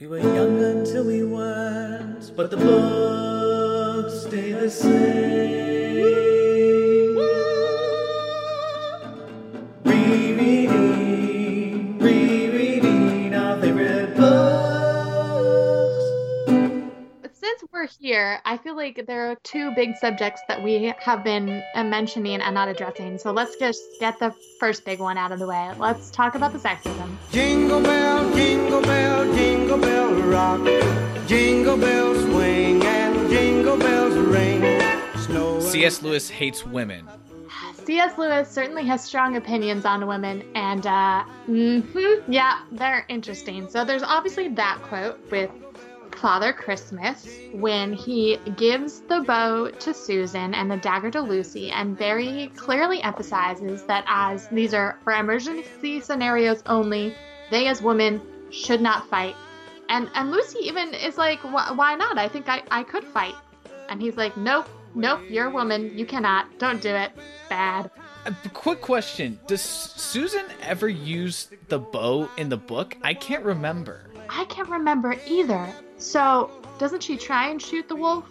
We 0.00 0.06
were 0.06 0.20
young 0.20 0.62
until 0.62 1.06
we 1.06 1.24
weren't, 1.24 2.30
but 2.36 2.52
the 2.52 2.56
books 2.56 4.28
stay 4.28 4.52
the 4.52 4.70
same. 4.70 6.27
Here, 17.98 18.40
I 18.44 18.56
feel 18.56 18.76
like 18.76 19.04
there 19.06 19.30
are 19.30 19.36
two 19.42 19.72
big 19.74 19.96
subjects 19.96 20.40
that 20.48 20.62
we 20.62 20.94
have 20.98 21.24
been 21.24 21.62
uh, 21.74 21.84
mentioning 21.84 22.40
and 22.40 22.54
not 22.54 22.68
addressing. 22.68 23.18
So 23.18 23.32
let's 23.32 23.56
just 23.56 23.82
get 24.00 24.18
the 24.18 24.34
first 24.60 24.84
big 24.84 25.00
one 25.00 25.18
out 25.18 25.32
of 25.32 25.38
the 25.38 25.46
way. 25.46 25.72
Let's 25.78 26.10
talk 26.10 26.34
about 26.34 26.52
the 26.52 26.58
sexism. 26.58 27.16
Jingle 27.32 27.82
bell, 27.82 28.34
jingle 28.34 28.82
bell, 28.82 29.34
jingle 29.34 29.78
bell 29.78 30.14
rock. 30.14 30.64
Jingle 31.26 31.76
bells 31.76 32.22
swing 32.24 32.82
and 32.84 33.28
jingle 33.30 33.76
bells 33.76 34.14
ring. 34.14 34.62
Snow 35.16 35.60
C.S. 35.60 36.02
Lewis 36.02 36.30
hates 36.30 36.64
women. 36.64 37.06
C.S. 37.84 38.18
Lewis 38.18 38.50
certainly 38.50 38.84
has 38.84 39.02
strong 39.02 39.36
opinions 39.36 39.86
on 39.86 40.06
women, 40.06 40.44
and 40.54 40.86
uh, 40.86 41.24
mm-hmm, 41.48 42.30
yeah, 42.30 42.60
they're 42.70 43.06
interesting. 43.08 43.68
So 43.70 43.82
there's 43.82 44.02
obviously 44.02 44.48
that 44.48 44.78
quote 44.82 45.18
with 45.30 45.50
Father 46.20 46.52
Christmas 46.52 47.28
when 47.52 47.92
he 47.92 48.38
gives 48.56 49.00
the 49.02 49.20
bow 49.20 49.70
to 49.70 49.94
Susan 49.94 50.52
and 50.52 50.70
the 50.70 50.76
dagger 50.76 51.10
to 51.12 51.20
Lucy, 51.20 51.70
and 51.70 51.96
very 51.96 52.50
clearly 52.56 53.00
emphasizes 53.02 53.84
that 53.84 54.04
as 54.08 54.48
these 54.48 54.74
are 54.74 54.98
for 55.04 55.12
emergency 55.12 56.00
scenarios 56.00 56.62
only, 56.66 57.14
they 57.50 57.68
as 57.68 57.82
women 57.82 58.20
should 58.50 58.80
not 58.80 59.08
fight. 59.08 59.36
And 59.88 60.10
and 60.14 60.30
Lucy 60.30 60.58
even 60.62 60.92
is 60.92 61.16
like, 61.16 61.38
why 61.40 61.94
not? 61.94 62.18
I 62.18 62.28
think 62.28 62.48
I, 62.48 62.62
I 62.70 62.82
could 62.82 63.04
fight. 63.04 63.34
And 63.88 64.02
he's 64.02 64.16
like, 64.16 64.36
nope, 64.36 64.68
nope, 64.94 65.20
you're 65.28 65.46
a 65.46 65.50
woman. 65.50 65.96
You 65.96 66.04
cannot. 66.04 66.58
Don't 66.58 66.82
do 66.82 66.90
it. 66.90 67.12
Bad. 67.48 67.90
Uh, 68.26 68.32
a 68.44 68.48
quick 68.50 68.80
question: 68.80 69.38
Does 69.46 69.62
Susan 69.62 70.44
ever 70.62 70.88
use 70.88 71.48
the 71.68 71.78
bow 71.78 72.28
in 72.36 72.48
the 72.48 72.56
book? 72.56 72.96
I 73.02 73.14
can't 73.14 73.44
remember. 73.44 74.10
I 74.28 74.44
can't 74.46 74.68
remember 74.68 75.14
either. 75.26 75.72
So, 75.98 76.50
doesn't 76.78 77.02
she 77.02 77.16
try 77.16 77.48
and 77.48 77.60
shoot 77.60 77.88
the 77.88 77.96
wolf 77.96 78.24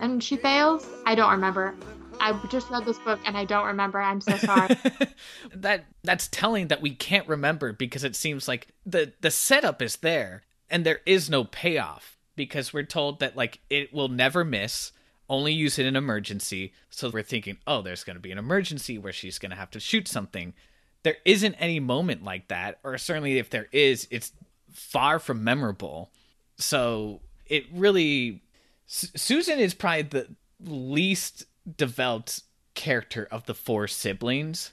and 0.00 0.22
she 0.22 0.36
fails? 0.36 0.86
I 1.04 1.14
don't 1.14 1.32
remember. 1.32 1.74
I 2.20 2.38
just 2.48 2.70
read 2.70 2.84
this 2.84 2.98
book 2.98 3.20
and 3.24 3.36
I 3.36 3.44
don't 3.44 3.66
remember. 3.66 4.00
I'm 4.00 4.20
so 4.20 4.36
sorry. 4.36 4.76
that 5.54 5.86
that's 6.02 6.28
telling 6.28 6.68
that 6.68 6.80
we 6.80 6.94
can't 6.94 7.28
remember 7.28 7.72
because 7.72 8.04
it 8.04 8.16
seems 8.16 8.48
like 8.48 8.68
the 8.86 9.12
the 9.20 9.30
setup 9.30 9.82
is 9.82 9.96
there 9.96 10.42
and 10.70 10.84
there 10.84 11.00
is 11.06 11.30
no 11.30 11.44
payoff 11.44 12.16
because 12.36 12.72
we're 12.72 12.82
told 12.82 13.20
that 13.20 13.36
like 13.36 13.60
it 13.68 13.92
will 13.92 14.08
never 14.08 14.44
miss 14.44 14.92
only 15.28 15.52
use 15.52 15.78
it 15.78 15.86
in 15.86 15.96
emergency 15.96 16.72
so 16.88 17.10
we're 17.10 17.22
thinking 17.22 17.58
oh 17.66 17.82
there's 17.82 18.04
going 18.04 18.16
to 18.16 18.20
be 18.20 18.32
an 18.32 18.38
emergency 18.38 18.96
where 18.96 19.12
she's 19.12 19.38
going 19.38 19.50
to 19.50 19.56
have 19.56 19.70
to 19.70 19.80
shoot 19.80 20.08
something 20.08 20.54
there 21.02 21.16
isn't 21.24 21.54
any 21.54 21.80
moment 21.80 22.24
like 22.24 22.48
that 22.48 22.78
or 22.82 22.96
certainly 22.96 23.38
if 23.38 23.50
there 23.50 23.68
is 23.72 24.08
it's 24.10 24.32
far 24.72 25.18
from 25.18 25.44
memorable 25.44 26.10
so 26.58 27.20
it 27.46 27.64
really 27.72 28.42
Su- 28.86 29.08
susan 29.16 29.58
is 29.58 29.74
probably 29.74 30.02
the 30.02 30.28
least 30.60 31.44
developed 31.76 32.42
character 32.74 33.26
of 33.30 33.46
the 33.46 33.54
four 33.54 33.86
siblings. 33.88 34.72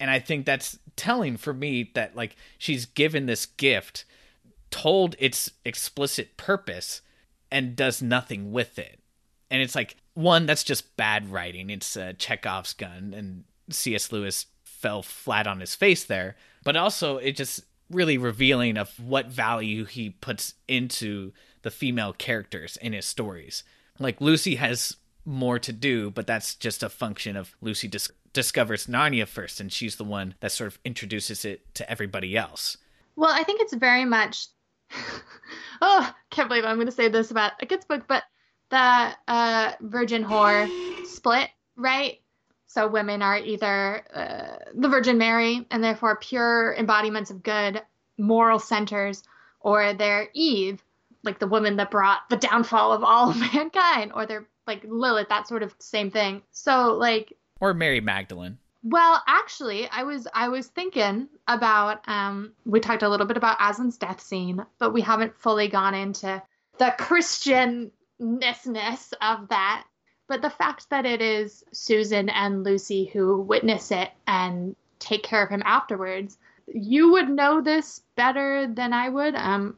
And 0.00 0.10
i 0.10 0.18
think 0.18 0.46
that's 0.46 0.78
telling 0.96 1.36
for 1.36 1.52
me 1.52 1.90
that 1.94 2.16
like 2.16 2.36
she's 2.58 2.86
given 2.86 3.26
this 3.26 3.46
gift 3.46 4.04
told 4.70 5.14
its 5.18 5.50
explicit 5.64 6.36
purpose 6.36 7.00
and 7.50 7.76
does 7.76 8.02
nothing 8.02 8.50
with 8.50 8.78
it. 8.78 8.98
And 9.50 9.62
it's 9.62 9.76
like 9.76 9.96
one 10.14 10.46
that's 10.46 10.64
just 10.64 10.96
bad 10.96 11.30
writing. 11.30 11.70
It's 11.70 11.96
uh, 11.96 12.14
chekhov's 12.18 12.72
gun 12.72 13.14
and 13.16 13.44
cs 13.70 14.10
lewis 14.10 14.46
fell 14.64 15.02
flat 15.02 15.46
on 15.46 15.60
his 15.60 15.74
face 15.74 16.04
there. 16.04 16.36
But 16.64 16.76
also 16.76 17.18
it 17.18 17.36
just 17.36 17.62
really 17.90 18.18
revealing 18.18 18.76
of 18.76 18.98
what 18.98 19.26
value 19.26 19.84
he 19.84 20.10
puts 20.10 20.54
into 20.66 21.32
the 21.62 21.70
female 21.70 22.12
characters 22.12 22.76
in 22.78 22.92
his 22.92 23.06
stories 23.06 23.62
like 23.98 24.20
lucy 24.20 24.56
has 24.56 24.96
more 25.24 25.58
to 25.58 25.72
do 25.72 26.10
but 26.10 26.26
that's 26.26 26.54
just 26.54 26.82
a 26.82 26.88
function 26.88 27.36
of 27.36 27.56
lucy 27.60 27.88
dis- 27.88 28.10
discovers 28.32 28.86
narnia 28.86 29.26
first 29.26 29.60
and 29.60 29.72
she's 29.72 29.96
the 29.96 30.04
one 30.04 30.34
that 30.40 30.52
sort 30.52 30.68
of 30.68 30.78
introduces 30.84 31.44
it 31.44 31.74
to 31.74 31.88
everybody 31.90 32.36
else 32.36 32.76
well, 33.16 33.30
I 33.32 33.44
think 33.44 33.60
it's 33.60 33.74
very 33.74 34.04
much. 34.04 34.46
oh, 35.82 36.14
can't 36.30 36.48
believe 36.48 36.64
I'm 36.64 36.76
going 36.76 36.86
to 36.86 36.92
say 36.92 37.08
this 37.08 37.30
about 37.30 37.52
a 37.60 37.66
kid's 37.66 37.84
book, 37.84 38.04
but 38.08 38.24
the 38.70 39.10
uh, 39.28 39.72
virgin 39.80 40.24
whore 40.24 40.68
split, 41.06 41.48
right? 41.76 42.20
So 42.74 42.88
women 42.88 43.22
are 43.22 43.38
either 43.38 44.02
uh, 44.12 44.56
the 44.74 44.88
Virgin 44.88 45.16
Mary 45.16 45.64
and 45.70 45.82
therefore 45.82 46.16
pure 46.16 46.74
embodiments 46.74 47.30
of 47.30 47.44
good, 47.44 47.80
moral 48.18 48.58
centers, 48.58 49.22
or 49.60 49.94
they're 49.94 50.28
Eve, 50.34 50.82
like 51.22 51.38
the 51.38 51.46
woman 51.46 51.76
that 51.76 51.92
brought 51.92 52.28
the 52.30 52.36
downfall 52.36 52.92
of 52.92 53.04
all 53.04 53.30
of 53.34 53.38
mankind, 53.38 54.10
or 54.12 54.26
they're 54.26 54.48
like 54.66 54.82
Lilith, 54.82 55.28
that 55.28 55.46
sort 55.46 55.62
of 55.62 55.72
same 55.78 56.10
thing. 56.10 56.42
So 56.50 56.94
like 56.94 57.32
or 57.60 57.74
mary 57.74 58.00
magdalene 58.00 58.58
well, 58.86 59.22
actually, 59.26 59.88
I 59.88 60.02
was 60.02 60.28
I 60.34 60.48
was 60.48 60.66
thinking 60.66 61.28
about 61.46 62.06
um 62.08 62.54
we 62.66 62.80
talked 62.80 63.04
a 63.04 63.08
little 63.08 63.26
bit 63.26 63.36
about 63.36 63.58
Aslan's 63.58 63.96
death 63.96 64.20
scene, 64.20 64.66
but 64.78 64.92
we 64.92 65.00
haven't 65.00 65.38
fully 65.38 65.68
gone 65.68 65.94
into 65.94 66.42
the 66.78 66.94
Christianness 66.98 67.92
of 69.22 69.48
that. 69.48 69.84
But 70.26 70.42
the 70.42 70.50
fact 70.50 70.90
that 70.90 71.04
it 71.04 71.20
is 71.20 71.64
Susan 71.72 72.28
and 72.28 72.64
Lucy 72.64 73.06
who 73.06 73.40
witness 73.40 73.90
it 73.90 74.10
and 74.26 74.74
take 74.98 75.22
care 75.22 75.42
of 75.42 75.50
him 75.50 75.62
afterwards, 75.64 76.38
you 76.66 77.12
would 77.12 77.28
know 77.28 77.60
this 77.60 78.00
better 78.16 78.66
than 78.66 78.92
I 78.92 79.10
would. 79.10 79.34
Um, 79.34 79.76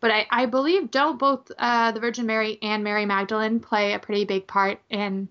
but 0.00 0.10
I, 0.10 0.26
I 0.30 0.46
believe 0.46 0.90
don't 0.90 1.18
both 1.18 1.50
uh, 1.58 1.92
the 1.92 2.00
Virgin 2.00 2.26
Mary 2.26 2.58
and 2.62 2.82
Mary 2.82 3.06
Magdalene 3.06 3.60
play 3.60 3.92
a 3.92 3.98
pretty 3.98 4.24
big 4.24 4.46
part 4.46 4.80
in 4.90 5.28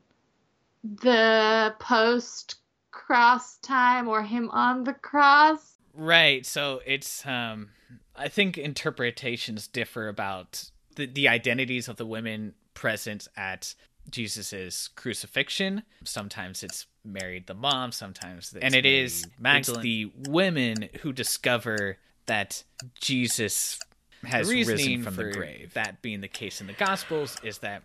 the 0.83 1.75
post 1.79 2.55
cross 2.91 3.57
time 3.57 4.07
or 4.07 4.23
him 4.23 4.49
on 4.51 4.83
the 4.83 4.93
cross. 4.93 5.77
Right. 5.93 6.45
So 6.45 6.81
it's 6.85 7.25
um 7.25 7.69
I 8.15 8.29
think 8.29 8.57
interpretations 8.57 9.67
differ 9.67 10.07
about 10.07 10.71
the, 10.95 11.05
the 11.05 11.27
identities 11.27 11.87
of 11.87 11.97
the 11.97 12.05
women 12.05 12.53
present 12.73 13.27
at 13.35 13.75
Jesus's 14.09 14.89
crucifixion. 14.95 15.83
Sometimes 16.03 16.63
it's 16.63 16.85
Mary 17.03 17.43
the 17.45 17.53
mom, 17.53 17.91
sometimes 17.91 18.53
it's 18.53 18.63
and 18.63 18.75
it 18.75 18.85
is 18.85 19.25
Magdalene. 19.39 19.77
it's 19.77 19.83
the 19.83 20.31
women 20.31 20.89
who 21.01 21.13
discover 21.13 21.97
that 22.25 22.63
Jesus 22.99 23.79
has 24.23 24.49
risen 24.49 25.03
from 25.03 25.15
the 25.15 25.31
grave. 25.31 25.73
That 25.73 26.01
being 26.01 26.21
the 26.21 26.27
case 26.27 26.61
in 26.61 26.67
the 26.67 26.73
Gospels 26.73 27.37
is 27.43 27.59
that 27.59 27.83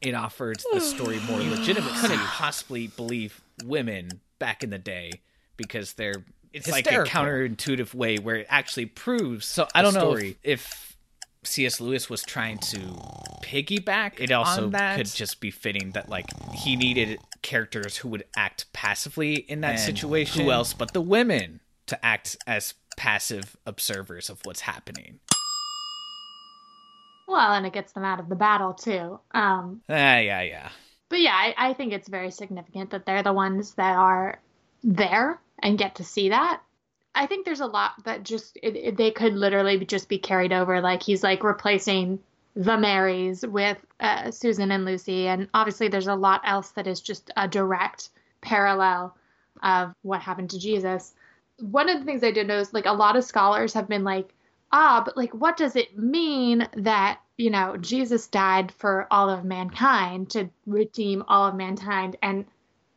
it 0.00 0.14
offers 0.14 0.64
the 0.72 0.80
story 0.80 1.18
more 1.28 1.40
legitimacy. 1.40 2.00
Couldn't 2.00 2.18
possibly 2.18 2.88
believe 2.88 3.40
women 3.64 4.20
back 4.38 4.62
in 4.62 4.70
the 4.70 4.78
day 4.78 5.10
because 5.56 5.94
they're 5.94 6.24
it's 6.52 6.68
like 6.68 6.86
a 6.90 7.04
counterintuitive 7.04 7.94
way 7.94 8.16
where 8.16 8.36
it 8.36 8.46
actually 8.48 8.86
proves. 8.86 9.46
So, 9.46 9.68
I 9.74 9.82
don't 9.82 9.94
know 9.94 10.00
story. 10.00 10.36
if 10.42 10.89
C.S. 11.42 11.80
Lewis 11.80 12.10
was 12.10 12.22
trying 12.22 12.58
to 12.58 12.78
piggyback. 13.42 14.20
It 14.20 14.30
also 14.30 14.64
on 14.64 14.70
that. 14.72 14.96
could 14.96 15.06
just 15.06 15.40
be 15.40 15.50
fitting 15.50 15.92
that 15.92 16.08
like 16.08 16.26
he 16.52 16.76
needed 16.76 17.18
characters 17.42 17.96
who 17.98 18.08
would 18.08 18.24
act 18.36 18.66
passively 18.72 19.34
in 19.36 19.62
that 19.62 19.70
And 19.72 19.80
situation. 19.80 20.44
Who 20.44 20.50
else 20.50 20.74
but 20.74 20.92
the 20.92 21.00
women 21.00 21.60
to 21.86 22.04
act 22.04 22.36
as 22.46 22.74
passive 22.96 23.56
observers 23.64 24.28
of 24.28 24.40
what's 24.44 24.60
happening? 24.60 25.20
Well, 27.26 27.52
and 27.52 27.64
it 27.66 27.72
gets 27.72 27.92
them 27.92 28.04
out 28.04 28.20
of 28.20 28.28
the 28.28 28.34
battle 28.34 28.74
too. 28.74 29.20
Um, 29.32 29.82
Ah, 29.88 30.18
yeah, 30.18 30.42
yeah. 30.42 30.68
but 31.08 31.20
yeah, 31.20 31.32
I, 31.34 31.54
I 31.56 31.72
think 31.74 31.92
it's 31.92 32.08
very 32.08 32.30
significant 32.30 32.90
that 32.90 33.06
they're 33.06 33.22
the 33.22 33.32
ones 33.32 33.74
that 33.74 33.96
are 33.96 34.40
there 34.82 35.40
and 35.62 35.78
get 35.78 35.94
to 35.96 36.04
see 36.04 36.30
that. 36.30 36.60
I 37.14 37.26
think 37.26 37.44
there's 37.44 37.60
a 37.60 37.66
lot 37.66 38.02
that 38.04 38.22
just 38.24 38.56
it, 38.62 38.76
it- 38.76 38.96
they 38.96 39.10
could 39.10 39.34
literally 39.34 39.84
just 39.84 40.08
be 40.08 40.18
carried 40.18 40.52
over. 40.52 40.80
Like 40.80 41.02
he's 41.02 41.22
like 41.22 41.42
replacing 41.44 42.20
the 42.56 42.76
Marys 42.76 43.46
with 43.46 43.78
uh, 44.00 44.30
Susan 44.30 44.70
and 44.72 44.84
Lucy, 44.84 45.28
and 45.28 45.48
obviously 45.54 45.88
there's 45.88 46.08
a 46.08 46.14
lot 46.14 46.40
else 46.44 46.70
that 46.72 46.86
is 46.86 47.00
just 47.00 47.30
a 47.36 47.46
direct 47.48 48.10
parallel 48.40 49.16
of 49.62 49.92
what 50.02 50.20
happened 50.20 50.50
to 50.50 50.58
Jesus. 50.58 51.14
One 51.60 51.88
of 51.88 51.98
the 51.98 52.04
things 52.04 52.24
I 52.24 52.30
did 52.32 52.46
notice, 52.48 52.72
like 52.72 52.86
a 52.86 52.92
lot 52.92 53.16
of 53.16 53.24
scholars 53.24 53.74
have 53.74 53.88
been 53.88 54.04
like, 54.04 54.34
ah, 54.72 55.02
but 55.04 55.16
like, 55.16 55.32
what 55.34 55.56
does 55.56 55.76
it 55.76 55.96
mean 55.98 56.66
that, 56.76 57.20
you 57.36 57.50
know, 57.50 57.76
Jesus 57.76 58.26
died 58.28 58.72
for 58.72 59.06
all 59.10 59.28
of 59.28 59.44
mankind 59.44 60.30
to 60.30 60.48
redeem 60.66 61.22
all 61.28 61.46
of 61.46 61.54
mankind? 61.54 62.16
And 62.22 62.46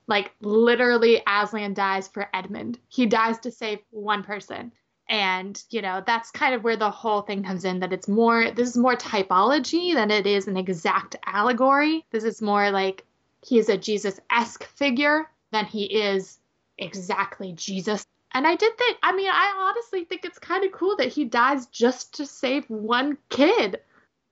like, 0.07 0.31
literally, 0.41 1.21
Aslan 1.27 1.73
dies 1.73 2.07
for 2.07 2.29
Edmund. 2.33 2.79
He 2.89 3.05
dies 3.05 3.39
to 3.39 3.51
save 3.51 3.79
one 3.91 4.23
person. 4.23 4.71
And, 5.09 5.61
you 5.69 5.81
know, 5.81 6.01
that's 6.05 6.31
kind 6.31 6.55
of 6.55 6.63
where 6.63 6.77
the 6.77 6.89
whole 6.89 7.21
thing 7.21 7.43
comes 7.43 7.65
in 7.65 7.79
that 7.79 7.93
it's 7.93 8.07
more, 8.07 8.51
this 8.51 8.69
is 8.69 8.77
more 8.77 8.95
typology 8.95 9.93
than 9.93 10.11
it 10.11 10.25
is 10.25 10.47
an 10.47 10.57
exact 10.57 11.17
allegory. 11.25 12.05
This 12.11 12.23
is 12.23 12.41
more 12.41 12.71
like 12.71 13.05
he 13.45 13.59
is 13.59 13.69
a 13.69 13.77
Jesus 13.77 14.19
esque 14.31 14.63
figure 14.63 15.29
than 15.51 15.65
he 15.65 15.83
is 15.83 16.39
exactly 16.77 17.51
Jesus. 17.51 18.05
And 18.31 18.47
I 18.47 18.55
did 18.55 18.77
think, 18.77 18.97
I 19.03 19.13
mean, 19.13 19.29
I 19.29 19.69
honestly 19.69 20.05
think 20.05 20.25
it's 20.25 20.39
kind 20.39 20.65
of 20.65 20.71
cool 20.71 20.95
that 20.95 21.09
he 21.09 21.25
dies 21.25 21.67
just 21.67 22.15
to 22.15 22.25
save 22.25 22.65
one 22.69 23.17
kid. 23.29 23.81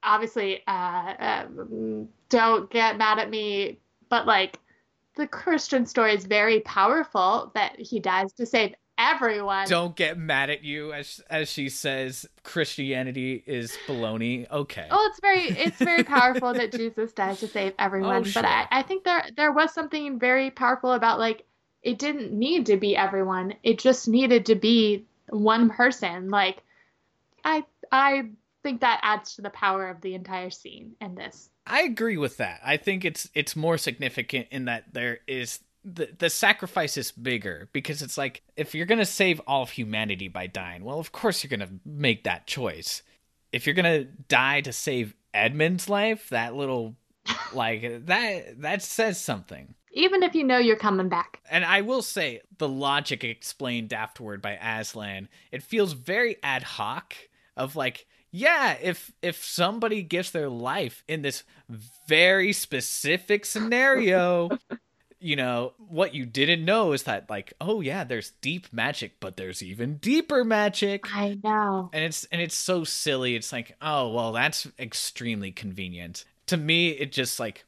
Obviously, 0.03 0.63
uh, 0.65 0.71
uh, 0.71 1.45
don't 2.29 2.71
get 2.71 2.97
mad 2.97 3.19
at 3.19 3.29
me, 3.29 3.77
but 4.09 4.25
like, 4.25 4.57
the 5.21 5.27
Christian 5.27 5.85
story 5.85 6.15
is 6.15 6.25
very 6.25 6.61
powerful 6.61 7.51
that 7.53 7.79
he 7.79 7.99
dies 7.99 8.33
to 8.33 8.45
save 8.47 8.73
everyone. 8.97 9.67
Don't 9.67 9.95
get 9.95 10.17
mad 10.17 10.49
at 10.49 10.63
you 10.63 10.93
as 10.93 11.21
as 11.29 11.47
she 11.47 11.69
says 11.69 12.25
Christianity 12.41 13.43
is 13.45 13.77
baloney. 13.85 14.49
Okay. 14.49 14.87
Oh, 14.89 15.07
it's 15.11 15.19
very 15.19 15.43
it's 15.43 15.77
very 15.77 16.03
powerful 16.03 16.53
that 16.53 16.71
Jesus 16.75 17.13
dies 17.13 17.39
to 17.41 17.47
save 17.47 17.73
oh, 17.73 17.83
everyone. 17.83 18.15
Oh, 18.15 18.23
sure. 18.23 18.41
But 18.41 18.49
I, 18.49 18.67
I 18.71 18.81
think 18.81 19.03
there 19.03 19.23
there 19.37 19.51
was 19.51 19.71
something 19.71 20.17
very 20.17 20.49
powerful 20.49 20.91
about 20.91 21.19
like 21.19 21.45
it 21.83 21.99
didn't 21.99 22.33
need 22.33 22.65
to 22.65 22.77
be 22.77 22.97
everyone. 22.97 23.53
It 23.61 23.77
just 23.77 24.07
needed 24.07 24.47
to 24.47 24.55
be 24.55 25.05
one 25.29 25.69
person. 25.69 26.31
Like 26.31 26.63
I 27.45 27.63
I 27.91 28.29
think 28.63 28.81
that 28.81 29.01
adds 29.03 29.35
to 29.35 29.43
the 29.43 29.51
power 29.51 29.87
of 29.87 30.01
the 30.01 30.15
entire 30.15 30.49
scene 30.49 30.93
in 30.99 31.13
this. 31.13 31.51
I 31.65 31.81
agree 31.83 32.17
with 32.17 32.37
that. 32.37 32.59
I 32.63 32.77
think 32.77 33.05
it's 33.05 33.29
it's 33.33 33.55
more 33.55 33.77
significant 33.77 34.47
in 34.51 34.65
that 34.65 34.93
there 34.93 35.19
is 35.27 35.59
the 35.83 36.09
the 36.17 36.29
sacrifice 36.29 36.97
is 36.97 37.11
bigger 37.11 37.69
because 37.73 38.01
it's 38.01 38.17
like 38.17 38.43
if 38.55 38.75
you're 38.75 38.85
gonna 38.85 39.05
save 39.05 39.39
all 39.47 39.63
of 39.63 39.71
humanity 39.71 40.27
by 40.27 40.47
dying, 40.47 40.83
well, 40.83 40.99
of 40.99 41.11
course 41.11 41.43
you're 41.43 41.49
gonna 41.49 41.71
make 41.85 42.23
that 42.23 42.47
choice. 42.47 43.03
If 43.51 43.65
you're 43.65 43.75
gonna 43.75 44.05
die 44.05 44.61
to 44.61 44.73
save 44.73 45.15
Edmund's 45.33 45.89
life, 45.89 46.29
that 46.29 46.55
little 46.55 46.95
like 47.53 48.05
that 48.07 48.61
that 48.61 48.81
says 48.81 49.19
something. 49.19 49.75
Even 49.93 50.23
if 50.23 50.35
you 50.35 50.43
know 50.45 50.57
you're 50.57 50.77
coming 50.77 51.09
back. 51.09 51.41
And 51.49 51.65
I 51.65 51.81
will 51.81 52.01
say 52.01 52.41
the 52.57 52.69
logic 52.69 53.23
explained 53.23 53.91
afterward 53.91 54.41
by 54.41 54.53
Aslan, 54.53 55.27
it 55.51 55.63
feels 55.63 55.93
very 55.93 56.37
ad 56.41 56.63
hoc 56.63 57.13
of 57.57 57.75
like 57.75 58.07
yeah, 58.31 58.77
if 58.81 59.11
if 59.21 59.43
somebody 59.43 60.03
gives 60.03 60.31
their 60.31 60.49
life 60.49 61.03
in 61.07 61.21
this 61.21 61.43
very 62.07 62.53
specific 62.53 63.45
scenario, 63.45 64.49
you 65.19 65.35
know, 65.35 65.73
what 65.77 66.15
you 66.15 66.25
didn't 66.25 66.63
know 66.63 66.93
is 66.93 67.03
that 67.03 67.29
like, 67.29 67.53
oh 67.59 67.81
yeah, 67.81 68.05
there's 68.05 68.31
deep 68.41 68.71
magic, 68.71 69.19
but 69.19 69.35
there's 69.35 69.61
even 69.61 69.97
deeper 69.97 70.45
magic. 70.45 71.05
I 71.13 71.37
know. 71.43 71.89
And 71.91 72.05
it's 72.05 72.23
and 72.25 72.41
it's 72.41 72.55
so 72.55 72.85
silly. 72.85 73.35
It's 73.35 73.51
like, 73.51 73.75
oh, 73.81 74.11
well, 74.13 74.31
that's 74.31 74.65
extremely 74.79 75.51
convenient. 75.51 76.23
To 76.47 76.57
me, 76.57 76.89
it 76.89 77.11
just 77.11 77.37
like 77.37 77.65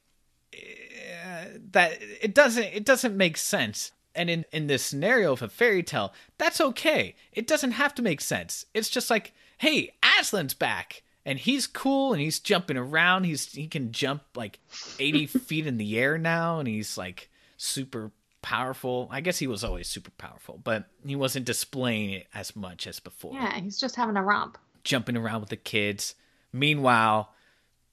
eh, 0.54 1.57
that 1.71 1.98
it 2.21 2.33
doesn't 2.33 2.63
it 2.63 2.86
doesn't 2.86 3.18
make 3.18 3.36
sense. 3.36 3.92
And 4.16 4.30
in 4.30 4.45
in 4.54 4.68
this 4.68 4.83
scenario 4.83 5.33
of 5.33 5.42
a 5.42 5.50
fairy 5.50 5.83
tale, 5.83 6.13
that's 6.38 6.62
okay. 6.62 7.16
It 7.33 7.48
doesn't 7.48 7.71
have 7.71 7.94
to 7.95 8.01
make 8.01 8.21
sense. 8.21 8.66
It's 8.74 8.89
just 8.89 9.09
like 9.09 9.33
hey, 9.63 9.94
Aslan's 10.04 10.54
back. 10.54 11.04
And 11.25 11.39
he's 11.39 11.68
cool 11.68 12.12
and 12.12 12.21
he's 12.21 12.39
jumping 12.39 12.75
around. 12.75 13.24
He's 13.24 13.54
he 13.54 13.68
can 13.68 13.94
jump 13.94 14.24
like 14.36 14.60
80 15.00 15.25
feet 15.27 15.65
in 15.65 15.77
the 15.77 15.98
air 15.98 16.18
now 16.18 16.60
and 16.60 16.68
he's 16.68 16.98
like 16.98 17.30
super 17.56 18.12
powerful. 18.42 19.07
I 19.10 19.21
guess 19.21 19.39
he 19.39 19.48
was 19.48 19.63
always 19.63 19.88
super 19.88 20.12
powerful, 20.12 20.60
but 20.62 20.89
he 21.06 21.15
wasn't 21.15 21.45
displaying 21.45 22.10
it 22.10 22.27
as 22.33 22.57
much 22.57 22.86
as 22.88 23.00
before. 23.00 23.36
Yeah, 23.36 23.57
he's 23.57 23.80
just 23.80 23.95
having 23.95 24.18
a 24.18 24.21
romp. 24.21 24.57
Jumping 24.83 25.15
around 25.15 25.39
with 25.39 25.50
the 25.50 25.56
kids. 25.56 26.16
Meanwhile, 26.51 27.31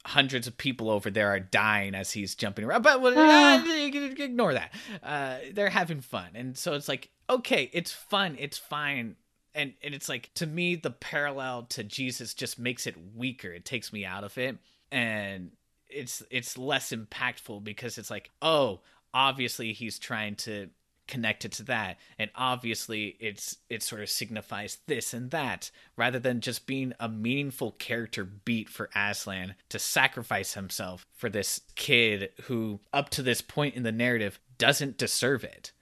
hundreds 0.05 0.49
of 0.49 0.59
people 0.59 0.91
over 0.91 1.09
there 1.09 1.29
are 1.29 1.39
dying 1.39 1.95
as 1.95 2.11
he's 2.11 2.35
jumping 2.35 2.65
around. 2.65 2.83
But 2.83 3.01
well, 3.01 3.17
uh, 3.17 3.63
ignore 3.65 4.55
that. 4.55 4.75
Uh, 5.05 5.37
they're 5.53 5.71
having 5.71 6.01
fun, 6.01 6.31
and 6.35 6.59
so 6.59 6.75
it's 6.75 6.89
like, 6.89 7.11
okay, 7.31 7.71
it's 7.73 7.93
fun, 7.93 8.35
it's 8.41 8.59
fine 8.59 9.15
and 9.55 9.75
and 9.83 9.95
it's 9.95 10.09
like 10.09 10.31
to 10.35 10.47
me 10.47 10.77
the 10.77 10.91
parallel 10.91 11.65
to 11.71 11.85
Jesus 11.85 12.35
just 12.35 12.59
makes 12.59 12.87
it 12.87 12.97
weaker. 13.15 13.51
It 13.53 13.65
takes 13.65 13.93
me 13.93 14.05
out 14.05 14.25
of 14.25 14.37
it. 14.39 14.59
And 14.93 15.53
it's 15.89 16.23
it's 16.31 16.57
less 16.59 16.93
impactful 16.93 17.65
because 17.65 17.99
it's 17.99 18.11
like, 18.11 18.31
oh, 18.43 18.81
obviously 19.13 19.73
he's 19.73 19.99
trying 19.99 20.37
to 20.37 20.71
connect 21.11 21.45
it 21.45 21.53
to 21.53 21.65
that. 21.65 21.99
And 22.19 22.31
obviously 22.37 23.17
it's 23.19 23.59
it 23.69 23.83
sort 23.83 24.01
of 24.01 24.09
signifies 24.09 24.79
this 24.87 25.13
and 25.13 25.31
that 25.33 25.71
rather 25.97 26.21
than 26.21 26.41
just 26.41 26.67
being 26.67 26.95
a 27.01 27.09
meaningful 27.09 27.73
character 27.73 28.25
beat 28.25 28.69
for 28.69 28.89
Aslan 28.95 29.57
to 29.69 29.79
sacrifice 29.79 30.55
himself 30.55 31.07
for 31.13 31.29
this 31.29 31.61
kid 31.75 32.31
who 32.45 32.81
up 32.93 33.11
to 33.11 33.23
this 33.23 33.43
point 33.43 33.75
in 33.75 33.83
the 33.83 33.93
narrative 33.93 34.39
doesn't 34.57 34.99
deserve 34.99 35.43
it. 35.43 35.73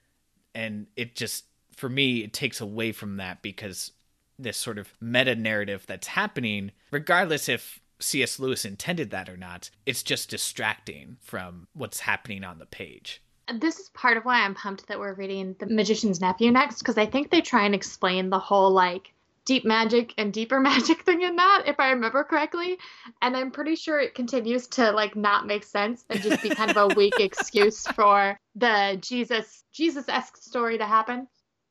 And 0.55 0.87
it 0.95 1.15
just 1.15 1.45
for 1.79 1.89
me, 1.89 2.23
it 2.23 2.33
takes 2.33 2.59
away 2.59 2.91
from 2.91 3.17
that 3.17 3.41
because 3.41 3.91
this 4.37 4.57
sort 4.57 4.77
of 4.77 4.93
meta 4.99 5.35
narrative 5.35 5.85
that's 5.87 6.07
happening, 6.07 6.71
regardless 6.91 7.49
if 7.49 7.79
C.S. 7.99 8.39
Lewis 8.39 8.65
intended 8.65 9.11
that 9.11 9.29
or 9.29 9.37
not, 9.37 9.69
it's 9.85 10.03
just 10.03 10.29
distracting 10.29 11.17
from 11.21 11.67
what's 11.73 12.01
happening 12.01 12.43
on 12.43 12.59
the 12.59 12.65
page. 12.65 13.21
This 13.53 13.79
is 13.79 13.89
part 13.89 14.17
of 14.17 14.25
why 14.25 14.41
I'm 14.41 14.55
pumped 14.55 14.87
that 14.87 14.99
we're 14.99 15.13
reading 15.13 15.55
The 15.59 15.65
Magician's 15.65 16.21
Nephew 16.21 16.51
next, 16.51 16.79
because 16.79 16.97
I 16.97 17.05
think 17.05 17.31
they 17.31 17.41
try 17.41 17.65
and 17.65 17.73
explain 17.73 18.29
the 18.29 18.39
whole 18.39 18.71
like 18.71 19.13
deep 19.45 19.65
magic 19.65 20.13
and 20.17 20.31
deeper 20.31 20.59
magic 20.71 21.01
thing 21.03 21.21
in 21.21 21.35
that, 21.37 21.63
if 21.65 21.79
I 21.79 21.89
remember 21.89 22.23
correctly. 22.23 22.77
And 23.21 23.35
I'm 23.35 23.51
pretty 23.51 23.75
sure 23.75 23.99
it 23.99 24.15
continues 24.15 24.67
to 24.67 24.91
like 24.91 25.15
not 25.15 25.47
make 25.47 25.63
sense 25.63 26.05
and 26.09 26.21
just 26.21 26.43
be 26.43 26.49
kind 26.49 26.71
of 26.71 26.77
a 26.77 26.93
weak 26.93 27.15
excuse 27.19 27.87
for 27.87 28.37
the 28.55 28.97
Jesus 29.01 29.63
Jesus 29.71 30.07
esque 30.07 30.37
story 30.37 30.77
to 30.77 30.85
happen. 30.85 31.27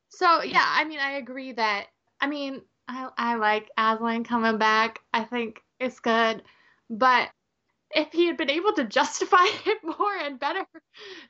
So 0.09 0.41
yeah, 0.43 0.65
I 0.65 0.85
mean, 0.85 0.99
I 0.99 1.11
agree 1.13 1.53
that. 1.53 1.87
I 2.19 2.27
mean, 2.27 2.61
I 2.87 3.09
I 3.17 3.35
like 3.35 3.69
Aslan 3.77 4.23
coming 4.23 4.57
back. 4.57 4.99
I 5.13 5.23
think 5.23 5.61
it's 5.79 5.99
good, 5.99 6.43
but 6.89 7.29
if 7.91 8.11
he 8.11 8.27
had 8.27 8.37
been 8.37 8.49
able 8.49 8.73
to 8.73 8.83
justify 8.99 9.45
it 9.65 9.77
more 9.83 10.15
and 10.21 10.39
better, 10.39 10.65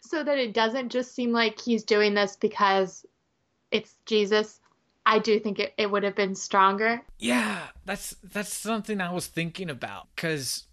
so 0.01 0.23
that 0.23 0.37
it 0.37 0.53
doesn't 0.53 0.89
just 0.89 1.13
seem 1.13 1.31
like 1.31 1.59
he's 1.59 1.83
doing 1.83 2.13
this 2.13 2.35
because 2.35 3.05
it's 3.71 3.95
Jesus, 4.05 4.59
I 5.05 5.19
do 5.19 5.39
think 5.39 5.59
it, 5.59 5.73
it 5.77 5.89
would 5.89 6.03
have 6.03 6.15
been 6.15 6.35
stronger. 6.35 7.01
Yeah, 7.19 7.67
that's 7.85 8.15
that's 8.23 8.53
something 8.53 9.01
I 9.01 9.11
was 9.11 9.27
thinking 9.27 9.69
about 9.69 10.07
because 10.15 10.67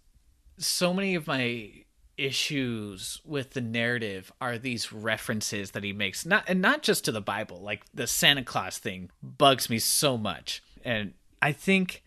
so 0.57 0.93
many 0.93 1.15
of 1.15 1.27
my 1.27 1.83
issues 2.17 3.21
with 3.23 3.51
the 3.51 3.61
narrative 3.61 4.31
are 4.41 4.57
these 4.57 4.91
references 4.91 5.71
that 5.71 5.83
he 5.83 5.93
makes. 5.93 6.25
Not 6.25 6.43
and 6.47 6.61
not 6.61 6.81
just 6.81 7.05
to 7.05 7.11
the 7.11 7.21
bible 7.21 7.61
like 7.61 7.83
the 7.93 8.07
santa 8.07 8.43
claus 8.43 8.77
thing 8.77 9.09
bugs 9.21 9.69
me 9.69 9.79
so 9.79 10.17
much. 10.17 10.63
And 10.83 11.13
i 11.41 11.51
think 11.51 12.03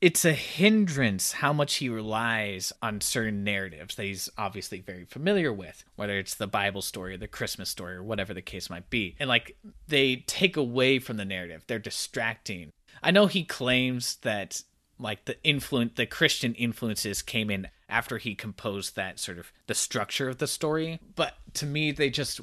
it's 0.00 0.24
a 0.24 0.32
hindrance 0.32 1.32
how 1.32 1.52
much 1.52 1.76
he 1.76 1.88
relies 1.88 2.72
on 2.80 3.00
certain 3.00 3.42
narratives 3.42 3.96
that 3.96 4.04
he's 4.04 4.30
obviously 4.38 4.80
very 4.80 5.04
familiar 5.04 5.52
with 5.52 5.82
whether 5.96 6.18
it's 6.18 6.36
the 6.36 6.46
bible 6.46 6.82
story 6.82 7.14
or 7.14 7.18
the 7.18 7.26
christmas 7.26 7.68
story 7.68 7.96
or 7.96 8.02
whatever 8.02 8.34
the 8.34 8.42
case 8.42 8.70
might 8.70 8.90
be. 8.90 9.16
And 9.18 9.28
like 9.28 9.56
they 9.88 10.16
take 10.26 10.56
away 10.56 10.98
from 10.98 11.16
the 11.16 11.24
narrative. 11.24 11.64
They're 11.66 11.78
distracting. 11.78 12.72
I 13.02 13.10
know 13.10 13.26
he 13.26 13.44
claims 13.44 14.16
that 14.16 14.62
like 14.98 15.24
the 15.26 15.42
influence 15.44 15.92
the 15.96 16.06
christian 16.06 16.54
influences 16.54 17.22
came 17.22 17.50
in 17.50 17.68
after 17.88 18.18
he 18.18 18.34
composed 18.34 18.96
that 18.96 19.18
sort 19.18 19.38
of 19.38 19.50
the 19.66 19.74
structure 19.74 20.28
of 20.28 20.38
the 20.38 20.46
story. 20.46 21.00
But 21.16 21.34
to 21.54 21.66
me 21.66 21.90
they 21.90 22.10
just 22.10 22.40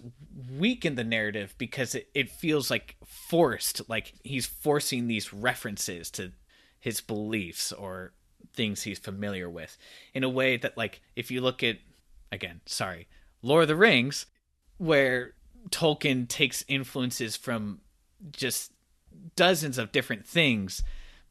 weaken 0.52 0.96
the 0.96 1.04
narrative 1.04 1.54
because 1.58 1.94
it, 1.94 2.10
it 2.14 2.30
feels 2.30 2.72
like 2.72 2.96
forced 3.06 3.88
like 3.88 4.14
he's 4.24 4.46
forcing 4.46 5.08
these 5.08 5.34
references 5.34 6.10
to 6.12 6.32
his 6.80 7.02
beliefs 7.02 7.72
or 7.72 8.14
things 8.54 8.84
he's 8.84 9.00
familiar 9.00 9.50
with 9.50 9.78
in 10.14 10.24
a 10.24 10.30
way 10.30 10.58
that 10.58 10.78
like 10.78 11.02
if 11.16 11.30
you 11.30 11.42
look 11.42 11.62
at 11.62 11.78
again 12.32 12.62
sorry 12.66 13.08
lord 13.42 13.64
of 13.64 13.68
the 13.68 13.76
rings 13.76 14.28
where 14.78 15.34
tolkien 15.72 16.28
takes 16.28 16.64
influences 16.68 17.36
from 17.36 17.82
just 18.32 18.72
dozens 19.36 19.78
of 19.78 19.92
different 19.92 20.26
things 20.26 20.84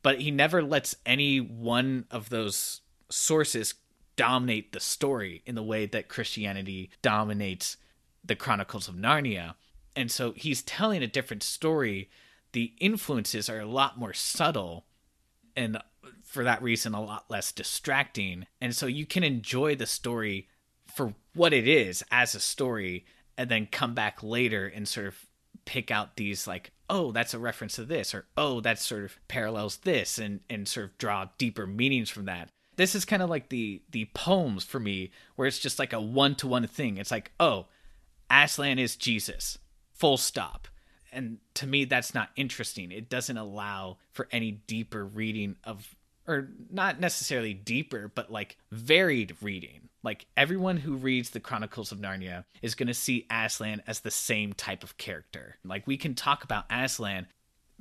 but 0.04 0.20
he 0.20 0.30
never 0.30 0.62
lets 0.62 0.94
any 1.06 1.38
one 1.38 2.04
of 2.10 2.28
those 2.28 2.82
sources 3.10 3.74
dominate 4.16 4.72
the 4.72 4.78
story 4.78 5.42
in 5.46 5.54
the 5.54 5.62
way 5.62 5.86
that 5.86 6.08
Christianity 6.08 6.90
dominates 7.00 7.78
the 8.22 8.36
Chronicles 8.36 8.86
of 8.86 8.96
Narnia. 8.96 9.54
And 9.96 10.10
so 10.10 10.32
he's 10.32 10.62
telling 10.62 11.02
a 11.02 11.08
different 11.08 11.42
story. 11.42 12.10
The 12.52 12.74
influences 12.78 13.48
are 13.48 13.58
a 13.58 13.66
lot 13.66 13.98
more 13.98 14.12
subtle 14.12 14.84
and 15.56 15.78
for 16.22 16.44
that 16.44 16.62
reason 16.62 16.92
a 16.92 17.02
lot 17.02 17.30
less 17.30 17.50
distracting. 17.50 18.46
And 18.60 18.76
so 18.76 18.86
you 18.86 19.06
can 19.06 19.24
enjoy 19.24 19.74
the 19.74 19.86
story 19.86 20.48
for 20.84 21.14
what 21.34 21.54
it 21.54 21.66
is 21.66 22.04
as 22.10 22.34
a 22.34 22.40
story 22.40 23.06
and 23.38 23.50
then 23.50 23.68
come 23.72 23.94
back 23.94 24.22
later 24.22 24.66
and 24.66 24.86
sort 24.86 25.06
of 25.06 25.26
pick 25.64 25.90
out 25.90 26.16
these 26.16 26.46
like 26.46 26.72
oh, 26.90 27.12
that's 27.12 27.34
a 27.34 27.38
reference 27.38 27.76
to 27.76 27.84
this, 27.84 28.14
or 28.14 28.26
oh, 28.36 28.60
that 28.60 28.78
sort 28.78 29.04
of 29.04 29.18
parallels 29.28 29.78
this, 29.78 30.18
and 30.18 30.40
and 30.50 30.68
sort 30.68 30.86
of 30.86 30.98
draw 30.98 31.28
deeper 31.38 31.66
meanings 31.66 32.10
from 32.10 32.26
that. 32.26 32.48
This 32.76 32.94
is 32.94 33.04
kind 33.04 33.22
of 33.22 33.30
like 33.30 33.48
the 33.48 33.82
the 33.90 34.06
poems 34.14 34.64
for 34.64 34.80
me, 34.80 35.10
where 35.36 35.48
it's 35.48 35.58
just 35.58 35.78
like 35.78 35.92
a 35.92 36.00
one 36.00 36.34
to 36.36 36.46
one 36.46 36.66
thing. 36.66 36.98
It's 36.98 37.10
like, 37.10 37.32
oh, 37.40 37.66
Aslan 38.30 38.78
is 38.78 38.96
Jesus, 38.96 39.58
full 39.92 40.16
stop. 40.16 40.68
And 41.12 41.38
to 41.54 41.66
me, 41.66 41.84
that's 41.84 42.12
not 42.12 42.30
interesting. 42.34 42.90
It 42.90 43.08
doesn't 43.08 43.36
allow 43.36 43.98
for 44.10 44.26
any 44.32 44.50
deeper 44.50 45.04
reading 45.04 45.54
of, 45.62 45.94
or 46.26 46.48
not 46.72 46.98
necessarily 46.98 47.54
deeper, 47.54 48.10
but 48.12 48.32
like 48.32 48.56
varied 48.72 49.36
reading. 49.40 49.88
Like 50.04 50.26
everyone 50.36 50.76
who 50.76 50.94
reads 50.94 51.30
the 51.30 51.40
Chronicles 51.40 51.90
of 51.90 51.98
Narnia 51.98 52.44
is 52.62 52.74
going 52.74 52.88
to 52.88 52.94
see 52.94 53.26
Aslan 53.30 53.82
as 53.86 54.00
the 54.00 54.10
same 54.10 54.52
type 54.52 54.84
of 54.84 54.98
character. 54.98 55.56
Like 55.64 55.86
we 55.86 55.96
can 55.96 56.14
talk 56.14 56.44
about 56.44 56.66
Aslan, 56.70 57.26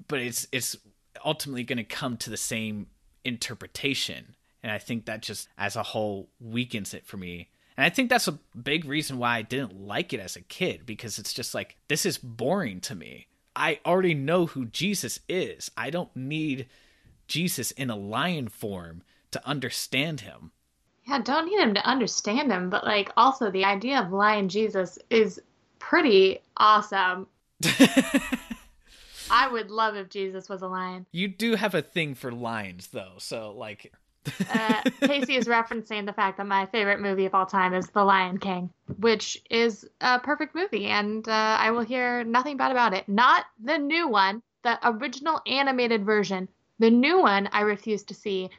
but 0.08 0.20
it's 0.20 0.48
it's 0.52 0.76
ultimately 1.24 1.64
going 1.64 1.78
to 1.78 1.84
come 1.84 2.18
to 2.18 2.30
the 2.30 2.38
same 2.38 2.88
interpretation. 3.24 4.36
And 4.64 4.72
I 4.72 4.80
think 4.80 5.06
that 5.06 5.22
just 5.22 5.50
as 5.58 5.76
a 5.76 5.84
whole 5.84 6.30
weakens 6.40 6.94
it 6.94 7.06
for 7.06 7.18
me 7.18 7.50
and 7.78 7.86
I 7.86 7.90
think 7.90 8.10
that's 8.10 8.28
a 8.28 8.40
big 8.62 8.86
reason 8.86 9.18
why 9.18 9.38
I 9.38 9.42
didn't 9.42 9.80
like 9.80 10.14
it 10.14 10.20
as 10.20 10.36
a 10.36 10.42
kid 10.42 10.86
because 10.86 11.18
it's 11.18 11.34
just 11.34 11.54
like, 11.54 11.76
this 11.88 12.06
is 12.06 12.18
boring 12.18 12.80
to 12.82 12.96
me. 12.96 13.28
I 13.56 13.80
already 13.86 14.14
know 14.14 14.46
who 14.48 14.66
Jesus 14.66 15.20
is. 15.28 15.72
I 15.78 15.90
don't 15.90 16.16
need 16.16 16.68
Jesus 17.28 17.72
in 17.72 17.90
a 17.90 17.96
lion 17.96 18.48
form 18.48 19.04
to 19.32 19.48
understand 19.48 20.22
him. 20.22 20.52
Yeah, 21.06 21.20
don't 21.20 21.46
need 21.46 21.60
him 21.60 21.74
to 21.74 21.86
understand 21.86 22.52
him, 22.52 22.70
but 22.70 22.86
like 22.86 23.12
also 23.18 23.52
the 23.52 23.66
idea 23.66 24.00
of 24.00 24.12
lion 24.12 24.50
Jesus 24.50 24.98
is 25.10 25.42
pretty 25.80 26.40
awesome. 26.58 27.28
I 29.30 29.48
would 29.52 29.72
love 29.72 29.96
if 29.96 30.10
Jesus 30.10 30.48
was 30.50 30.62
a 30.62 30.68
lion. 30.68 31.06
You 31.12 31.28
do 31.28 31.56
have 31.56 31.76
a 31.76 31.82
thing 31.82 32.16
for 32.16 32.32
lions 32.32 32.88
though, 32.88 33.14
so 33.18 33.54
like 33.58 33.92
uh, 34.50 34.82
Casey 35.02 35.36
is 35.36 35.48
referencing 35.48 36.06
the 36.06 36.14
fact 36.14 36.38
that 36.38 36.48
my 36.48 36.66
favorite 36.68 37.02
movie 37.02 37.26
of 37.26 37.36
all 37.36 37.46
time 37.46 37.74
is 37.74 37.88
The 37.90 38.04
Lion 38.04 38.38
King, 38.38 38.70
which 39.00 39.42
is 39.50 39.88
a 40.02 40.20
perfect 40.20 40.56
movie, 40.56 40.86
and 40.86 41.28
uh, 41.28 41.58
I 41.60 41.72
will 41.72 41.82
hear 41.82 42.24
nothing 42.24 42.58
bad 42.58 42.72
about 42.72 42.94
it. 42.94 43.08
Not 43.08 43.46
the 43.62 43.78
new 43.78 44.08
one, 44.08 44.42
the 44.64 44.80
original 44.88 45.42
animated 45.46 46.06
version. 46.06 46.48
The 46.80 46.90
new 46.90 47.22
one 47.22 47.50
I 47.52 47.62
refuse 47.62 48.04
to 48.04 48.14
see, 48.14 48.50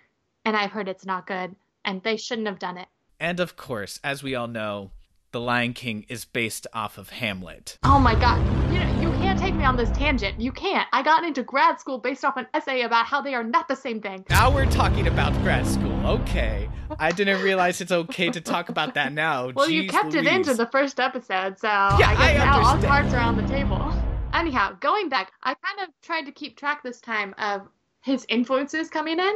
and 0.45 0.57
I've 0.57 0.71
heard 0.71 0.89
it's 0.89 1.07
not 1.07 1.27
good, 1.27 1.55
and 1.85 2.03
they 2.03 2.17
shouldn't 2.17 2.47
have 2.47 2.59
done 2.59 2.79
it. 2.79 2.89
And 3.21 3.41
of 3.41 3.57
course, 3.57 4.01
as 4.03 4.23
we 4.23 4.35
all 4.35 4.49
know, 4.49 4.91
The 5.33 5.41
Lion 5.41 5.73
King 5.73 6.05
is 6.09 6.25
based 6.25 6.67
off 6.73 6.99
of 6.99 7.11
Hamlet. 7.11 7.79
Oh 7.85 7.99
my 7.99 8.15
god. 8.15 8.39
You 8.73 8.81
know, 8.81 9.01
you 9.01 9.11
can't 9.19 9.39
take 9.39 9.55
me 9.55 9.65
on 9.65 9.77
this 9.77 9.91
tangent. 9.91 10.41
You 10.41 10.53
can't. 10.53 10.87
I 10.93 11.03
got 11.03 11.25
into 11.25 11.43
grad 11.43 11.81
school 11.81 11.99
based 11.99 12.25
off 12.25 12.37
an 12.37 12.47
essay 12.55 12.83
about 12.83 13.07
how 13.07 13.21
they 13.21 13.35
are 13.35 13.45
not 13.45 13.69
the 13.69 13.77
same 13.77 14.01
thing. 14.01 14.25
Now 14.31 14.53
we're 14.53 14.67
talking 14.67 15.07
about 15.07 15.33
grad 15.43 15.67
school. 15.67 16.07
Okay. 16.07 16.69
I 16.99 17.13
didn't 17.13 17.43
realize 17.43 17.81
it's 17.81 17.93
okay 17.93 18.31
to 18.31 18.41
talk 18.41 18.69
about 18.69 18.95
that 18.95 19.13
now. 19.13 19.51
Well, 19.55 19.71
you 19.71 19.85
Jeez 19.85 19.91
kept 19.91 20.15
it 20.15 20.27
into 20.27 20.55
the 20.55 20.67
first 20.67 21.01
episode, 21.01 21.59
so 21.59 21.69
Yeah, 21.69 22.11
I 22.11 22.15
guess 22.15 22.41
I 22.41 22.45
now 22.45 22.65
all 22.65 22.83
cards 22.83 23.15
are 23.15 23.21
on 23.21 23.37
the 23.37 23.47
table. 23.47 23.93
Anyhow, 24.35 24.77
going 24.81 25.09
back, 25.09 25.33
I 25.43 25.55
kind 25.55 25.89
of 25.89 25.95
tried 26.03 26.23
to 26.23 26.33
keep 26.33 26.57
track 26.57 26.83
this 26.83 27.01
time 27.01 27.35
of 27.39 27.63
his 28.03 28.27
influences 28.29 28.91
coming 28.91 29.19
in, 29.19 29.35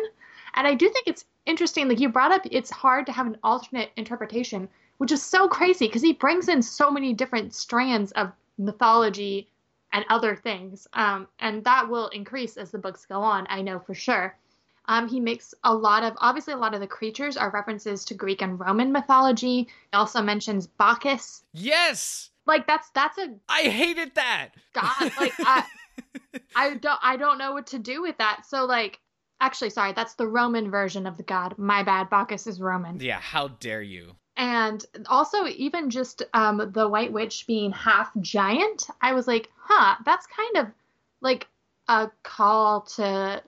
and 0.54 0.66
I 0.66 0.74
do 0.74 0.88
think 0.90 1.06
it's 1.06 1.24
interesting. 1.48 1.88
Like 1.88 1.98
you 1.98 2.08
brought 2.08 2.30
up, 2.30 2.42
it's 2.50 2.70
hard 2.70 3.06
to 3.06 3.12
have 3.12 3.26
an 3.26 3.38
alternate 3.42 3.90
interpretation, 3.96 4.68
which 4.98 5.10
is 5.10 5.22
so 5.22 5.48
crazy 5.48 5.86
because 5.86 6.02
he 6.02 6.12
brings 6.12 6.48
in 6.48 6.62
so 6.62 6.90
many 6.90 7.14
different 7.14 7.54
strands 7.54 8.12
of 8.12 8.30
mythology 8.58 9.48
and 9.92 10.04
other 10.10 10.36
things, 10.36 10.86
um, 10.92 11.26
and 11.38 11.64
that 11.64 11.88
will 11.88 12.08
increase 12.08 12.58
as 12.58 12.70
the 12.70 12.78
books 12.78 13.06
go 13.06 13.20
on. 13.20 13.46
I 13.48 13.62
know 13.62 13.78
for 13.78 13.94
sure. 13.94 14.36
Um, 14.84 15.08
he 15.08 15.20
makes 15.20 15.54
a 15.64 15.74
lot 15.74 16.02
of 16.02 16.14
obviously 16.18 16.54
a 16.54 16.58
lot 16.58 16.74
of 16.74 16.80
the 16.80 16.86
creatures 16.86 17.36
are 17.36 17.50
references 17.50 18.04
to 18.06 18.14
Greek 18.14 18.42
and 18.42 18.58
Roman 18.58 18.90
mythology. 18.90 19.64
He 19.64 19.68
also 19.92 20.22
mentions 20.22 20.66
Bacchus. 20.66 21.42
Yes! 21.52 22.30
Like 22.46 22.66
that's 22.66 22.90
that's 22.90 23.18
a 23.18 23.34
I 23.48 23.62
hated 23.62 24.14
that! 24.14 24.50
god. 24.72 25.12
Like 25.18 25.34
I, 25.40 25.64
I 26.56 26.74
don't 26.74 27.00
I 27.02 27.16
don't 27.16 27.38
know 27.38 27.52
what 27.52 27.66
to 27.68 27.78
do 27.78 28.00
with 28.00 28.16
that. 28.18 28.46
So 28.46 28.64
like 28.64 29.00
actually 29.40 29.70
sorry, 29.70 29.92
that's 29.92 30.14
the 30.14 30.26
Roman 30.26 30.70
version 30.70 31.06
of 31.06 31.16
the 31.16 31.22
god. 31.22 31.56
My 31.58 31.82
bad. 31.82 32.10
Bacchus 32.10 32.46
is 32.46 32.60
Roman. 32.60 33.00
yeah, 33.00 33.20
how 33.20 33.48
dare 33.48 33.82
you? 33.82 34.16
And 34.36 34.84
also 35.06 35.46
even 35.46 35.90
just 35.90 36.22
um 36.34 36.70
the 36.72 36.88
White 36.88 37.12
Witch 37.12 37.46
being 37.46 37.72
half 37.72 38.10
giant, 38.20 38.86
I 39.00 39.12
was 39.12 39.26
like, 39.26 39.50
huh, 39.56 39.96
that's 40.04 40.26
kind 40.26 40.66
of 40.66 40.72
like 41.20 41.48
a 41.88 42.10
call 42.22 42.82
to 42.82 43.42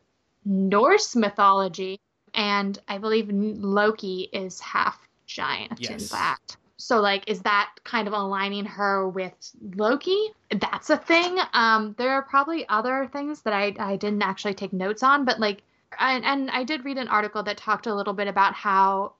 Norse 0.44 1.14
mythology. 1.14 2.00
And 2.34 2.78
I 2.88 2.98
believe 2.98 3.28
Loki 3.30 4.28
is 4.32 4.60
half 4.60 4.98
giant 5.26 5.78
yes. 5.78 5.90
in 5.90 6.18
that. 6.18 6.56
So 6.76 7.00
like 7.00 7.24
is 7.28 7.42
that 7.42 7.72
kind 7.84 8.08
of 8.08 8.14
aligning 8.14 8.64
her 8.64 9.08
with 9.08 9.34
Loki? 9.76 10.30
That's 10.50 10.90
a 10.90 10.96
thing. 10.96 11.38
Um 11.52 11.94
there 11.98 12.12
are 12.12 12.22
probably 12.22 12.68
other 12.68 13.08
things 13.12 13.42
that 13.42 13.52
I 13.52 13.74
I 13.78 13.96
didn't 13.96 14.22
actually 14.22 14.54
take 14.54 14.72
notes 14.72 15.02
on, 15.02 15.24
but 15.24 15.38
like 15.38 15.62
and, 15.98 16.24
and 16.24 16.50
I 16.50 16.64
did 16.64 16.84
read 16.84 16.98
an 16.98 17.08
article 17.08 17.42
that 17.42 17.56
talked 17.56 17.86
a 17.86 17.94
little 17.94 18.14
bit 18.14 18.28
about 18.28 18.54
how 18.54 19.14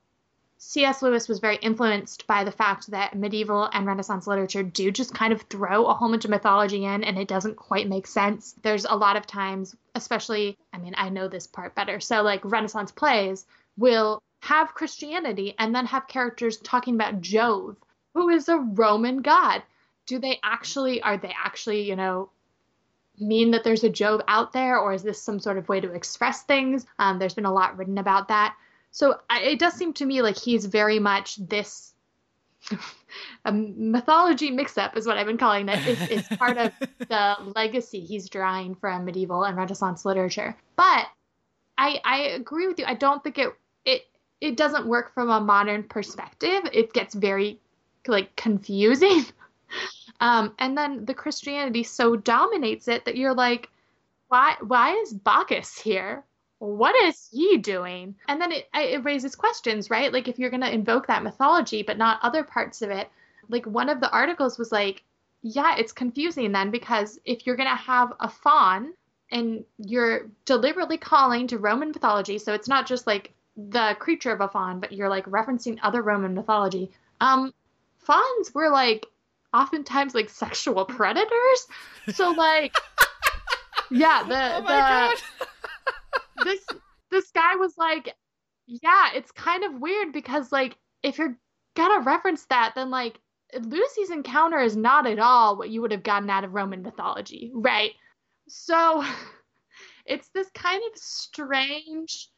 C.S. 0.62 1.00
Lewis 1.00 1.26
was 1.26 1.38
very 1.38 1.56
influenced 1.56 2.26
by 2.26 2.44
the 2.44 2.52
fact 2.52 2.90
that 2.90 3.16
medieval 3.16 3.70
and 3.72 3.86
Renaissance 3.86 4.26
literature 4.26 4.62
do 4.62 4.90
just 4.90 5.14
kind 5.14 5.32
of 5.32 5.40
throw 5.42 5.86
a 5.86 5.94
whole 5.94 6.10
bunch 6.10 6.26
of 6.26 6.30
mythology 6.30 6.84
in 6.84 7.02
and 7.02 7.18
it 7.18 7.28
doesn't 7.28 7.56
quite 7.56 7.88
make 7.88 8.06
sense. 8.06 8.54
There's 8.62 8.84
a 8.84 8.94
lot 8.94 9.16
of 9.16 9.26
times, 9.26 9.74
especially, 9.94 10.58
I 10.72 10.78
mean, 10.78 10.94
I 10.98 11.08
know 11.08 11.28
this 11.28 11.46
part 11.46 11.74
better. 11.74 11.98
So, 11.98 12.22
like, 12.22 12.44
Renaissance 12.44 12.92
plays 12.92 13.46
will 13.78 14.22
have 14.42 14.74
Christianity 14.74 15.54
and 15.58 15.74
then 15.74 15.86
have 15.86 16.08
characters 16.08 16.58
talking 16.58 16.94
about 16.94 17.22
Jove, 17.22 17.76
who 18.12 18.28
is 18.28 18.48
a 18.50 18.58
Roman 18.58 19.22
god. 19.22 19.62
Do 20.06 20.18
they 20.18 20.40
actually, 20.42 21.00
are 21.00 21.16
they 21.16 21.34
actually, 21.42 21.88
you 21.88 21.96
know, 21.96 22.30
mean 23.20 23.50
that 23.52 23.64
there's 23.64 23.84
a 23.84 23.88
Jove 23.88 24.22
out 24.28 24.52
there, 24.52 24.78
or 24.78 24.92
is 24.92 25.02
this 25.02 25.20
some 25.20 25.38
sort 25.38 25.58
of 25.58 25.68
way 25.68 25.80
to 25.80 25.92
express 25.92 26.42
things? 26.42 26.86
Um, 26.98 27.18
there's 27.18 27.34
been 27.34 27.44
a 27.44 27.52
lot 27.52 27.76
written 27.76 27.98
about 27.98 28.28
that. 28.28 28.56
So 28.90 29.20
I, 29.28 29.40
it 29.40 29.58
does 29.58 29.74
seem 29.74 29.92
to 29.94 30.06
me 30.06 30.22
like 30.22 30.36
he's 30.36 30.64
very 30.64 30.98
much 30.98 31.36
this 31.36 31.94
a 33.44 33.52
mythology 33.52 34.50
mix-up 34.50 34.96
is 34.96 35.06
what 35.06 35.16
I've 35.16 35.26
been 35.26 35.38
calling 35.38 35.66
that. 35.66 35.86
it. 35.86 36.00
Is, 36.00 36.08
is 36.08 36.38
part 36.38 36.58
of 36.58 36.72
the 36.98 37.36
legacy 37.54 38.00
he's 38.00 38.28
drawing 38.28 38.74
from 38.74 39.04
medieval 39.04 39.44
and 39.44 39.56
Renaissance 39.56 40.04
literature. 40.04 40.56
But 40.76 41.06
I 41.78 42.00
I 42.04 42.18
agree 42.34 42.66
with 42.66 42.78
you. 42.78 42.84
I 42.86 42.94
don't 42.94 43.22
think 43.22 43.38
it 43.38 43.54
it 43.84 44.06
it 44.40 44.56
doesn't 44.56 44.86
work 44.86 45.14
from 45.14 45.30
a 45.30 45.40
modern 45.40 45.84
perspective. 45.84 46.62
It 46.72 46.92
gets 46.92 47.14
very 47.14 47.60
like 48.06 48.34
confusing. 48.36 49.24
Um, 50.20 50.54
and 50.58 50.76
then 50.76 51.04
the 51.06 51.14
Christianity 51.14 51.82
so 51.82 52.14
dominates 52.16 52.88
it 52.88 53.04
that 53.04 53.16
you're 53.16 53.34
like, 53.34 53.70
why 54.28 54.56
why 54.60 54.94
is 54.94 55.12
Bacchus 55.12 55.78
here? 55.78 56.24
What 56.58 56.94
is 57.04 57.28
he 57.32 57.56
doing? 57.56 58.14
And 58.28 58.40
then 58.40 58.52
it 58.52 58.68
it 58.74 59.04
raises 59.04 59.34
questions, 59.34 59.90
right? 59.90 60.12
Like 60.12 60.28
if 60.28 60.38
you're 60.38 60.50
gonna 60.50 60.68
invoke 60.68 61.06
that 61.06 61.22
mythology 61.22 61.82
but 61.82 61.98
not 61.98 62.20
other 62.22 62.44
parts 62.44 62.82
of 62.82 62.90
it. 62.90 63.08
Like 63.48 63.66
one 63.66 63.88
of 63.88 64.00
the 64.00 64.10
articles 64.12 64.58
was 64.58 64.70
like, 64.70 65.02
yeah, 65.42 65.76
it's 65.76 65.92
confusing 65.92 66.52
then 66.52 66.70
because 66.70 67.18
if 67.24 67.46
you're 67.46 67.56
gonna 67.56 67.74
have 67.74 68.12
a 68.20 68.28
faun 68.28 68.92
and 69.32 69.64
you're 69.78 70.28
deliberately 70.44 70.98
calling 70.98 71.46
to 71.48 71.58
Roman 71.58 71.88
mythology, 71.88 72.38
so 72.38 72.52
it's 72.52 72.68
not 72.68 72.86
just 72.86 73.06
like 73.06 73.32
the 73.56 73.96
creature 73.98 74.32
of 74.32 74.40
a 74.40 74.48
faun, 74.48 74.80
but 74.80 74.92
you're 74.92 75.08
like 75.08 75.24
referencing 75.26 75.78
other 75.82 76.02
Roman 76.02 76.34
mythology. 76.34 76.90
Um, 77.20 77.52
fauns 77.98 78.54
were 78.54 78.70
like 78.70 79.06
oftentimes 79.52 80.14
like 80.14 80.30
sexual 80.30 80.84
predators. 80.84 81.66
So 82.12 82.30
like, 82.30 82.74
yeah, 83.90 84.22
the 84.28 84.56
oh 84.56 85.14
the 86.36 86.44
this 86.44 86.66
this 87.10 87.30
guy 87.30 87.56
was 87.56 87.76
like, 87.76 88.14
yeah, 88.66 89.10
it's 89.14 89.32
kind 89.32 89.64
of 89.64 89.80
weird 89.80 90.12
because 90.12 90.52
like 90.52 90.76
if 91.02 91.18
you're 91.18 91.36
gonna 91.76 92.02
reference 92.04 92.46
that, 92.46 92.72
then 92.74 92.90
like 92.90 93.18
Lucy's 93.58 94.10
encounter 94.10 94.58
is 94.58 94.76
not 94.76 95.06
at 95.06 95.18
all 95.18 95.56
what 95.56 95.70
you 95.70 95.80
would 95.80 95.92
have 95.92 96.02
gotten 96.02 96.30
out 96.30 96.44
of 96.44 96.54
Roman 96.54 96.82
mythology, 96.82 97.50
right? 97.54 97.92
So 98.48 99.04
it's 100.06 100.28
this 100.34 100.48
kind 100.54 100.82
of 100.92 100.98
strange. 100.98 102.28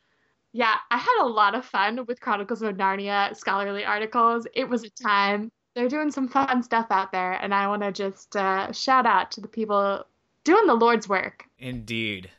Yeah, 0.53 0.75
I 0.91 0.99
had 0.99 1.23
a 1.23 1.27
lot 1.27 1.55
of 1.55 1.65
fun 1.65 2.05
with 2.07 2.21
Chronicles 2.21 2.61
of 2.61 2.77
Narnia 2.77 3.35
scholarly 3.35 3.85
articles. 3.85 4.47
It 4.55 4.69
was 4.69 4.85
a 4.85 4.91
time. 4.91 5.51
They're 5.75 5.89
doing 5.89 6.11
some 6.11 6.29
fun 6.29 6.63
stuff 6.63 6.87
out 6.91 7.13
there, 7.13 7.33
and 7.33 7.55
I 7.55 7.67
want 7.69 7.83
to 7.83 7.93
just 7.93 8.37
uh, 8.37 8.73
shout 8.73 9.07
out 9.07 9.31
to 9.33 9.41
the 9.41 9.49
people 9.49 10.07
doing 10.45 10.67
the 10.67 10.75
Lord's 10.75 11.09
work. 11.09 11.45
Indeed. 11.59 12.31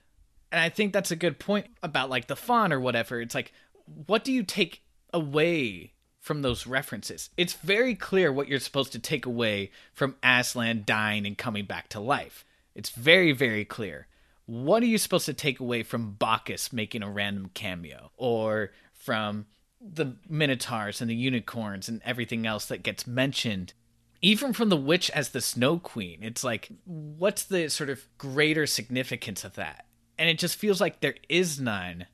And 0.52 0.62
I 0.62 0.70
think 0.70 0.94
that's 0.94 1.12
a 1.12 1.16
good 1.16 1.40
point 1.40 1.68
about 1.82 2.10
like 2.10 2.28
the 2.28 2.36
font 2.36 2.74
or 2.74 2.80
whatever. 2.80 3.20
It's 3.20 3.34
like, 3.34 3.52
what 4.06 4.24
do 4.24 4.32
you 4.32 4.44
take 4.44 4.84
away 5.12 5.94
from 6.20 6.42
those 6.42 6.68
references? 6.68 7.32
It's 7.38 7.54
very 7.54 7.96
clear 7.96 8.32
what 8.32 8.48
you're 8.48 8.60
supposed 8.60 8.92
to 8.92 9.00
take 9.00 9.26
away 9.26 9.72
from 9.94 10.16
Aslan 10.22 10.84
dying 10.86 11.26
and 11.26 11.38
coming 11.38 11.66
back 11.66 11.90
to 11.90 12.00
life. 12.00 12.46
It's 12.76 12.92
very, 12.92 13.32
very 13.32 13.66
clear. 13.66 14.08
What 14.46 14.84
are 14.84 14.88
you 14.88 14.98
supposed 14.98 15.26
to 15.26 15.34
take 15.34 15.60
away 15.60 15.84
from 15.84 16.14
Bacchus 16.14 16.72
making 16.72 17.02
a 17.02 17.10
random 17.10 17.50
cameo? 17.54 18.12
Or 18.18 18.72
from 18.94 19.48
the 19.86 20.16
Minotaurs 20.30 21.02
and 21.02 21.10
the 21.10 21.16
unicorns 21.16 21.90
and 21.90 22.02
everything 22.06 22.46
else 22.46 22.66
that 22.68 22.84
gets 22.84 23.06
mentioned? 23.06 23.74
Even 24.22 24.54
from 24.54 24.70
the 24.70 24.78
witch 24.78 25.10
as 25.10 25.30
the 25.30 25.42
Snow 25.42 25.80
Queen, 25.80 26.20
it's 26.22 26.44
like, 26.44 26.70
what's 26.86 27.44
the 27.44 27.70
sort 27.70 27.90
of 27.90 28.08
greater 28.18 28.66
significance 28.66 29.44
of 29.44 29.56
that? 29.56 29.86
And 30.18 30.30
it 30.30 30.40
just 30.40 30.56
feels 30.56 30.80
like 30.80 31.02
there 31.02 31.16
is 31.28 31.60
none, 31.60 32.08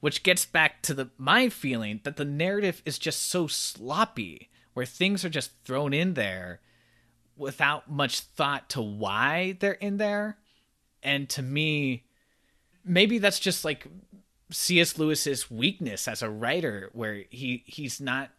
which 0.00 0.22
gets 0.22 0.44
back 0.44 0.82
to 0.82 0.92
the 0.92 1.10
my 1.16 1.48
feeling 1.48 2.00
that 2.04 2.16
the 2.16 2.24
narrative 2.24 2.82
is 2.84 2.98
just 2.98 3.30
so 3.30 3.46
sloppy, 3.46 4.50
where 4.74 4.84
things 4.84 5.24
are 5.24 5.30
just 5.30 5.52
thrown 5.64 5.94
in 5.94 6.14
there 6.14 6.60
without 7.36 7.90
much 7.90 8.20
thought 8.20 8.68
to 8.70 8.82
why 8.82 9.56
they're 9.60 9.72
in 9.72 9.96
there. 9.96 10.36
And 11.02 11.28
to 11.30 11.42
me, 11.42 12.04
maybe 12.84 13.18
that's 13.18 13.40
just 13.40 13.64
like 13.64 13.86
C.S. 14.50 14.98
Lewis's 14.98 15.50
weakness 15.50 16.06
as 16.06 16.22
a 16.22 16.30
writer, 16.30 16.90
where 16.92 17.24
he 17.30 17.64
he's 17.66 18.00
not 18.00 18.30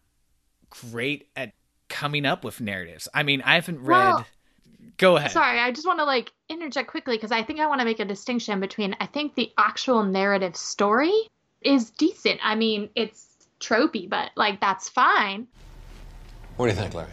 great 0.70 1.30
at 1.36 1.54
coming 1.90 2.26
up 2.26 2.44
with 2.44 2.62
narratives. 2.62 3.08
I 3.14 3.24
mean, 3.24 3.42
I 3.42 3.56
haven't 3.56 3.80
read. 3.80 4.14
Well, 4.14 4.26
Go 4.98 5.18
ahead. 5.18 5.32
Sorry, 5.32 5.60
I 5.60 5.72
just 5.72 5.86
want 5.86 6.00
to 6.00 6.06
like 6.06 6.32
interject 6.48 6.90
quickly 6.90 7.18
because 7.18 7.32
I 7.32 7.44
think 7.44 7.60
I 7.60 7.68
want 7.68 7.82
to 7.82 7.86
make 7.86 8.00
a 8.00 8.06
distinction 8.06 8.60
between 8.60 8.96
I 9.00 9.08
think 9.08 9.36
the 9.36 9.52
actual 9.58 10.04
narrative 10.04 10.56
story 10.56 11.14
is 11.62 11.90
decent. 11.90 12.40
I 12.44 12.56
mean, 12.56 12.90
it's 12.96 13.26
tropey, 13.60 14.08
but 14.10 14.32
like 14.36 14.62
that's 14.62 14.88
fine. 14.88 15.48
What 16.56 16.68
do 16.68 16.74
you 16.74 16.80
think, 16.80 16.94
Larry? 16.94 17.10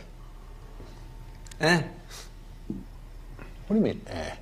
Eh? 1.60 1.82
What 3.66 3.68
do 3.68 3.74
you 3.74 3.80
mean, 3.80 4.00
eh? 4.06 4.34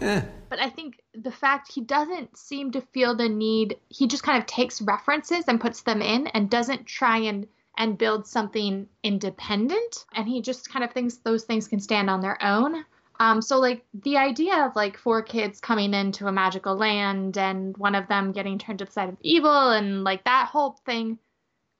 Eh. 0.00 0.22
But 0.48 0.58
I 0.58 0.68
think 0.68 1.01
the 1.14 1.30
fact 1.30 1.72
he 1.72 1.80
doesn't 1.80 2.36
seem 2.36 2.70
to 2.72 2.80
feel 2.80 3.14
the 3.14 3.28
need, 3.28 3.78
he 3.88 4.06
just 4.06 4.22
kind 4.22 4.38
of 4.38 4.46
takes 4.46 4.80
references 4.82 5.44
and 5.46 5.60
puts 5.60 5.82
them 5.82 6.00
in 6.00 6.26
and 6.28 6.50
doesn't 6.50 6.86
try 6.86 7.18
and 7.18 7.46
and 7.78 7.96
build 7.96 8.26
something 8.26 8.86
independent. 9.02 10.04
And 10.14 10.28
he 10.28 10.42
just 10.42 10.70
kind 10.70 10.84
of 10.84 10.92
thinks 10.92 11.16
those 11.16 11.44
things 11.44 11.68
can 11.68 11.80
stand 11.80 12.10
on 12.10 12.20
their 12.20 12.42
own. 12.42 12.84
Um, 13.18 13.40
so 13.40 13.58
like 13.58 13.84
the 13.94 14.18
idea 14.18 14.66
of 14.66 14.76
like 14.76 14.98
four 14.98 15.22
kids 15.22 15.60
coming 15.60 15.94
into 15.94 16.26
a 16.26 16.32
magical 16.32 16.76
land 16.76 17.38
and 17.38 17.76
one 17.78 17.94
of 17.94 18.08
them 18.08 18.32
getting 18.32 18.58
turned 18.58 18.80
to 18.80 18.84
the 18.84 18.92
side 18.92 19.08
of 19.08 19.16
evil 19.22 19.70
and 19.70 20.04
like 20.04 20.24
that 20.24 20.48
whole 20.48 20.72
thing 20.84 21.18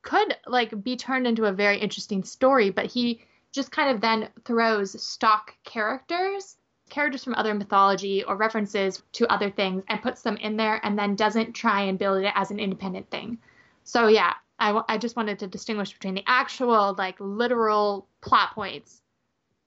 could 0.02 0.36
like 0.46 0.82
be 0.82 0.96
turned 0.96 1.26
into 1.26 1.44
a 1.44 1.52
very 1.52 1.78
interesting 1.78 2.24
story, 2.24 2.70
but 2.70 2.86
he 2.86 3.20
just 3.52 3.70
kind 3.70 3.94
of 3.94 4.00
then 4.00 4.28
throws 4.44 5.02
stock 5.02 5.54
characters, 5.64 6.56
characters 6.92 7.24
from 7.24 7.34
other 7.34 7.54
mythology 7.54 8.22
or 8.22 8.36
references 8.36 9.02
to 9.12 9.26
other 9.32 9.50
things 9.50 9.82
and 9.88 10.02
puts 10.02 10.22
them 10.22 10.36
in 10.36 10.56
there 10.56 10.80
and 10.84 10.98
then 10.98 11.16
doesn't 11.16 11.52
try 11.52 11.82
and 11.82 11.98
build 11.98 12.22
it 12.22 12.32
as 12.34 12.50
an 12.50 12.60
independent 12.60 13.10
thing. 13.10 13.38
So 13.84 14.06
yeah, 14.06 14.34
I, 14.58 14.68
w- 14.68 14.84
I 14.88 14.98
just 14.98 15.16
wanted 15.16 15.40
to 15.40 15.46
distinguish 15.48 15.92
between 15.92 16.14
the 16.14 16.24
actual 16.26 16.94
like 16.96 17.16
literal 17.18 18.06
plot 18.20 18.54
points 18.54 19.02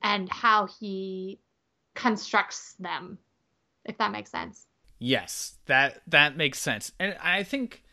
and 0.01 0.31
how 0.31 0.67
he 0.79 1.39
constructs 1.95 2.73
them 2.79 3.17
if 3.85 3.97
that 3.97 4.11
makes 4.11 4.29
sense 4.29 4.67
Yes, 4.99 5.57
that 5.65 6.01
that 6.07 6.37
makes 6.37 6.59
sense. 6.59 6.91
And 6.99 7.17
I 7.21 7.43
think 7.43 7.83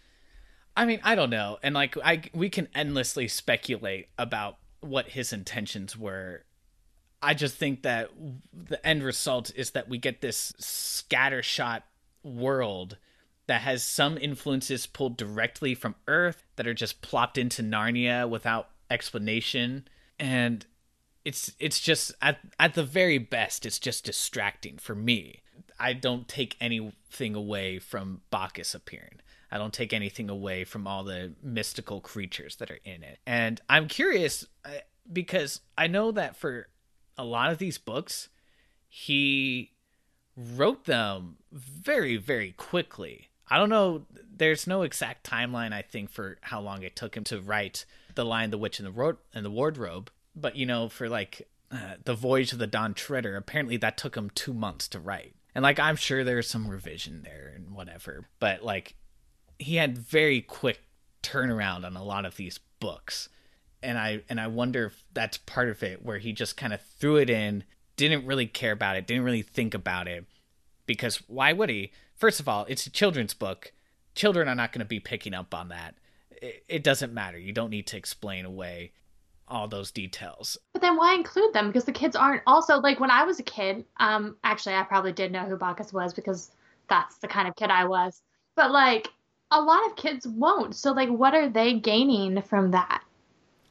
I 0.77 0.87
mean, 0.87 1.01
I 1.03 1.15
don't 1.15 1.31
know. 1.31 1.59
And 1.63 1.75
like 1.75 1.97
I 2.03 2.23
we 2.33 2.49
can 2.49 2.69
endlessly 2.75 3.29
speculate 3.29 4.09
about 4.19 4.59
what 4.81 5.09
his 5.11 5.33
intentions 5.33 5.97
were. 5.97 6.45
I 7.23 7.35
just 7.35 7.57
think 7.57 7.83
that 7.83 8.11
the 8.53 8.85
end 8.85 9.03
result 9.03 9.53
is 9.55 9.71
that 9.71 9.89
we 9.89 9.99
get 9.99 10.21
this 10.21 10.53
scattershot 10.61 11.83
world 12.25 12.97
that 13.47 13.63
has 13.63 13.85
some 13.85 14.19
influences 14.19 14.87
pulled 14.87 15.17
directly 15.17 15.75
from 15.75 15.95
Earth 16.09 16.45
that 16.57 16.67
are 16.67 16.75
just 16.75 17.03
plopped 17.03 17.39
into 17.39 17.63
Narnia 17.63 18.29
without 18.29 18.71
explanation 18.91 19.89
and 20.19 20.67
it's 21.25 21.53
it's 21.59 21.81
just 21.81 22.13
at 22.21 22.39
at 22.59 22.75
the 22.75 22.83
very 22.83 23.19
best 23.19 23.65
it's 23.65 23.79
just 23.79 24.05
distracting 24.05 24.77
for 24.77 24.95
me. 24.95 25.41
I 25.79 25.93
don't 25.95 26.29
take 26.29 26.57
anything 26.61 27.35
away 27.35 27.79
from 27.79 28.23
Bacchus 28.31 28.75
appearing. 28.75 29.21
I 29.51 29.59
don't 29.59 29.73
take 29.73 29.93
anything 29.93 30.31
away 30.31 30.65
from 30.65 30.87
all 30.87 31.05
the 31.05 31.35
mystical 31.43 32.01
creatures 32.01 32.57
that 32.57 32.71
are 32.71 32.79
in 32.85 33.03
it. 33.03 33.19
And 33.27 33.61
I'm 33.69 33.89
curious 33.89 34.47
uh, 34.65 34.71
because 35.13 35.61
I 35.77 35.89
know 35.89 36.13
that 36.13 36.37
for 36.37 36.69
a 37.17 37.25
lot 37.25 37.51
of 37.53 37.59
these 37.59 37.79
books, 37.79 38.29
he 38.89 39.73
wrote 40.37 40.85
them 40.85 41.37
very, 41.51 42.17
very 42.17 42.53
quickly. 42.53 43.29
I 43.49 43.59
don't 43.59 43.69
know, 43.69 44.07
there's 44.35 44.67
no 44.67 44.83
exact 44.83 45.29
timeline, 45.29 45.73
I 45.73 45.83
think, 45.83 46.11
for 46.11 46.39
how 46.41 46.61
long 46.61 46.83
it 46.83 46.97
took 46.97 47.17
him 47.17 47.25
to 47.25 47.41
write 47.41 47.85
The 48.15 48.25
Lion, 48.25 48.51
the 48.51 48.59
Witch, 48.59 48.79
and 48.79 48.87
the, 48.87 48.93
Ro- 48.93 49.19
and 49.35 49.45
the 49.45 49.51
Wardrobe. 49.51 50.11
But, 50.35 50.57
you 50.57 50.65
know, 50.65 50.89
for 50.89 51.09
like 51.09 51.49
uh, 51.71 51.97
The 52.05 52.15
Voyage 52.15 52.53
of 52.53 52.59
the 52.59 52.67
Dawn 52.67 52.95
Treader, 52.95 53.37
apparently 53.37 53.77
that 53.79 53.99
took 53.99 54.17
him 54.17 54.31
two 54.31 54.55
months 54.55 54.89
to 54.89 55.01
write. 55.01 55.35
And 55.55 55.63
like, 55.63 55.79
I'm 55.79 55.97
sure 55.97 56.25
there's 56.25 56.49
some 56.49 56.69
revision 56.69 57.23
there 57.23 57.53
and 57.55 57.75
whatever. 57.75 58.27
But 58.39 58.63
like, 58.63 58.95
he 59.59 59.77
had 59.77 59.99
very 59.99 60.41
quick 60.41 60.81
turnaround 61.23 61.85
on 61.85 61.95
a 61.95 62.03
lot 62.03 62.25
of 62.25 62.37
these 62.37 62.59
books 62.81 63.29
and 63.83 63.99
i 63.99 64.23
and 64.29 64.41
i 64.41 64.47
wonder 64.47 64.87
if 64.87 65.05
that's 65.13 65.39
part 65.39 65.69
of 65.69 65.83
it 65.83 66.05
where 66.05 66.19
he 66.19 66.33
just 66.33 66.57
kind 66.57 66.73
of 66.73 66.81
threw 66.81 67.17
it 67.17 67.31
in 67.31 67.65
didn't 67.97 68.27
really 68.27 68.47
care 68.47 68.73
about 68.73 68.97
it 68.97 69.07
didn't 69.07 69.25
really 69.25 69.43
think 69.43 69.75
about 69.75 70.09
it. 70.09 70.25
Because 70.87 71.19
why 71.29 71.53
would 71.53 71.71
he? 71.71 71.93
First 72.15 72.41
of 72.41 72.49
all 72.49 72.65
it's 72.69 72.87
a 72.87 72.91
children's 72.91 73.35
book. 73.35 73.73
Children 74.15 74.49
are 74.49 74.55
not 74.55 74.73
going 74.73 74.81
to 74.81 74.87
be 74.87 75.01
picking 75.01 75.35
up 75.35 75.55
on 75.55 75.69
that. 75.69 75.95
It, 76.31 76.65
it 76.69 76.85
doesn't 76.85 77.15
matter. 77.15 77.39
You 77.39 77.53
don't 77.53 77.71
need 77.71 77.87
to 77.89 77.97
explain 77.97 78.45
away 78.45 78.93
all 79.49 79.69
those 79.69 79.91
details. 79.91 80.57
But 80.73 80.83
then 80.83 80.97
why 80.97 81.15
include 81.15 81.53
them? 81.53 81.69
Because 81.69 81.85
the 81.85 81.93
kids 81.93 82.17
aren't 82.17 82.43
also 82.47 82.79
like 82.79 83.01
when 83.01 83.11
i 83.11 83.25
was 83.25 83.39
a 83.39 83.43
kid 83.43 83.85
um 83.99 84.37
actually 84.45 84.75
i 84.75 84.83
probably 84.83 85.13
did 85.13 85.31
know 85.31 85.45
who 85.45 85.57
bacchus 85.57 85.93
was 85.93 86.15
because 86.15 86.51
that's 86.89 87.19
the 87.19 87.29
kind 87.29 87.49
of 87.49 87.57
kid 87.57 87.71
i 87.71 87.85
was. 87.85 88.23
But 88.57 88.71
like 88.71 89.09
a 89.51 89.61
lot 89.61 89.87
of 89.87 89.97
kids 89.97 90.27
won't. 90.27 90.75
So 90.75 90.93
like 90.93 91.11
what 91.11 91.35
are 91.35 91.49
they 91.49 91.79
gaining 91.79 92.41
from 92.43 92.71
that 92.71 93.02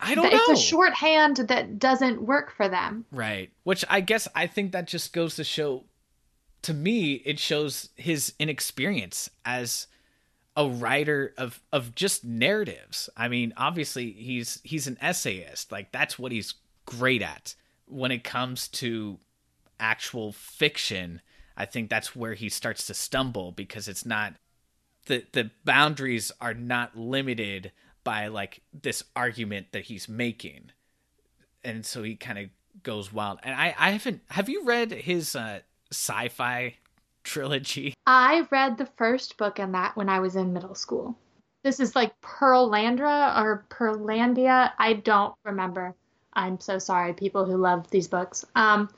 i 0.02 0.16
don't 0.16 0.26
it's 0.34 0.48
know 0.48 0.54
a 0.54 0.58
shorthand 0.58 1.38
that 1.38 1.80
doesn't 1.80 2.22
work 2.22 2.52
for 2.56 2.68
them 2.68 3.06
Right. 3.12 3.52
Which 3.64 3.86
I 3.90 4.02
guess 4.02 4.28
I 4.36 4.48
think 4.48 4.72
that 4.72 4.88
just 4.88 5.14
goes 5.14 5.36
to 5.36 5.44
show 5.44 5.86
to 6.64 6.74
me 6.74 7.14
it 7.26 7.40
shows 7.40 7.90
his 7.96 8.34
inexperience 8.40 9.30
as 9.46 9.88
a 10.56 10.68
writer 10.68 11.34
of 11.38 11.62
of 11.72 11.96
just 11.96 12.24
narratives. 12.26 13.10
I 13.16 13.28
mean, 13.28 13.54
obviously 13.58 14.12
he's 14.12 14.60
he's 14.64 14.88
an 14.88 14.98
essayist. 15.02 15.72
Like 15.72 15.92
that's 15.92 16.20
what 16.20 16.32
he's 16.32 16.56
great 16.86 17.22
at. 17.22 17.56
When 17.86 18.12
it 18.12 18.24
comes 18.24 18.68
to 18.70 19.20
actual 19.80 20.32
fiction, 20.34 21.22
I 21.58 21.66
think 21.66 21.90
that's 21.90 22.16
where 22.16 22.34
he 22.34 22.50
starts 22.50 22.88
to 22.88 22.94
stumble 22.94 23.52
because 23.52 23.88
it's 23.88 24.06
not 24.06 24.34
the 25.06 25.26
the 25.32 25.52
boundaries 25.66 26.32
are 26.42 26.54
not 26.54 26.98
limited 26.98 27.72
by 28.04 28.28
like 28.28 28.62
this 28.74 29.04
argument 29.16 29.68
that 29.72 29.84
he's 29.84 30.10
making 30.10 30.72
and 31.64 31.86
so 31.86 32.04
he 32.04 32.16
kind 32.16 32.40
of 32.40 32.50
goes 32.84 33.12
wild. 33.12 33.40
And 33.44 33.56
I, 33.56 33.76
I 33.78 33.92
haven't. 33.92 34.22
Have 34.30 34.50
you 34.50 34.64
read 34.64 34.92
his 34.92 35.36
uh, 35.36 35.60
sci-fi 35.92 36.76
trilogy? 37.24 37.94
I 38.08 38.48
read 38.52 38.78
the 38.78 38.90
first 38.98 39.38
book 39.38 39.60
in 39.60 39.72
that 39.74 39.96
when 39.96 40.10
I 40.10 40.20
was 40.20 40.36
in 40.36 40.54
middle 40.54 40.76
school. 40.76 41.16
This 41.64 41.80
is 41.80 41.96
like 41.96 42.20
Perelandra 42.22 43.38
or 43.40 43.66
Pearlandia. 43.70 44.72
I 44.80 44.94
don't 44.94 45.36
remember. 45.44 45.96
I'm 46.34 46.60
so 46.60 46.80
sorry, 46.80 47.14
people 47.14 47.46
who 47.46 47.58
love 47.58 47.90
these 47.92 48.08
books. 48.08 48.46
Um, 48.56 48.90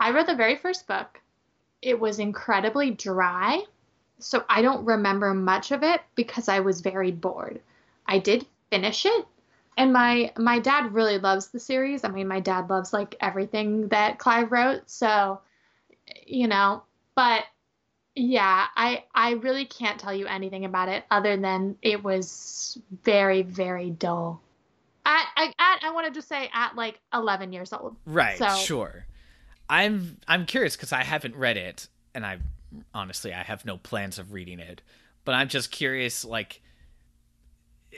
I 0.00 0.10
read 0.10 0.26
the 0.26 0.34
very 0.34 0.56
first 0.56 0.86
book. 0.86 1.20
It 1.82 2.00
was 2.00 2.18
incredibly 2.18 2.90
dry, 2.90 3.62
so 4.18 4.44
I 4.48 4.62
don't 4.62 4.84
remember 4.84 5.32
much 5.32 5.70
of 5.70 5.84
it 5.84 6.00
because 6.16 6.48
I 6.48 6.60
was 6.60 6.80
very 6.80 7.12
bored. 7.12 7.60
I 8.08 8.18
did 8.18 8.46
finish 8.70 9.06
it, 9.06 9.26
and 9.76 9.92
my 9.92 10.32
my 10.36 10.58
dad 10.58 10.92
really 10.94 11.18
loves 11.18 11.48
the 11.48 11.60
series. 11.60 12.02
I 12.04 12.08
mean, 12.08 12.26
my 12.26 12.40
dad 12.40 12.68
loves 12.70 12.92
like 12.92 13.14
everything 13.20 13.88
that 13.88 14.18
Clive 14.18 14.50
wrote, 14.50 14.88
so 14.90 15.40
you 16.26 16.48
know, 16.48 16.82
but 17.14 17.44
yeah, 18.14 18.66
I 18.76 19.04
I 19.14 19.32
really 19.32 19.66
can't 19.66 20.00
tell 20.00 20.14
you 20.14 20.26
anything 20.26 20.64
about 20.64 20.88
it 20.88 21.04
other 21.10 21.36
than 21.36 21.76
it 21.82 22.02
was 22.02 22.78
very 23.04 23.42
very 23.42 23.90
dull. 23.90 24.40
At, 25.06 25.26
at, 25.36 25.48
at 25.58 25.84
I 25.84 25.90
want 25.92 26.06
to 26.06 26.12
just 26.12 26.28
say 26.28 26.50
at 26.52 26.76
like 26.76 27.00
11 27.14 27.52
years 27.52 27.72
old. 27.72 27.96
Right. 28.04 28.36
So- 28.38 28.54
Sure. 28.56 29.06
I'm 29.70 30.16
I'm 30.26 30.46
curious 30.46 30.76
because 30.76 30.92
I 30.92 31.02
haven't 31.04 31.36
read 31.36 31.56
it, 31.58 31.88
and 32.14 32.24
I 32.24 32.38
honestly 32.94 33.32
I 33.34 33.42
have 33.42 33.64
no 33.66 33.76
plans 33.76 34.18
of 34.18 34.32
reading 34.32 34.60
it. 34.60 34.80
But 35.24 35.34
I'm 35.34 35.48
just 35.48 35.70
curious, 35.70 36.24
like, 36.24 36.62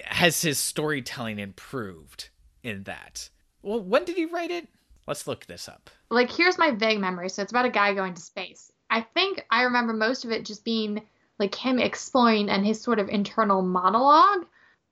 has 0.04 0.42
his 0.42 0.58
storytelling 0.58 1.38
improved 1.38 2.28
in 2.62 2.84
that? 2.84 3.30
Well, 3.62 3.80
when 3.80 4.04
did 4.04 4.16
he 4.16 4.26
write 4.26 4.50
it? 4.50 4.68
Let's 5.06 5.26
look 5.26 5.46
this 5.46 5.68
up. 5.68 5.90
like 6.10 6.30
here's 6.30 6.58
my 6.58 6.70
vague 6.70 7.00
memory 7.00 7.28
so 7.28 7.42
it's 7.42 7.52
about 7.52 7.64
a 7.64 7.70
guy 7.70 7.94
going 7.94 8.14
to 8.14 8.20
space 8.20 8.70
i 8.90 9.00
think 9.00 9.44
i 9.50 9.62
remember 9.62 9.92
most 9.92 10.24
of 10.24 10.30
it 10.30 10.44
just 10.44 10.64
being 10.64 11.02
like 11.38 11.54
him 11.54 11.78
exploring 11.78 12.48
and 12.48 12.64
his 12.64 12.80
sort 12.80 12.98
of 12.98 13.08
internal 13.08 13.62
monologue 13.62 14.46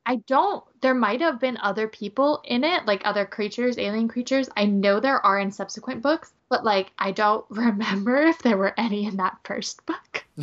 i 0.07 0.17
don't 0.27 0.65
there 0.81 0.95
might 0.95 1.21
have 1.21 1.39
been 1.39 1.57
other 1.59 1.87
people 1.87 2.41
in 2.45 2.65
it 2.65 2.85
like 2.87 3.03
other 3.05 3.27
creatures 3.27 3.79
alien 3.79 4.09
creatures 4.09 4.49
i 4.57 4.65
know 4.65 4.99
there 4.99 5.25
are 5.25 5.39
in 5.39 5.51
subsequent 5.53 6.03
books 6.03 6.33
but 6.49 6.65
like 6.65 6.91
i 6.99 7.13
don't 7.13 7.45
remember 7.51 8.17
if 8.23 8.39
there 8.39 8.57
were 8.57 8.75
any 8.77 9.07
in 9.07 9.17
that 9.19 9.39
first 9.45 9.85
book 9.87 10.25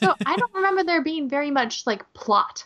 so 0.00 0.14
i 0.26 0.36
don't 0.36 0.54
remember 0.54 0.84
there 0.84 1.02
being 1.02 1.28
very 1.28 1.50
much 1.50 1.86
like 1.86 2.12
plot 2.12 2.64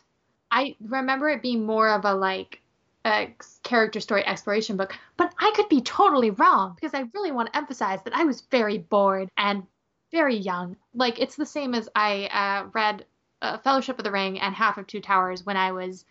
i 0.53 0.77
remember 0.81 1.29
it 1.29 1.43
being 1.43 1.67
more 1.67 1.89
of 1.89 2.05
a 2.05 2.15
like 2.15 2.63
a 3.05 3.29
character 3.63 4.01
story 4.01 4.25
exploration 4.27 4.77
book, 4.77 4.97
but 5.17 5.33
I 5.39 5.53
could 5.57 5.69
be 5.69 5.81
totally 5.81 6.31
wrong 6.31 6.75
because 6.75 6.95
I 6.95 7.09
really 7.15 7.33
want 7.33 7.53
to 7.53 7.57
emphasize 7.57 8.01
that 8.05 8.15
I 8.15 8.25
was 8.25 8.43
very 8.43 8.79
bored 8.79 9.29
and 9.37 9.65
very 10.13 10.37
young. 10.37 10.77
Like 10.95 11.19
it's 11.19 11.37
the 11.37 11.47
same 11.47 11.75
as 11.75 11.89
I 11.95 12.27
uh, 12.27 12.69
read 12.73 13.05
uh, 13.41 13.59
Fellowship 13.59 13.99
of 13.99 14.05
the 14.05 14.13
Ring 14.13 14.41
and 14.41 14.55
Half 14.55 14.79
of 14.79 14.87
Two 14.87 15.01
Towers 15.01 15.45
when 15.45 15.57
I 15.57 15.73
was 15.73 16.05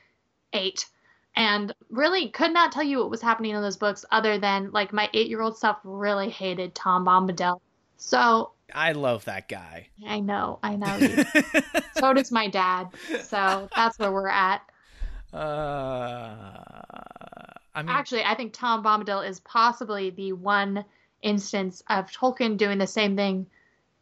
eight, 0.53 0.85
and 1.35 1.73
really 1.89 2.29
could 2.29 2.51
not 2.51 2.73
tell 2.73 2.83
you 2.83 2.97
what 2.99 3.09
was 3.09 3.21
happening 3.21 3.55
in 3.55 3.61
those 3.61 3.77
books 3.77 4.03
other 4.11 4.37
than 4.37 4.71
like 4.71 4.91
my 4.91 5.09
eight-year-old 5.13 5.57
self 5.57 5.77
really 5.83 6.29
hated 6.29 6.75
Tom 6.75 7.05
Bombadil. 7.05 7.61
So 7.95 8.51
I 8.73 8.93
love 8.93 9.25
that 9.25 9.47
guy. 9.47 9.89
I 10.05 10.19
know, 10.19 10.59
I 10.63 10.75
know. 10.75 10.99
so 11.97 12.13
does 12.13 12.31
my 12.31 12.47
dad. 12.47 12.89
So 13.21 13.69
that's 13.75 13.97
where 13.99 14.11
we're 14.11 14.27
at. 14.29 14.61
Uh, 15.33 15.37
I 17.73 17.83
mean, 17.83 17.89
Actually, 17.89 18.23
I 18.23 18.35
think 18.35 18.53
Tom 18.53 18.83
Bombadil 18.83 19.27
is 19.27 19.39
possibly 19.39 20.09
the 20.09 20.33
one 20.33 20.83
instance 21.21 21.83
of 21.89 22.11
Tolkien 22.11 22.57
doing 22.57 22.77
the 22.77 22.87
same 22.87 23.15
thing 23.15 23.47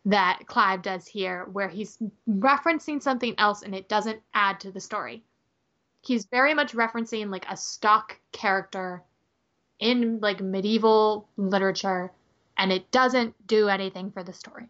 that 0.06 0.40
Clive 0.48 0.82
does 0.82 1.06
here, 1.06 1.46
where 1.52 1.68
he's 1.68 1.98
referencing 2.28 3.02
something 3.02 3.36
else 3.38 3.62
and 3.62 3.76
it 3.76 3.90
doesn't 3.90 4.22
add 4.34 4.60
to 4.62 4.72
the 4.72 4.80
story. 4.80 5.24
He's 6.02 6.26
very 6.26 6.54
much 6.54 6.74
referencing 6.74 7.30
like 7.30 7.46
a 7.50 7.58
stock 7.58 8.20
character 8.32 9.04
in 9.80 10.20
like 10.20 10.42
medieval 10.42 11.28
literature, 11.38 12.12
and 12.60 12.74
it 12.74 12.92
doesn't 12.92 13.34
do 13.48 13.70
anything 13.70 14.12
for 14.12 14.22
the 14.22 14.34
story, 14.34 14.68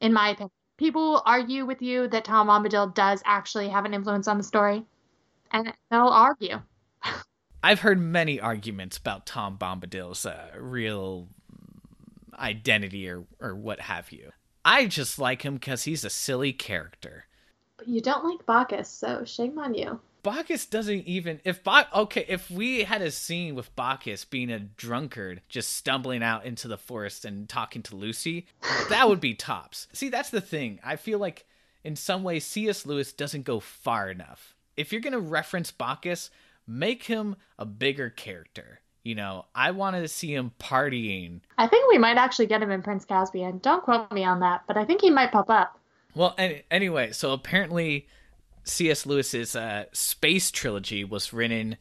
in 0.00 0.12
my 0.12 0.28
opinion. 0.28 0.50
People 0.76 1.22
argue 1.24 1.64
with 1.64 1.80
you 1.80 2.06
that 2.08 2.24
Tom 2.24 2.48
Bombadil 2.48 2.94
does 2.94 3.22
actually 3.24 3.68
have 3.68 3.84
an 3.84 3.94
influence 3.94 4.28
on 4.28 4.36
the 4.36 4.44
story, 4.44 4.84
and 5.50 5.72
they'll 5.90 6.08
argue. 6.08 6.60
I've 7.62 7.80
heard 7.80 8.00
many 8.00 8.38
arguments 8.38 8.98
about 8.98 9.26
Tom 9.26 9.56
Bombadil's 9.56 10.26
uh, 10.26 10.48
real 10.58 11.28
identity 12.34 13.08
or, 13.08 13.24
or 13.40 13.54
what 13.54 13.80
have 13.80 14.12
you. 14.12 14.32
I 14.64 14.86
just 14.86 15.18
like 15.18 15.42
him 15.42 15.54
because 15.54 15.84
he's 15.84 16.04
a 16.04 16.10
silly 16.10 16.52
character. 16.52 17.24
But 17.78 17.88
you 17.88 18.00
don't 18.00 18.24
like 18.24 18.44
Bacchus, 18.46 18.88
so 18.88 19.24
shame 19.24 19.58
on 19.58 19.74
you. 19.74 19.98
Bacchus 20.22 20.66
doesn't 20.66 21.06
even 21.06 21.40
if 21.44 21.64
Ba- 21.64 21.88
okay 21.94 22.24
if 22.28 22.50
we 22.50 22.84
had 22.84 23.02
a 23.02 23.10
scene 23.10 23.54
with 23.54 23.74
Bacchus 23.74 24.24
being 24.24 24.50
a 24.50 24.58
drunkard 24.58 25.42
just 25.48 25.72
stumbling 25.72 26.22
out 26.22 26.44
into 26.44 26.68
the 26.68 26.78
forest 26.78 27.24
and 27.24 27.48
talking 27.48 27.82
to 27.82 27.96
Lucy, 27.96 28.46
that 28.88 29.08
would 29.08 29.20
be 29.20 29.34
tops. 29.34 29.88
See, 29.92 30.08
that's 30.08 30.30
the 30.30 30.40
thing. 30.40 30.78
I 30.84 30.96
feel 30.96 31.18
like 31.18 31.44
in 31.84 31.96
some 31.96 32.22
way 32.22 32.38
C.S. 32.38 32.86
Lewis 32.86 33.12
doesn't 33.12 33.44
go 33.44 33.58
far 33.58 34.10
enough. 34.10 34.54
If 34.76 34.92
you're 34.92 35.00
gonna 35.00 35.18
reference 35.18 35.72
Bacchus, 35.72 36.30
make 36.66 37.04
him 37.04 37.36
a 37.58 37.66
bigger 37.66 38.10
character. 38.10 38.80
You 39.02 39.16
know, 39.16 39.46
I 39.52 39.72
wanted 39.72 40.02
to 40.02 40.08
see 40.08 40.32
him 40.32 40.52
partying. 40.60 41.40
I 41.58 41.66
think 41.66 41.90
we 41.90 41.98
might 41.98 42.18
actually 42.18 42.46
get 42.46 42.62
him 42.62 42.70
in 42.70 42.82
Prince 42.82 43.04
Caspian. 43.04 43.58
Don't 43.58 43.82
quote 43.82 44.12
me 44.12 44.22
on 44.22 44.38
that, 44.40 44.62
but 44.68 44.76
I 44.76 44.84
think 44.84 45.00
he 45.00 45.10
might 45.10 45.32
pop 45.32 45.50
up. 45.50 45.76
Well, 46.14 46.34
any, 46.38 46.62
anyway, 46.70 47.10
so 47.10 47.32
apparently 47.32 48.06
C.S. 48.64 49.06
Lewis's 49.06 49.56
uh, 49.56 49.84
space 49.92 50.50
trilogy 50.50 51.04
was 51.04 51.32
written 51.32 51.76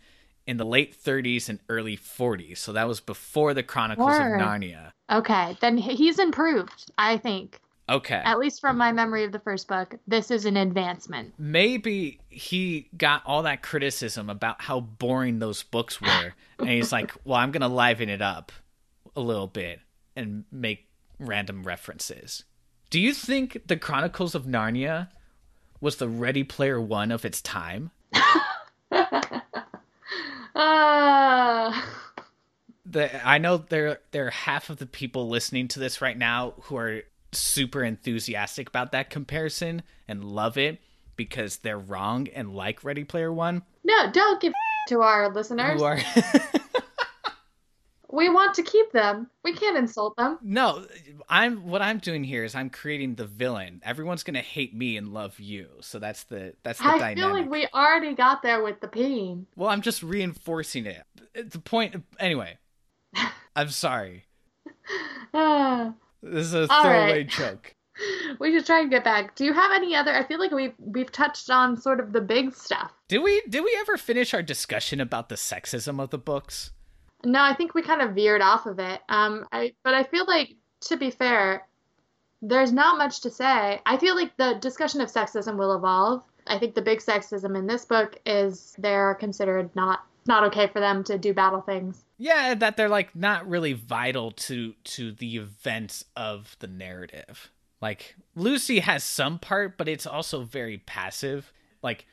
in 0.47 0.57
the 0.57 0.65
late 0.65 1.01
30s 1.01 1.49
and 1.49 1.59
early 1.69 1.95
40s. 1.95 2.57
So 2.57 2.73
that 2.73 2.87
was 2.87 2.99
before 2.99 3.53
the 3.53 3.63
Chronicles 3.63 4.09
Word. 4.09 4.41
of 4.41 4.41
Narnia. 4.41 4.91
Okay, 5.11 5.57
then 5.61 5.77
he's 5.77 6.19
improved, 6.19 6.91
I 6.97 7.17
think. 7.17 7.59
Okay. 7.89 8.21
At 8.23 8.39
least 8.39 8.61
from 8.61 8.77
my 8.77 8.91
memory 8.91 9.25
of 9.25 9.31
the 9.31 9.39
first 9.39 9.67
book, 9.67 9.95
this 10.07 10.31
is 10.31 10.45
an 10.45 10.55
advancement. 10.55 11.33
Maybe 11.37 12.19
he 12.29 12.89
got 12.95 13.21
all 13.25 13.43
that 13.43 13.61
criticism 13.61 14.29
about 14.29 14.61
how 14.61 14.79
boring 14.79 15.39
those 15.39 15.63
books 15.63 15.99
were. 16.01 16.33
and 16.59 16.69
he's 16.69 16.91
like, 16.91 17.11
well, 17.25 17.37
I'm 17.37 17.51
going 17.51 17.61
to 17.61 17.67
liven 17.67 18.09
it 18.09 18.21
up 18.21 18.51
a 19.15 19.21
little 19.21 19.47
bit 19.47 19.79
and 20.15 20.45
make 20.51 20.87
random 21.19 21.63
references. 21.63 22.45
Do 22.89 22.99
you 22.99 23.13
think 23.13 23.61
the 23.67 23.77
Chronicles 23.77 24.35
of 24.35 24.45
Narnia 24.45 25.09
was 25.81 25.97
the 25.97 26.07
Ready 26.07 26.43
Player 26.43 26.79
One 26.79 27.11
of 27.11 27.25
its 27.25 27.41
time? 27.41 27.91
Uh, 30.53 31.81
the 32.85 33.27
I 33.27 33.37
know 33.37 33.57
there 33.57 33.99
there 34.11 34.27
are 34.27 34.31
half 34.31 34.69
of 34.69 34.77
the 34.77 34.85
people 34.85 35.27
listening 35.27 35.67
to 35.69 35.79
this 35.79 36.01
right 36.01 36.17
now 36.17 36.53
who 36.63 36.77
are 36.77 37.01
super 37.31 37.83
enthusiastic 37.83 38.67
about 38.67 38.91
that 38.91 39.09
comparison 39.09 39.81
and 40.07 40.23
love 40.23 40.57
it 40.57 40.81
because 41.15 41.57
they're 41.57 41.77
wrong 41.79 42.27
and 42.29 42.53
like 42.53 42.83
Ready 42.83 43.03
Player 43.03 43.31
One. 43.33 43.63
no, 43.83 44.11
don't 44.11 44.41
give 44.41 44.53
to 44.89 45.01
our 45.01 45.33
listeners. 45.33 45.79
Who 45.79 45.85
are 45.85 45.99
We 48.11 48.29
want 48.29 48.53
to 48.55 48.63
keep 48.63 48.91
them. 48.91 49.29
We 49.43 49.53
can't 49.53 49.77
insult 49.77 50.15
them. 50.17 50.37
no, 50.41 50.85
I'm 51.29 51.67
what 51.67 51.81
I'm 51.81 51.97
doing 51.99 52.23
here 52.23 52.43
is 52.43 52.55
I'm 52.55 52.69
creating 52.69 53.15
the 53.15 53.25
villain. 53.25 53.81
Everyone's 53.83 54.23
gonna 54.23 54.39
hate 54.41 54.75
me 54.75 54.97
and 54.97 55.13
love 55.13 55.39
you. 55.39 55.67
So 55.81 55.97
that's 55.99 56.23
the 56.25 56.53
that's 56.63 56.79
the 56.79 56.85
I 56.85 56.97
dynamic. 56.99 57.17
feel 57.17 57.29
like 57.33 57.49
we 57.49 57.67
already 57.73 58.13
got 58.13 58.41
there 58.43 58.63
with 58.63 58.81
the 58.81 58.87
peeing. 58.87 59.45
Well, 59.55 59.69
I'm 59.69 59.81
just 59.81 60.03
reinforcing 60.03 60.85
it. 60.85 61.03
The 61.33 61.59
point 61.59 61.95
anyway. 62.19 62.57
I'm 63.55 63.69
sorry. 63.69 64.25
This 66.23 66.45
is 66.47 66.53
a 66.53 66.67
All 66.69 66.83
throwaway 66.83 67.11
right. 67.11 67.27
joke. 67.27 67.73
we 68.39 68.51
should 68.55 68.65
try 68.65 68.81
and 68.81 68.91
get 68.91 69.03
back. 69.03 69.35
Do 69.35 69.43
you 69.43 69.53
have 69.53 69.71
any 69.71 69.95
other? 69.95 70.13
I 70.13 70.23
feel 70.23 70.39
like 70.39 70.51
we've 70.51 70.73
we've 70.77 71.11
touched 71.11 71.49
on 71.49 71.75
sort 71.79 71.99
of 71.99 72.13
the 72.13 72.21
big 72.21 72.53
stuff. 72.53 72.91
Did 73.07 73.19
we 73.23 73.41
did 73.49 73.63
we 73.63 73.75
ever 73.79 73.97
finish 73.97 74.33
our 74.33 74.43
discussion 74.43 74.99
about 75.01 75.29
the 75.29 75.35
sexism 75.35 75.99
of 75.99 76.09
the 76.11 76.17
books? 76.19 76.71
No, 77.23 77.41
I 77.41 77.53
think 77.53 77.73
we 77.73 77.81
kind 77.81 78.01
of 78.01 78.15
veered 78.15 78.41
off 78.41 78.65
of 78.65 78.79
it. 78.79 79.01
Um, 79.09 79.45
I 79.51 79.73
but 79.83 79.93
I 79.93 80.03
feel 80.03 80.25
like 80.25 80.55
to 80.81 80.97
be 80.97 81.11
fair, 81.11 81.67
there's 82.41 82.71
not 82.71 82.97
much 82.97 83.21
to 83.21 83.29
say. 83.29 83.79
I 83.85 83.97
feel 83.97 84.15
like 84.15 84.35
the 84.37 84.57
discussion 84.59 85.01
of 85.01 85.11
sexism 85.11 85.57
will 85.57 85.75
evolve. 85.75 86.23
I 86.47 86.57
think 86.57 86.73
the 86.75 86.81
big 86.81 86.99
sexism 86.99 87.57
in 87.57 87.67
this 87.67 87.85
book 87.85 88.19
is 88.25 88.75
they're 88.77 89.15
considered 89.15 89.75
not 89.75 90.03
not 90.27 90.43
okay 90.45 90.67
for 90.67 90.79
them 90.79 91.03
to 91.05 91.17
do 91.17 91.33
battle 91.33 91.61
things. 91.61 92.03
Yeah, 92.17 92.53
that 92.55 92.77
they're 92.77 92.89
like 92.89 93.15
not 93.15 93.47
really 93.47 93.73
vital 93.73 94.31
to 94.31 94.73
to 94.83 95.11
the 95.11 95.37
events 95.37 96.05
of 96.15 96.55
the 96.59 96.67
narrative. 96.67 97.49
Like 97.81 98.15
Lucy 98.35 98.79
has 98.79 99.03
some 99.03 99.39
part, 99.39 99.77
but 99.77 99.87
it's 99.87 100.05
also 100.05 100.43
very 100.43 100.79
passive. 100.79 101.51
Like 101.81 102.05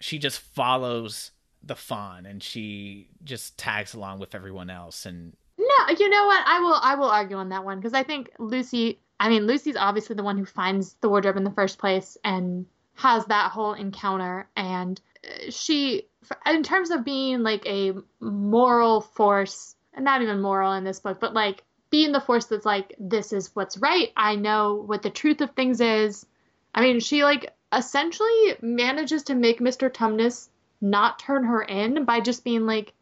she 0.00 0.18
just 0.18 0.40
follows 0.40 1.30
the 1.66 1.76
faun 1.76 2.26
and 2.26 2.42
she 2.42 3.08
just 3.24 3.58
tags 3.58 3.94
along 3.94 4.18
with 4.18 4.34
everyone 4.34 4.70
else 4.70 5.06
and 5.06 5.34
No, 5.58 5.94
you 5.98 6.08
know 6.08 6.26
what? 6.26 6.46
I 6.46 6.60
will 6.60 6.74
I 6.74 6.94
will 6.94 7.10
argue 7.10 7.36
on 7.36 7.48
that 7.50 7.64
one 7.64 7.78
because 7.78 7.94
I 7.94 8.02
think 8.02 8.30
Lucy. 8.38 9.00
I 9.18 9.30
mean, 9.30 9.46
Lucy's 9.46 9.76
obviously 9.76 10.14
the 10.14 10.22
one 10.22 10.36
who 10.36 10.44
finds 10.44 10.94
the 11.00 11.08
wardrobe 11.08 11.38
in 11.38 11.44
the 11.44 11.50
first 11.50 11.78
place 11.78 12.18
and 12.22 12.66
has 12.94 13.24
that 13.26 13.50
whole 13.50 13.72
encounter, 13.72 14.48
and 14.56 15.00
uh, 15.24 15.50
she, 15.50 16.02
in 16.44 16.62
terms 16.62 16.90
of 16.90 17.04
being 17.04 17.42
like 17.42 17.64
a 17.66 17.94
moral 18.20 19.00
force, 19.00 19.74
and 19.94 20.04
not 20.04 20.20
even 20.20 20.42
moral 20.42 20.74
in 20.74 20.84
this 20.84 21.00
book, 21.00 21.18
but 21.18 21.32
like 21.32 21.64
being 21.90 22.12
the 22.12 22.20
force 22.20 22.46
that's 22.46 22.66
like 22.66 22.94
this 22.98 23.32
is 23.32 23.54
what's 23.54 23.78
right. 23.78 24.12
I 24.16 24.36
know 24.36 24.84
what 24.86 25.02
the 25.02 25.10
truth 25.10 25.40
of 25.40 25.50
things 25.52 25.80
is. 25.80 26.26
I 26.74 26.82
mean, 26.82 27.00
she 27.00 27.24
like 27.24 27.54
essentially 27.72 28.56
manages 28.60 29.24
to 29.24 29.34
make 29.34 29.60
Mr. 29.60 29.90
Tumnus 29.90 30.48
not 30.80 31.18
turn 31.18 31.44
her 31.44 31.62
in 31.62 32.04
by 32.04 32.20
just 32.20 32.44
being 32.44 32.66
like, 32.66 32.92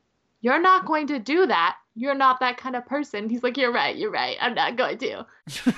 you're 0.41 0.61
not 0.61 0.87
going 0.87 1.07
to 1.09 1.19
do 1.19 1.47
that. 1.47 1.77
You're 1.95 2.15
not 2.15 2.41
that 2.41 2.57
kind 2.57 2.77
of 2.77 2.85
person. 2.87 3.29
He's 3.29 3.43
like, 3.43 3.57
you're 3.57 3.73
right, 3.73 3.97
you're 3.97 4.11
right. 4.11 4.37
I'm 4.41 4.55
not 4.55 4.77
going 4.77 4.99
to. 4.99 5.27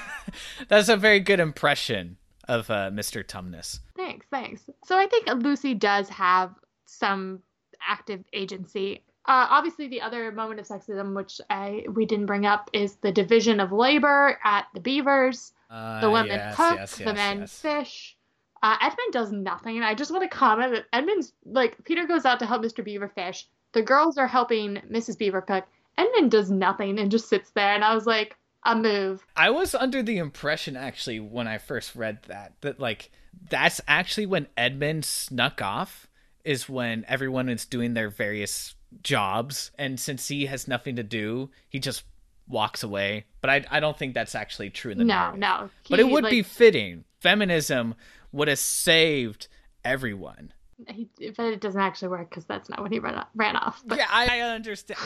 that's 0.68 0.88
a 0.88 0.96
very 0.96 1.20
good 1.20 1.40
impression 1.40 2.16
of 2.48 2.70
uh, 2.70 2.90
Mr. 2.90 3.24
Tumnus. 3.24 3.80
Thanks, 3.96 4.26
thanks. 4.30 4.62
So 4.84 4.98
I 4.98 5.06
think 5.06 5.28
Lucy 5.28 5.74
does 5.74 6.08
have 6.08 6.54
some 6.86 7.40
active 7.86 8.24
agency. 8.32 9.02
Uh, 9.26 9.46
obviously, 9.50 9.88
the 9.88 10.00
other 10.00 10.30
moment 10.32 10.60
of 10.60 10.66
sexism, 10.66 11.14
which 11.14 11.40
I 11.50 11.84
we 11.92 12.06
didn't 12.06 12.26
bring 12.26 12.46
up, 12.46 12.70
is 12.72 12.96
the 12.96 13.12
division 13.12 13.58
of 13.60 13.72
labor 13.72 14.38
at 14.44 14.66
the 14.72 14.80
Beavers. 14.80 15.52
Uh, 15.68 16.00
The 16.00 16.10
women 16.10 16.36
yes, 16.36 16.56
cook, 16.56 16.76
yes, 16.76 16.96
the 16.96 17.04
yes, 17.04 17.14
men 17.14 17.38
yes. 17.40 17.58
fish. 17.58 18.15
Uh, 18.62 18.76
Edmund 18.80 19.12
does 19.12 19.32
nothing, 19.32 19.82
I 19.82 19.94
just 19.94 20.10
want 20.10 20.22
to 20.22 20.36
comment 20.36 20.72
that 20.72 20.86
Edmund's 20.92 21.32
like 21.44 21.82
Peter 21.84 22.06
goes 22.06 22.24
out 22.24 22.38
to 22.40 22.46
help 22.46 22.62
Mr. 22.62 22.84
Beaver 22.84 23.08
fish. 23.08 23.46
The 23.72 23.82
girls 23.82 24.16
are 24.18 24.26
helping 24.26 24.76
Mrs. 24.90 25.18
Beaver 25.18 25.42
cook. 25.42 25.64
Edmund 25.98 26.30
does 26.30 26.50
nothing 26.50 26.98
and 26.98 27.10
just 27.10 27.28
sits 27.28 27.50
there, 27.50 27.74
and 27.74 27.84
I 27.84 27.94
was 27.94 28.06
like, 28.06 28.36
a 28.64 28.74
move. 28.74 29.24
I 29.36 29.50
was 29.50 29.74
under 29.74 30.02
the 30.02 30.18
impression 30.18 30.76
actually 30.76 31.20
when 31.20 31.46
I 31.46 31.58
first 31.58 31.94
read 31.94 32.18
that 32.28 32.54
that 32.62 32.80
like 32.80 33.10
that's 33.48 33.80
actually 33.86 34.26
when 34.26 34.48
Edmund 34.56 35.04
snuck 35.04 35.62
off 35.62 36.08
is 36.44 36.68
when 36.68 37.04
everyone 37.06 37.48
is 37.48 37.64
doing 37.66 37.94
their 37.94 38.08
various 38.10 38.74
jobs 39.02 39.70
and 39.78 39.98
since 40.00 40.26
he 40.28 40.46
has 40.46 40.66
nothing 40.66 40.96
to 40.96 41.02
do, 41.04 41.50
he 41.68 41.78
just 41.78 42.02
walks 42.48 42.82
away. 42.82 43.26
But 43.40 43.50
I 43.50 43.64
I 43.70 43.80
don't 43.80 43.96
think 43.96 44.14
that's 44.14 44.34
actually 44.34 44.70
true 44.70 44.90
in 44.90 44.98
the 44.98 45.04
No, 45.04 45.14
narrative. 45.14 45.40
no. 45.40 45.70
But 45.88 46.00
it 46.00 46.08
would 46.08 46.24
like, 46.24 46.30
be 46.32 46.42
fitting. 46.42 47.04
Feminism 47.20 47.94
would 48.36 48.48
have 48.48 48.58
saved 48.58 49.48
everyone. 49.84 50.52
He, 50.88 51.08
but 51.36 51.46
it 51.46 51.60
doesn't 51.60 51.80
actually 51.80 52.08
work 52.08 52.28
because 52.28 52.44
that's 52.44 52.68
not 52.68 52.82
when 52.82 52.92
he 52.92 52.98
ran, 52.98 53.24
ran 53.34 53.56
off. 53.56 53.82
But 53.86 53.96
yeah, 53.96 54.08
I, 54.10 54.40
I 54.40 54.40
understand. 54.40 55.00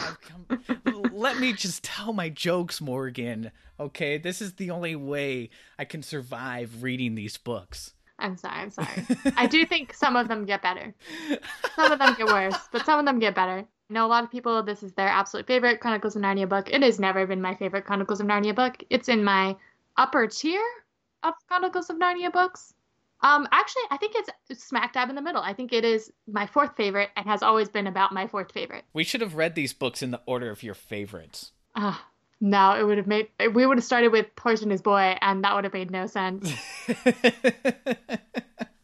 Let 1.12 1.38
me 1.38 1.52
just 1.52 1.84
tell 1.84 2.12
my 2.12 2.28
jokes, 2.28 2.80
Morgan. 2.80 3.52
Okay, 3.78 4.18
this 4.18 4.42
is 4.42 4.54
the 4.54 4.72
only 4.72 4.96
way 4.96 5.50
I 5.78 5.84
can 5.84 6.02
survive 6.02 6.82
reading 6.82 7.14
these 7.14 7.36
books. 7.36 7.94
I'm 8.18 8.36
sorry, 8.36 8.58
I'm 8.58 8.70
sorry. 8.70 9.06
I 9.36 9.46
do 9.46 9.64
think 9.64 9.94
some 9.94 10.16
of 10.16 10.26
them 10.26 10.44
get 10.44 10.60
better. 10.60 10.92
Some 11.76 11.92
of 11.92 11.98
them 12.00 12.14
get 12.18 12.26
worse, 12.26 12.56
but 12.72 12.84
some 12.84 12.98
of 12.98 13.06
them 13.06 13.20
get 13.20 13.36
better. 13.36 13.58
I 13.60 13.92
know 13.92 14.06
a 14.06 14.08
lot 14.08 14.24
of 14.24 14.30
people, 14.30 14.62
this 14.64 14.82
is 14.82 14.92
their 14.92 15.08
absolute 15.08 15.46
favorite 15.46 15.80
Chronicles 15.80 16.16
of 16.16 16.22
Narnia 16.22 16.48
book. 16.48 16.68
It 16.68 16.82
has 16.82 16.98
never 16.98 17.26
been 17.26 17.40
my 17.40 17.54
favorite 17.54 17.84
Chronicles 17.84 18.20
of 18.20 18.26
Narnia 18.26 18.54
book. 18.54 18.82
It's 18.90 19.08
in 19.08 19.24
my 19.24 19.56
upper 19.96 20.26
tier 20.26 20.62
of 21.22 21.34
Chronicles 21.48 21.90
of 21.90 21.96
Narnia 21.96 22.32
books. 22.32 22.74
Um, 23.22 23.46
actually, 23.52 23.82
I 23.90 23.96
think 23.98 24.14
it's 24.48 24.64
smack 24.64 24.94
dab 24.94 25.10
in 25.10 25.14
the 25.14 25.22
middle. 25.22 25.42
I 25.42 25.52
think 25.52 25.72
it 25.72 25.84
is 25.84 26.12
my 26.26 26.46
fourth 26.46 26.76
favorite 26.76 27.10
and 27.16 27.26
has 27.26 27.42
always 27.42 27.68
been 27.68 27.86
about 27.86 28.12
my 28.12 28.26
fourth 28.26 28.52
favorite. 28.52 28.84
We 28.92 29.04
should 29.04 29.20
have 29.20 29.34
read 29.34 29.54
these 29.54 29.72
books 29.72 30.02
in 30.02 30.10
the 30.10 30.22
order 30.26 30.50
of 30.50 30.62
your 30.62 30.74
favorites. 30.74 31.52
Ah, 31.76 32.06
no, 32.40 32.72
it 32.72 32.84
would 32.84 32.96
have 32.96 33.06
made. 33.06 33.28
We 33.52 33.66
would 33.66 33.76
have 33.76 33.84
started 33.84 34.08
with 34.08 34.26
Horse 34.40 34.62
and 34.62 34.72
His 34.72 34.80
Boy, 34.80 35.18
and 35.20 35.44
that 35.44 35.54
would 35.54 35.64
have 35.64 35.74
made 35.74 35.90
no 35.90 36.06
sense. 36.06 36.50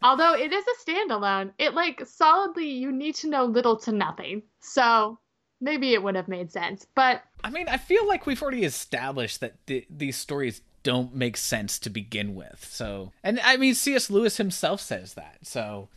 Although 0.03 0.35
it 0.35 0.53
is 0.53 0.63
a 0.63 0.89
standalone, 0.89 1.51
it 1.57 1.73
like 1.73 2.05
solidly 2.05 2.69
you 2.69 2.91
need 2.91 3.15
to 3.15 3.27
know 3.27 3.45
little 3.45 3.75
to 3.77 3.91
nothing. 3.91 4.43
So 4.59 5.17
maybe 5.59 5.93
it 5.93 6.03
would 6.03 6.15
have 6.15 6.27
made 6.27 6.51
sense. 6.51 6.85
But 6.93 7.23
I 7.43 7.49
mean, 7.49 7.67
I 7.67 7.77
feel 7.77 8.07
like 8.07 8.27
we've 8.27 8.41
already 8.41 8.63
established 8.63 9.39
that 9.41 9.65
th- 9.65 9.87
these 9.89 10.15
stories 10.15 10.61
don't 10.87 11.13
make 11.13 11.35
sense 11.35 11.79
to 11.79 11.89
begin 11.89 12.33
with. 12.33 12.65
So, 12.71 13.11
and 13.21 13.41
I 13.41 13.57
mean, 13.57 13.73
C.S. 13.73 14.09
Lewis 14.09 14.37
himself 14.37 14.79
says 14.79 15.15
that. 15.15 15.39
So, 15.41 15.89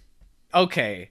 okay, 0.53 1.11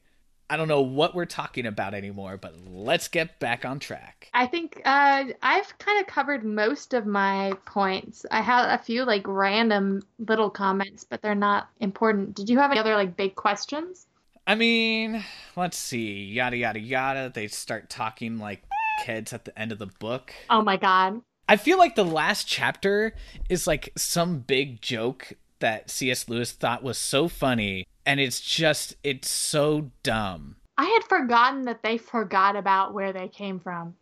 I 0.49 0.57
don't 0.57 0.67
know 0.67 0.81
what 0.81 1.15
we're 1.15 1.23
talking 1.23 1.65
about 1.65 1.93
anymore, 1.93 2.35
but 2.35 2.55
let's 2.67 3.07
get 3.07 3.39
back 3.39 3.63
on 3.63 3.79
track. 3.79 4.29
I 4.33 4.47
think 4.47 4.81
uh, 4.83 5.23
I've 5.41 5.77
kind 5.77 6.01
of 6.01 6.07
covered 6.07 6.43
most 6.43 6.93
of 6.93 7.05
my 7.05 7.53
points. 7.65 8.25
I 8.29 8.41
have 8.41 8.77
a 8.77 8.83
few 8.83 9.05
like 9.05 9.23
random 9.25 10.01
little 10.27 10.49
comments, 10.49 11.05
but 11.05 11.21
they're 11.21 11.33
not 11.33 11.69
important. 11.79 12.35
Did 12.35 12.49
you 12.49 12.59
have 12.59 12.71
any 12.71 12.81
other 12.81 12.95
like 12.95 13.15
big 13.15 13.35
questions? 13.35 14.07
I 14.45 14.55
mean, 14.55 15.23
let's 15.55 15.77
see, 15.77 16.25
yada 16.25 16.57
yada 16.57 16.81
yada. 16.81 17.31
They 17.33 17.47
start 17.47 17.89
talking 17.89 18.39
like 18.39 18.61
kids 19.05 19.31
at 19.31 19.45
the 19.45 19.57
end 19.57 19.71
of 19.71 19.79
the 19.79 19.87
book. 20.01 20.33
Oh 20.49 20.61
my 20.61 20.75
god. 20.75 21.21
I 21.49 21.57
feel 21.57 21.79
like 21.79 21.95
the 21.95 22.05
last 22.05 22.47
chapter 22.47 23.15
is 23.49 23.65
like 23.65 23.91
some 23.97 24.37
big 24.37 24.83
joke 24.83 25.33
that 25.57 25.89
C.S. 25.89 26.29
Lewis 26.29 26.51
thought 26.51 26.83
was 26.83 26.99
so 26.99 27.27
funny, 27.27 27.87
and 28.05 28.19
it's 28.19 28.39
just 28.39 28.95
it's 29.03 29.31
so 29.31 29.89
dumb. 30.03 30.57
I 30.77 30.85
had 30.85 31.09
forgotten 31.09 31.63
that 31.63 31.81
they 31.81 31.97
forgot 31.97 32.55
about 32.55 32.93
where 32.93 33.11
they 33.11 33.27
came 33.29 33.59
from. 33.59 33.95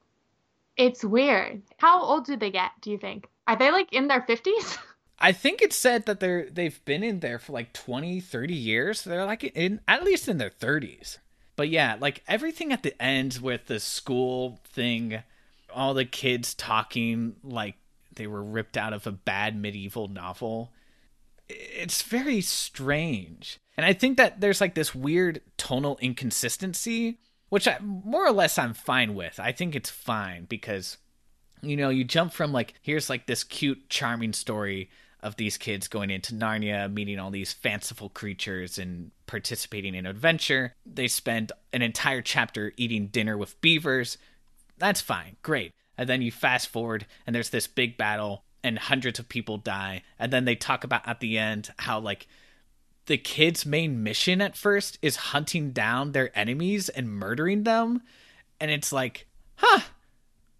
It's 0.75 1.05
weird. 1.05 1.61
How 1.77 2.03
old 2.03 2.25
did 2.25 2.41
they 2.41 2.51
get, 2.51 2.71
do 2.81 2.91
you 2.91 2.97
think? 2.97 3.29
Are 3.47 3.55
they 3.55 3.71
like 3.71 3.93
in 3.93 4.09
their 4.09 4.21
50s? 4.23 4.77
I 5.19 5.31
think 5.31 5.61
it 5.61 5.71
said 5.71 6.05
that 6.05 6.19
they're 6.19 6.49
they've 6.49 6.83
been 6.83 7.01
in 7.01 7.21
there 7.21 7.39
for 7.39 7.53
like 7.53 7.71
20, 7.71 8.19
30 8.19 8.53
years. 8.53 9.03
They're 9.05 9.25
like 9.25 9.45
in 9.45 9.79
at 9.87 10.03
least 10.03 10.27
in 10.27 10.37
their 10.37 10.49
30s. 10.49 11.19
But 11.55 11.69
yeah, 11.69 11.95
like 11.97 12.23
everything 12.27 12.73
at 12.73 12.83
the 12.83 13.01
end 13.01 13.39
with 13.41 13.67
the 13.67 13.79
school 13.79 14.59
thing, 14.65 15.23
all 15.77 15.93
the 15.93 16.05
kids 16.05 16.53
talking 16.53 17.35
like 17.43 17.75
they 18.15 18.27
were 18.27 18.43
ripped 18.43 18.75
out 18.75 18.93
of 18.93 19.05
a 19.05 19.11
bad 19.11 19.55
medieval 19.55 20.07
novel. 20.07 20.73
It's 21.47 22.01
very 22.01 22.41
strange. 22.41 23.59
And 23.77 23.85
I 23.85 23.93
think 23.93 24.17
that 24.17 24.41
there's 24.41 24.59
like 24.59 24.73
this 24.73 24.95
weird 24.95 25.41
tonal 25.55 25.99
inconsistency, 26.01 27.19
which 27.49 27.67
I 27.67 27.77
more 27.79 28.25
or 28.25 28.31
less 28.31 28.57
I'm 28.57 28.73
fine 28.73 29.13
with. 29.13 29.39
I 29.39 29.51
think 29.51 29.75
it's 29.75 29.89
fine 29.89 30.45
because 30.45 30.97
you 31.61 31.77
know, 31.77 31.89
you 31.89 32.03
jump 32.03 32.33
from 32.33 32.51
like 32.51 32.73
here's 32.81 33.09
like 33.09 33.27
this 33.27 33.43
cute, 33.43 33.87
charming 33.87 34.33
story 34.33 34.89
of 35.21 35.35
these 35.35 35.57
kids 35.57 35.87
going 35.87 36.09
into 36.09 36.33
Narnia, 36.33 36.91
meeting 36.91 37.19
all 37.19 37.31
these 37.31 37.53
fanciful 37.53 38.09
creatures 38.09 38.77
and 38.77 39.11
participating 39.25 39.95
in 39.95 40.05
adventure. 40.05 40.73
They 40.85 41.07
spend 41.07 41.51
an 41.73 41.81
entire 41.81 42.21
chapter 42.21 42.73
eating 42.77 43.07
dinner 43.07 43.37
with 43.37 43.59
beavers. 43.61 44.17
That's 44.77 45.01
fine, 45.01 45.37
great. 45.41 45.73
And 45.97 46.07
then 46.07 46.21
you 46.21 46.31
fast 46.31 46.67
forward 46.67 47.05
and 47.25 47.35
there's 47.35 47.49
this 47.49 47.67
big 47.67 47.97
battle 47.97 48.43
and 48.63 48.77
hundreds 48.77 49.19
of 49.19 49.29
people 49.29 49.57
die. 49.57 50.03
And 50.19 50.31
then 50.31 50.45
they 50.45 50.55
talk 50.55 50.83
about 50.83 51.07
at 51.07 51.19
the 51.19 51.37
end 51.37 51.71
how 51.79 51.99
like 51.99 52.27
the 53.07 53.17
kids' 53.17 53.65
main 53.65 54.03
mission 54.03 54.41
at 54.41 54.57
first 54.57 54.99
is 55.01 55.15
hunting 55.15 55.71
down 55.71 56.11
their 56.11 56.37
enemies 56.37 56.89
and 56.89 57.09
murdering 57.09 57.63
them. 57.63 58.01
And 58.59 58.69
it's 58.69 58.91
like, 58.91 59.27
huh, 59.55 59.81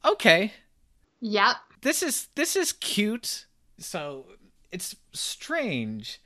okay 0.07 0.53
yep. 1.19 1.57
this 1.81 2.01
is 2.01 2.27
this 2.35 2.55
is 2.55 2.73
cute 2.73 3.45
so 3.77 4.25
it's 4.71 4.95
strange 5.13 6.21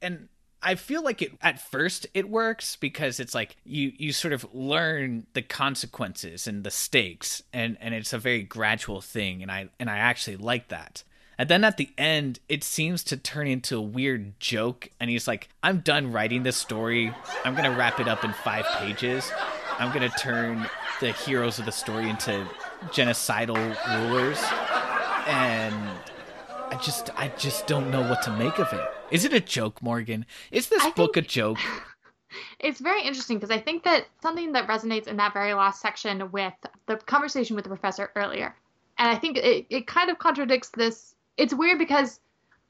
and 0.00 0.28
i 0.64 0.74
feel 0.74 1.04
like 1.04 1.22
it 1.22 1.32
at 1.42 1.60
first 1.60 2.06
it 2.14 2.28
works 2.28 2.76
because 2.76 3.20
it's 3.20 3.34
like 3.34 3.56
you 3.64 3.92
you 3.96 4.12
sort 4.12 4.32
of 4.32 4.46
learn 4.54 5.26
the 5.34 5.42
consequences 5.42 6.46
and 6.46 6.64
the 6.64 6.70
stakes 6.70 7.42
and 7.52 7.76
and 7.80 7.94
it's 7.94 8.12
a 8.12 8.18
very 8.18 8.42
gradual 8.42 9.00
thing 9.00 9.42
and 9.42 9.50
i 9.52 9.68
and 9.78 9.90
i 9.90 9.98
actually 9.98 10.36
like 10.36 10.68
that. 10.68 11.02
And 11.36 11.48
then 11.48 11.64
at 11.64 11.76
the 11.76 11.90
end 11.98 12.38
it 12.48 12.62
seems 12.62 13.02
to 13.04 13.16
turn 13.16 13.48
into 13.48 13.76
a 13.76 13.82
weird 13.82 14.38
joke 14.40 14.88
and 15.00 15.10
he's 15.10 15.26
like 15.26 15.48
i'm 15.62 15.80
done 15.80 16.12
writing 16.12 16.44
this 16.44 16.56
story. 16.56 17.12
I'm 17.44 17.54
gonna 17.54 17.76
wrap 17.76 18.00
it 18.00 18.08
up 18.08 18.24
in 18.24 18.32
five 18.32 18.64
pages. 18.78 19.30
I'm 19.78 19.92
gonna 19.92 20.10
turn 20.10 20.68
the 21.00 21.12
heroes 21.12 21.58
of 21.58 21.64
the 21.64 21.72
story 21.72 22.08
into 22.08 22.46
genocidal 22.86 23.56
rulers. 24.08 24.38
And 25.26 25.74
I 26.70 26.78
just 26.82 27.10
I 27.16 27.28
just 27.36 27.66
don't 27.66 27.90
know 27.90 28.02
what 28.02 28.22
to 28.22 28.30
make 28.36 28.58
of 28.58 28.72
it. 28.72 28.93
Is 29.14 29.24
it 29.24 29.32
a 29.32 29.38
joke, 29.38 29.80
Morgan? 29.80 30.26
Is 30.50 30.66
this 30.66 30.82
I 30.82 30.90
book 30.90 31.14
think- 31.14 31.26
a 31.26 31.28
joke? 31.28 31.58
It's 32.58 32.80
very 32.80 33.00
interesting 33.02 33.36
because 33.38 33.52
I 33.52 33.60
think 33.60 33.84
that 33.84 34.06
something 34.20 34.50
that 34.54 34.66
resonates 34.66 35.06
in 35.06 35.16
that 35.18 35.32
very 35.32 35.54
last 35.54 35.80
section 35.80 36.32
with 36.32 36.52
the 36.86 36.96
conversation 36.96 37.54
with 37.54 37.62
the 37.64 37.68
professor 37.68 38.10
earlier, 38.16 38.56
and 38.98 39.08
I 39.08 39.14
think 39.14 39.36
it, 39.36 39.66
it 39.70 39.86
kind 39.86 40.10
of 40.10 40.18
contradicts 40.18 40.70
this. 40.70 41.14
It's 41.36 41.54
weird 41.54 41.78
because 41.78 42.18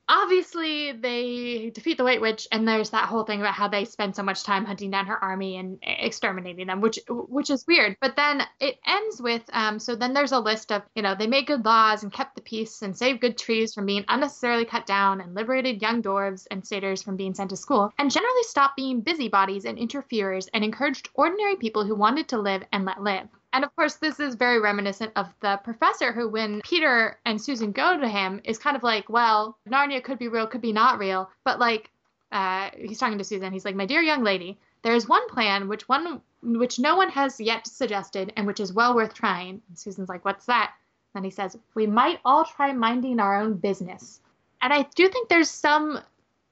obviously 0.08 0.92
they 0.92 1.70
defeat 1.70 1.96
the 1.96 2.04
White 2.04 2.20
Witch, 2.20 2.46
and 2.52 2.66
there's 2.66 2.90
that 2.90 3.08
whole 3.08 3.24
thing 3.24 3.40
about 3.40 3.54
how 3.54 3.68
they 3.68 3.84
spend 3.84 4.14
so 4.14 4.22
much 4.22 4.42
time 4.42 4.64
hunting 4.64 4.90
down 4.90 5.06
her 5.06 5.22
army 5.22 5.56
and 5.56 5.78
exterminating 5.82 6.66
them, 6.66 6.80
which 6.80 6.98
which 7.08 7.50
is 7.50 7.66
weird. 7.66 7.96
But 8.00 8.16
then 8.16 8.42
it 8.60 8.78
ends 8.86 9.20
with 9.20 9.42
um, 9.52 9.78
so 9.78 9.94
then 9.94 10.12
there's 10.12 10.32
a 10.32 10.38
list 10.38 10.72
of 10.72 10.82
you 10.94 11.02
know 11.02 11.14
they 11.14 11.26
made 11.26 11.46
good 11.46 11.64
laws 11.64 12.02
and 12.02 12.12
kept 12.12 12.36
the 12.36 12.42
peace 12.42 12.82
and 12.82 12.96
saved 12.96 13.20
good 13.20 13.38
trees 13.38 13.74
from 13.74 13.86
being 13.86 14.04
unnecessarily 14.08 14.64
cut 14.64 14.86
down 14.86 15.20
and 15.20 15.34
liberated 15.34 15.82
young 15.82 16.02
dwarves 16.02 16.46
and 16.50 16.66
satyrs 16.66 17.02
from 17.02 17.16
being 17.16 17.34
sent 17.34 17.50
to 17.50 17.56
school 17.56 17.92
and 17.98 18.10
generally 18.10 18.42
stopped 18.42 18.76
being 18.76 19.00
busybodies 19.00 19.64
and 19.64 19.78
interferers 19.78 20.48
and 20.52 20.64
encouraged 20.64 21.08
ordinary 21.14 21.56
people 21.56 21.84
who 21.84 21.94
wanted 21.94 22.28
to 22.28 22.38
live 22.38 22.62
and 22.72 22.84
let 22.84 23.02
live. 23.02 23.28
And 23.54 23.64
of 23.64 23.74
course, 23.76 23.94
this 23.94 24.18
is 24.18 24.34
very 24.34 24.58
reminiscent 24.58 25.12
of 25.14 25.28
the 25.40 25.58
professor 25.62 26.12
who, 26.12 26.28
when 26.28 26.60
Peter 26.62 27.18
and 27.24 27.40
Susan 27.40 27.70
go 27.70 27.96
to 27.98 28.08
him, 28.08 28.40
is 28.42 28.58
kind 28.58 28.76
of 28.76 28.82
like, 28.82 29.08
well, 29.08 29.56
Narnia 29.70 30.02
could 30.02 30.18
be 30.18 30.26
real, 30.26 30.48
could 30.48 30.60
be 30.60 30.72
not 30.72 30.98
real. 30.98 31.30
But 31.44 31.60
like, 31.60 31.88
uh, 32.32 32.70
he's 32.76 32.98
talking 32.98 33.16
to 33.16 33.22
Susan. 33.22 33.52
He's 33.52 33.64
like, 33.64 33.76
my 33.76 33.86
dear 33.86 34.02
young 34.02 34.24
lady, 34.24 34.58
there 34.82 34.94
is 34.94 35.08
one 35.08 35.28
plan 35.28 35.68
which 35.68 35.88
one 35.88 36.20
which 36.42 36.80
no 36.80 36.96
one 36.96 37.08
has 37.10 37.40
yet 37.40 37.66
suggested 37.66 38.32
and 38.36 38.44
which 38.46 38.58
is 38.58 38.72
well 38.72 38.94
worth 38.94 39.14
trying. 39.14 39.62
And 39.68 39.78
Susan's 39.78 40.08
like, 40.08 40.24
what's 40.24 40.46
that? 40.46 40.74
Then 41.14 41.22
he 41.22 41.30
says, 41.30 41.56
we 41.74 41.86
might 41.86 42.18
all 42.24 42.44
try 42.44 42.72
minding 42.72 43.20
our 43.20 43.40
own 43.40 43.54
business. 43.54 44.20
And 44.60 44.72
I 44.72 44.82
do 44.96 45.08
think 45.08 45.28
there's 45.28 45.48
some 45.48 46.00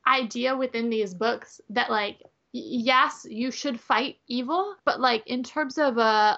idea 0.07 0.57
within 0.57 0.89
these 0.89 1.15
books 1.15 1.61
that 1.71 1.91
like 1.91 2.23
yes 2.53 3.27
you 3.29 3.51
should 3.51 3.81
fight 3.81 4.19
evil 4.27 4.75
but 4.85 5.01
like 5.01 5.27
in 5.27 5.43
terms 5.43 5.79
of 5.79 5.97
uh 5.97 6.37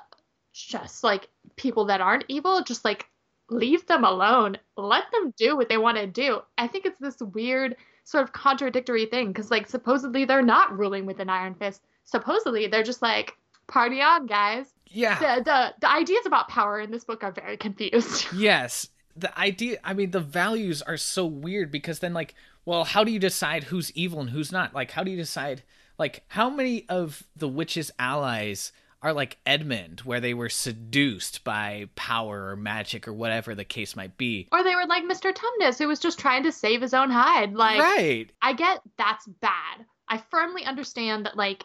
just 0.54 1.04
like 1.04 1.28
people 1.56 1.84
that 1.84 2.00
aren't 2.00 2.24
evil 2.28 2.62
just 2.62 2.84
like 2.84 3.06
leave 3.50 3.84
them 3.86 4.04
alone 4.04 4.56
let 4.76 5.04
them 5.12 5.34
do 5.36 5.54
what 5.56 5.68
they 5.68 5.76
want 5.76 5.98
to 5.98 6.06
do 6.06 6.40
i 6.56 6.66
think 6.66 6.86
it's 6.86 6.98
this 7.00 7.20
weird 7.20 7.76
sort 8.04 8.24
of 8.24 8.32
contradictory 8.32 9.04
thing 9.06 9.28
because 9.28 9.50
like 9.50 9.66
supposedly 9.68 10.24
they're 10.24 10.40
not 10.42 10.76
ruling 10.78 11.04
with 11.04 11.20
an 11.20 11.28
iron 11.28 11.54
fist 11.54 11.82
supposedly 12.04 12.66
they're 12.66 12.82
just 12.82 13.02
like 13.02 13.36
party 13.66 14.00
on 14.00 14.26
guys 14.26 14.66
Yeah. 14.86 15.18
the, 15.18 15.42
the 15.42 15.74
the 15.80 15.90
ideas 15.90 16.24
about 16.26 16.48
power 16.48 16.80
in 16.80 16.90
this 16.90 17.04
book 17.04 17.22
are 17.24 17.32
very 17.32 17.56
confused. 17.56 18.26
Yes. 18.36 18.88
The 19.16 19.36
idea, 19.38 19.78
I 19.84 19.94
mean, 19.94 20.10
the 20.10 20.18
values 20.20 20.82
are 20.82 20.96
so 20.96 21.24
weird 21.24 21.70
because 21.70 22.00
then, 22.00 22.12
like, 22.12 22.34
well, 22.64 22.82
how 22.82 23.04
do 23.04 23.12
you 23.12 23.20
decide 23.20 23.62
who's 23.64 23.92
evil 23.92 24.20
and 24.20 24.30
who's 24.30 24.50
not? 24.50 24.74
Like, 24.74 24.90
how 24.90 25.04
do 25.04 25.10
you 25.12 25.16
decide, 25.16 25.62
like, 25.98 26.24
how 26.26 26.50
many 26.50 26.84
of 26.88 27.22
the 27.36 27.46
witch's 27.46 27.92
allies 27.96 28.72
are 29.04 29.12
like 29.12 29.36
Edmund, 29.46 30.00
where 30.00 30.18
they 30.20 30.34
were 30.34 30.48
seduced 30.48 31.44
by 31.44 31.88
power 31.94 32.48
or 32.50 32.56
magic 32.56 33.06
or 33.06 33.12
whatever 33.12 33.54
the 33.54 33.64
case 33.64 33.94
might 33.94 34.16
be? 34.16 34.48
or 34.50 34.64
they 34.64 34.74
were 34.74 34.86
like 34.86 35.04
Mr. 35.04 35.32
Tumnus, 35.32 35.78
who 35.78 35.86
was 35.86 36.00
just 36.00 36.18
trying 36.18 36.42
to 36.42 36.50
save 36.50 36.80
his 36.80 36.94
own 36.94 37.10
hide. 37.10 37.52
Like, 37.54 37.78
right. 37.78 38.30
I 38.42 38.54
get 38.54 38.80
that's 38.98 39.26
bad. 39.26 39.84
I 40.08 40.18
firmly 40.30 40.64
understand 40.64 41.26
that 41.26 41.36
like 41.36 41.64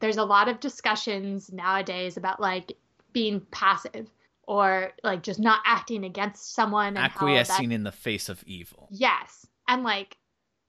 there's 0.00 0.18
a 0.18 0.24
lot 0.24 0.48
of 0.48 0.60
discussions 0.60 1.50
nowadays 1.52 2.16
about 2.16 2.40
like 2.40 2.72
being 3.12 3.40
passive 3.50 4.10
or 4.46 4.92
like 5.02 5.22
just 5.22 5.40
not 5.40 5.60
acting 5.64 6.04
against 6.04 6.54
someone 6.54 6.88
and 6.88 6.98
Acquiescing 6.98 7.70
that, 7.70 7.74
in 7.74 7.82
the 7.84 7.92
face 7.92 8.28
of 8.28 8.42
evil. 8.46 8.88
yes 8.90 9.46
and 9.68 9.82
like 9.82 10.16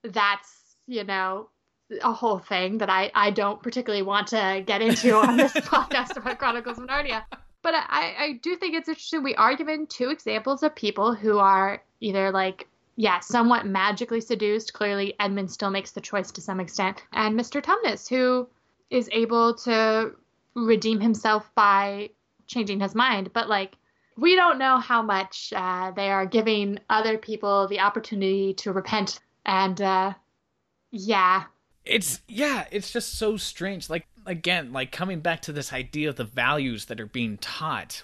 that's 0.04 0.76
you 0.86 1.04
know 1.04 1.48
a 2.02 2.12
whole 2.12 2.38
thing 2.38 2.78
that 2.78 2.90
I 2.90 3.10
I 3.14 3.30
don't 3.30 3.62
particularly 3.62 4.02
want 4.02 4.28
to 4.28 4.62
get 4.66 4.82
into 4.82 5.16
on 5.16 5.36
this 5.36 5.52
podcast 5.72 6.16
about 6.16 6.38
Chronicles 6.38 6.78
of 6.78 6.86
Narnia 6.86 7.24
but 7.62 7.74
I 7.74 8.14
I 8.18 8.40
do 8.42 8.56
think 8.56 8.74
it's 8.74 8.88
interesting 8.88 9.22
we 9.22 9.34
are 9.36 9.56
given 9.56 9.86
two 9.86 10.10
examples 10.10 10.62
of 10.62 10.74
people 10.74 11.14
who 11.14 11.38
are 11.38 11.82
either 12.00 12.30
like 12.30 12.68
yeah, 12.96 13.20
somewhat 13.20 13.66
magically 13.66 14.22
seduced. 14.22 14.72
Clearly, 14.72 15.14
Edmund 15.20 15.50
still 15.50 15.70
makes 15.70 15.92
the 15.92 16.00
choice 16.00 16.32
to 16.32 16.40
some 16.40 16.60
extent. 16.60 17.04
And 17.12 17.38
Mr. 17.38 17.62
Tumnus, 17.62 18.08
who 18.08 18.48
is 18.90 19.08
able 19.12 19.54
to 19.54 20.12
redeem 20.54 21.00
himself 21.00 21.50
by 21.54 22.10
changing 22.46 22.80
his 22.80 22.94
mind. 22.94 23.32
But, 23.34 23.50
like, 23.50 23.76
we 24.16 24.34
don't 24.34 24.58
know 24.58 24.78
how 24.78 25.02
much 25.02 25.52
uh, 25.54 25.90
they 25.90 26.10
are 26.10 26.24
giving 26.24 26.78
other 26.88 27.18
people 27.18 27.68
the 27.68 27.80
opportunity 27.80 28.54
to 28.54 28.72
repent. 28.72 29.20
And, 29.44 29.80
uh, 29.80 30.14
yeah. 30.90 31.44
It's 31.86 32.20
yeah, 32.28 32.66
it's 32.70 32.90
just 32.90 33.16
so 33.16 33.36
strange. 33.36 33.88
Like 33.88 34.06
again, 34.26 34.72
like 34.72 34.90
coming 34.90 35.20
back 35.20 35.40
to 35.42 35.52
this 35.52 35.72
idea 35.72 36.08
of 36.08 36.16
the 36.16 36.24
values 36.24 36.86
that 36.86 37.00
are 37.00 37.06
being 37.06 37.38
taught. 37.38 38.02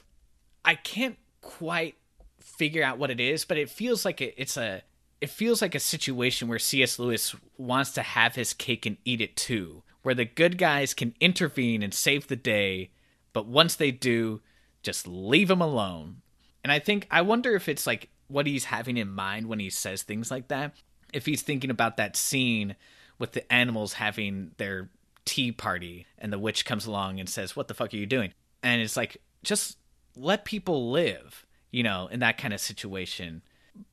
I 0.64 0.76
can't 0.76 1.18
quite 1.40 1.96
figure 2.38 2.84
out 2.84 2.98
what 2.98 3.10
it 3.10 3.20
is, 3.20 3.44
but 3.44 3.58
it 3.58 3.68
feels 3.68 4.04
like 4.04 4.20
it, 4.20 4.34
it's 4.36 4.56
a 4.56 4.82
it 5.20 5.30
feels 5.30 5.60
like 5.60 5.74
a 5.74 5.80
situation 5.80 6.48
where 6.48 6.58
C.S. 6.58 6.98
Lewis 6.98 7.34
wants 7.56 7.90
to 7.92 8.02
have 8.02 8.34
his 8.34 8.52
cake 8.52 8.86
and 8.86 8.96
eat 9.04 9.20
it 9.20 9.36
too, 9.36 9.82
where 10.02 10.14
the 10.14 10.24
good 10.24 10.58
guys 10.58 10.94
can 10.94 11.14
intervene 11.20 11.82
and 11.82 11.94
save 11.94 12.26
the 12.26 12.36
day, 12.36 12.90
but 13.32 13.46
once 13.46 13.76
they 13.76 13.90
do, 13.90 14.40
just 14.82 15.06
leave 15.06 15.48
them 15.48 15.60
alone. 15.60 16.22
And 16.62 16.72
I 16.72 16.78
think 16.78 17.06
I 17.10 17.22
wonder 17.22 17.54
if 17.54 17.68
it's 17.68 17.86
like 17.86 18.08
what 18.28 18.46
he's 18.46 18.64
having 18.66 18.96
in 18.96 19.10
mind 19.10 19.46
when 19.46 19.58
he 19.58 19.70
says 19.70 20.02
things 20.02 20.30
like 20.30 20.48
that. 20.48 20.74
If 21.12 21.26
he's 21.26 21.42
thinking 21.42 21.70
about 21.70 21.96
that 21.96 22.16
scene 22.16 22.76
with 23.18 23.32
the 23.32 23.50
animals 23.52 23.94
having 23.94 24.52
their 24.56 24.90
tea 25.24 25.52
party 25.52 26.06
and 26.18 26.32
the 26.32 26.38
witch 26.38 26.64
comes 26.64 26.86
along 26.86 27.20
and 27.20 27.28
says, 27.28 27.56
"What 27.56 27.68
the 27.68 27.74
fuck 27.74 27.92
are 27.92 27.96
you 27.96 28.06
doing?" 28.06 28.32
And 28.62 28.80
it's 28.80 28.96
like 28.96 29.18
just 29.42 29.78
let 30.16 30.44
people 30.44 30.90
live, 30.90 31.46
you 31.70 31.82
know, 31.82 32.08
in 32.08 32.20
that 32.20 32.38
kind 32.38 32.52
of 32.52 32.60
situation. 32.60 33.42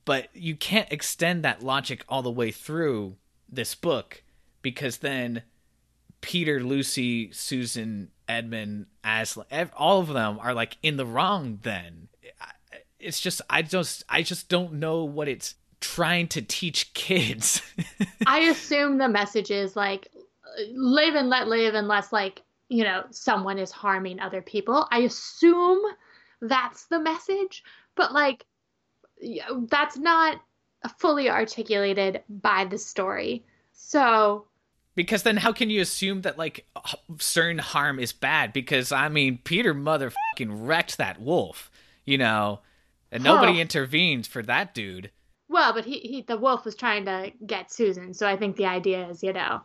But 0.04 0.28
you 0.34 0.56
can't 0.56 0.92
extend 0.92 1.44
that 1.44 1.62
logic 1.62 2.04
all 2.08 2.22
the 2.22 2.30
way 2.30 2.50
through 2.50 3.16
this 3.48 3.74
book 3.74 4.22
because 4.62 4.98
then 4.98 5.42
Peter, 6.20 6.62
Lucy, 6.62 7.32
Susan, 7.32 8.10
Edmund, 8.28 8.86
Aslan, 9.04 9.70
all 9.76 10.00
of 10.00 10.08
them 10.08 10.38
are 10.40 10.54
like 10.54 10.76
in 10.82 10.96
the 10.96 11.06
wrong 11.06 11.58
then. 11.62 12.08
It's 12.98 13.20
just 13.20 13.40
I 13.48 13.62
just 13.62 14.04
I 14.08 14.22
just 14.22 14.48
don't 14.48 14.74
know 14.74 15.04
what 15.04 15.28
it's 15.28 15.54
trying 15.80 16.28
to 16.28 16.42
teach 16.42 16.92
kids. 16.94 17.62
I 18.26 18.40
assume 18.40 18.98
the 18.98 19.08
message 19.08 19.50
is 19.50 19.76
like 19.76 20.08
live 20.72 21.14
and 21.14 21.28
let 21.28 21.48
live 21.48 21.74
unless 21.74 22.12
like, 22.12 22.42
you 22.68 22.84
know, 22.84 23.04
someone 23.10 23.58
is 23.58 23.70
harming 23.70 24.20
other 24.20 24.42
people. 24.42 24.86
I 24.90 25.00
assume 25.00 25.80
that's 26.40 26.86
the 26.86 27.00
message, 27.00 27.64
but 27.96 28.12
like 28.12 28.44
that's 29.68 29.96
not 29.98 30.40
fully 30.98 31.28
articulated 31.28 32.22
by 32.28 32.64
the 32.64 32.78
story. 32.78 33.44
So, 33.72 34.46
Because 34.94 35.22
then 35.22 35.36
how 35.38 35.52
can 35.52 35.70
you 35.70 35.80
assume 35.80 36.22
that 36.22 36.38
like 36.38 36.66
certain 37.18 37.58
harm 37.58 37.98
is 37.98 38.12
bad? 38.12 38.52
Because 38.52 38.92
I 38.92 39.08
mean, 39.08 39.38
Peter 39.38 39.74
motherfucking 39.74 40.48
wrecked 40.48 40.98
that 40.98 41.20
wolf, 41.20 41.70
you 42.04 42.18
know, 42.18 42.60
and 43.10 43.22
nobody 43.22 43.56
Huh. 43.56 43.60
intervened 43.60 44.26
for 44.26 44.42
that 44.42 44.74
dude. 44.74 45.10
Well, 45.50 45.74
but 45.74 45.84
he, 45.84 45.98
he 45.98 46.22
the 46.22 46.38
wolf 46.38 46.64
was 46.64 46.74
trying 46.74 47.04
to 47.04 47.32
get 47.46 47.70
Susan, 47.70 48.14
so 48.14 48.26
I 48.26 48.36
think 48.36 48.56
the 48.56 48.66
idea 48.66 49.06
is, 49.08 49.22
you 49.22 49.32
know, 49.34 49.60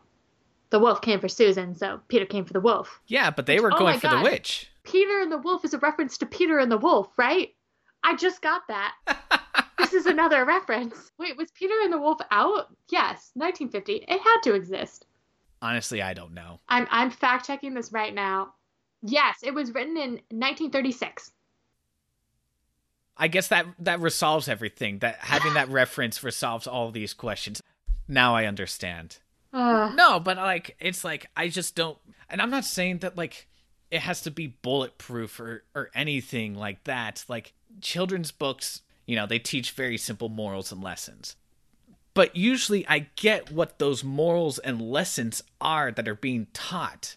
the 0.72 0.80
wolf 0.80 1.02
came 1.02 1.20
for 1.22 1.30
Susan, 1.30 1.76
so 1.76 2.02
Peter 2.10 2.26
came 2.26 2.44
for 2.44 2.54
the 2.54 2.60
wolf. 2.60 3.00
Yeah, 3.08 3.30
but 3.32 3.46
they 3.46 3.60
were 3.62 3.74
Oh 3.74 3.78
going 3.78 3.94
my 3.96 4.00
for 4.00 4.08
the 4.08 4.16
God. 4.16 4.24
witch. 4.24 4.70
Peter 4.84 5.22
and 5.22 5.32
the 5.32 5.38
Wolf 5.40 5.66
is 5.66 5.74
a 5.74 5.80
reference 5.80 6.18
to 6.20 6.26
Peter 6.28 6.60
and 6.60 6.72
the 6.72 6.78
Wolf, 6.78 7.08
right? 7.18 7.54
I 8.04 8.16
just 8.16 8.42
got 8.44 8.68
that. 8.68 8.94
this 9.80 9.94
is 9.94 10.06
another 10.06 10.46
reference. 10.46 11.12
Wait, 11.18 11.36
was 11.38 11.50
Peter 11.52 11.74
and 11.84 11.92
the 11.92 11.98
Wolf 11.98 12.20
out? 12.30 12.68
Yes, 12.90 13.32
1950. 13.34 14.06
It 14.08 14.22
had 14.22 14.42
to 14.44 14.54
exist. 14.54 15.06
Honestly, 15.62 16.04
I 16.04 16.14
don't 16.14 16.36
know. 16.36 16.60
I'm 16.70 16.86
I'm 16.92 17.10
fact 17.10 17.48
checking 17.48 17.74
this 17.74 17.92
right 17.92 18.14
now. 18.14 18.54
Yes, 19.02 19.38
it 19.42 19.54
was 19.56 19.74
written 19.74 19.98
in 19.98 20.12
1936. 20.30 21.32
I 23.18 23.28
guess 23.28 23.48
that 23.48 23.66
that 23.80 24.00
resolves 24.00 24.48
everything. 24.48 25.00
That 25.00 25.18
having 25.20 25.54
that 25.54 25.70
reference 25.70 26.24
resolves 26.24 26.68
all 26.68 26.92
these 26.92 27.14
questions. 27.14 27.62
Now 28.08 28.36
I 28.36 28.46
understand. 28.46 29.18
Uh, 29.54 29.92
No, 29.96 30.20
but 30.20 30.38
like 30.38 30.76
it's 30.80 31.04
like 31.04 31.28
I 31.36 31.48
just 31.48 31.76
don't 31.76 31.98
and 32.30 32.42
I'm 32.42 32.50
not 32.50 32.66
saying 32.66 33.00
that 33.00 33.18
like 33.18 33.48
it 33.92 34.02
has 34.02 34.22
to 34.24 34.32
be 34.32 34.48
bulletproof 34.48 35.40
or 35.40 35.64
or 35.74 35.90
anything 35.96 36.56
like 36.56 36.84
that. 36.84 37.24
Like 37.28 37.54
children's 37.82 38.32
books, 38.32 38.82
you 39.06 39.16
know, 39.16 39.26
they 39.26 39.40
teach 39.40 39.72
very 39.72 39.98
simple 39.98 40.30
morals 40.30 40.72
and 40.72 40.84
lessons. 40.84 41.36
But 42.14 42.36
usually 42.36 42.88
I 42.88 43.08
get 43.16 43.52
what 43.52 43.80
those 43.80 44.04
morals 44.04 44.58
and 44.60 44.82
lessons 44.82 45.44
are 45.62 45.92
that 45.92 46.08
are 46.08 46.16
being 46.16 46.48
taught. 46.54 47.16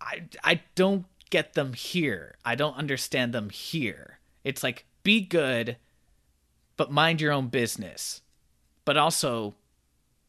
I 0.00 0.22
I 0.44 0.60
don't 0.74 1.06
get 1.30 1.54
them 1.54 1.72
here. 1.72 2.36
I 2.44 2.54
don't 2.54 2.76
understand 2.76 3.32
them 3.32 3.50
here. 3.50 4.18
It's 4.44 4.62
like 4.62 4.84
be 5.02 5.20
good 5.20 5.76
but 6.76 6.90
mind 6.90 7.20
your 7.20 7.32
own 7.32 7.48
business. 7.48 8.22
But 8.84 8.96
also 8.96 9.54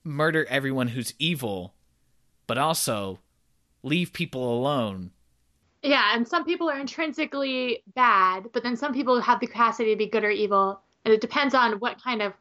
murder 0.03 0.45
everyone 0.49 0.89
who's 0.89 1.13
evil, 1.17 1.73
but 2.45 2.57
also 2.57 3.19
leave 3.81 4.13
people 4.13 4.55
alone. 4.55 5.11
yeah, 5.81 6.11
and 6.13 6.27
some 6.27 6.45
people 6.45 6.69
are 6.69 6.77
intrinsically 6.77 7.83
bad, 7.95 8.51
but 8.53 8.63
then 8.63 8.75
some 8.75 8.93
people 8.93 9.19
have 9.19 9.39
the 9.39 9.47
capacity 9.47 9.91
to 9.91 9.97
be 9.97 10.07
good 10.07 10.23
or 10.23 10.29
evil, 10.29 10.79
and 11.03 11.13
it 11.13 11.21
depends 11.21 11.55
on 11.55 11.73
what 11.79 12.01
kind 12.01 12.21
of 12.21 12.33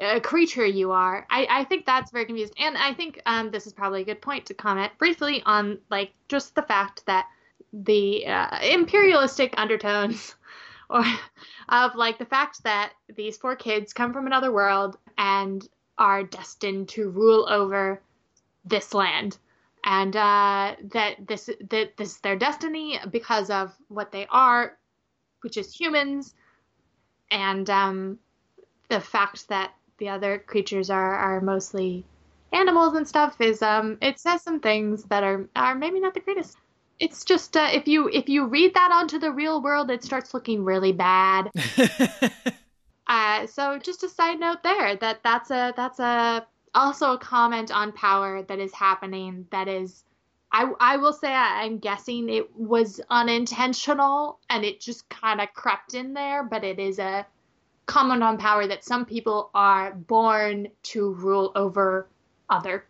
uh, 0.00 0.20
creature 0.20 0.64
you 0.64 0.92
are. 0.92 1.26
I, 1.28 1.46
I 1.50 1.64
think 1.64 1.84
that's 1.84 2.12
very 2.12 2.24
confused, 2.24 2.54
and 2.58 2.76
I 2.78 2.94
think 2.94 3.20
um, 3.26 3.50
this 3.50 3.66
is 3.66 3.72
probably 3.72 4.02
a 4.02 4.04
good 4.06 4.22
point 4.22 4.46
to 4.46 4.54
comment 4.54 4.92
briefly 4.98 5.42
on 5.44 5.78
like 5.90 6.12
just 6.28 6.54
the 6.54 6.62
fact 6.62 7.04
that 7.06 7.26
the 7.72 8.26
uh, 8.26 8.58
imperialistic 8.62 9.54
undertones 9.56 10.36
or 10.92 11.04
of 11.68 11.94
like 11.94 12.18
the 12.18 12.26
fact 12.26 12.62
that 12.64 12.92
these 13.16 13.36
four 13.36 13.56
kids 13.56 13.92
come 13.92 14.12
from 14.12 14.26
another 14.26 14.52
world 14.52 14.98
and 15.18 15.66
are 15.98 16.22
destined 16.22 16.88
to 16.90 17.10
rule 17.10 17.46
over 17.48 18.00
this 18.64 18.94
land. 18.94 19.38
And 19.84 20.14
uh, 20.14 20.76
that 20.92 21.26
this 21.26 21.50
that 21.70 21.96
this 21.96 22.12
is 22.12 22.20
their 22.20 22.38
destiny 22.38 23.00
because 23.10 23.50
of 23.50 23.72
what 23.88 24.12
they 24.12 24.26
are 24.30 24.78
which 25.42 25.56
is 25.56 25.74
humans. 25.74 26.34
And 27.30 27.68
um, 27.68 28.18
the 28.88 29.00
fact 29.00 29.48
that 29.48 29.72
the 29.98 30.08
other 30.08 30.38
creatures 30.38 30.90
are 30.90 31.14
are 31.14 31.40
mostly 31.40 32.04
animals 32.52 32.94
and 32.94 33.06
stuff 33.08 33.40
is 33.40 33.62
um 33.62 33.96
it 34.02 34.18
says 34.18 34.42
some 34.42 34.60
things 34.60 35.04
that 35.04 35.22
are 35.22 35.48
are 35.56 35.74
maybe 35.74 36.00
not 36.00 36.12
the 36.14 36.20
greatest 36.20 36.56
it's 36.98 37.24
just 37.24 37.56
uh, 37.56 37.68
if 37.72 37.88
you 37.88 38.08
if 38.08 38.28
you 38.28 38.46
read 38.46 38.74
that 38.74 38.90
onto 38.92 39.18
the 39.18 39.32
real 39.32 39.62
world 39.62 39.90
it 39.90 40.04
starts 40.04 40.34
looking 40.34 40.64
really 40.64 40.92
bad. 40.92 41.50
Uh, 43.12 43.46
so 43.46 43.78
just 43.78 44.02
a 44.04 44.08
side 44.08 44.40
note 44.40 44.62
there 44.62 44.96
that 44.96 45.22
that's 45.22 45.50
a 45.50 45.74
that's 45.76 45.98
a 45.98 46.46
also 46.74 47.12
a 47.12 47.18
comment 47.18 47.70
on 47.70 47.92
power 47.92 48.42
that 48.42 48.58
is 48.58 48.72
happening 48.72 49.46
that 49.50 49.68
is 49.68 50.04
I 50.50 50.70
I 50.80 50.96
will 50.96 51.12
say 51.12 51.30
I, 51.30 51.64
I'm 51.64 51.78
guessing 51.78 52.30
it 52.30 52.56
was 52.56 53.00
unintentional 53.10 54.38
and 54.48 54.64
it 54.64 54.80
just 54.80 55.08
kind 55.10 55.42
of 55.42 55.52
crept 55.52 55.92
in 55.92 56.14
there 56.14 56.42
but 56.44 56.64
it 56.64 56.78
is 56.78 56.98
a 56.98 57.26
comment 57.84 58.22
on 58.22 58.38
power 58.38 58.66
that 58.66 58.82
some 58.82 59.04
people 59.04 59.50
are 59.52 59.92
born 59.92 60.68
to 60.84 61.12
rule 61.12 61.52
over 61.54 62.08
other 62.48 62.86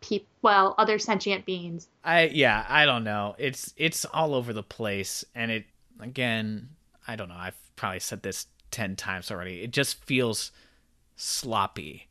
people, 0.00 0.28
well, 0.42 0.74
other 0.78 0.98
sentient 0.98 1.44
beings. 1.46 1.88
I 2.04 2.26
yeah, 2.26 2.64
I 2.68 2.86
don't 2.86 3.04
know. 3.04 3.34
It's 3.38 3.72
it's 3.76 4.04
all 4.04 4.34
over 4.34 4.52
the 4.52 4.62
place, 4.62 5.24
and 5.34 5.50
it 5.50 5.64
again, 6.00 6.70
I 7.06 7.16
don't 7.16 7.28
know. 7.28 7.36
I've 7.36 7.58
probably 7.76 8.00
said 8.00 8.22
this 8.22 8.46
ten 8.70 8.96
times 8.96 9.30
already. 9.30 9.62
It 9.62 9.70
just 9.70 10.02
feels 10.04 10.52
sloppy. 11.16 12.08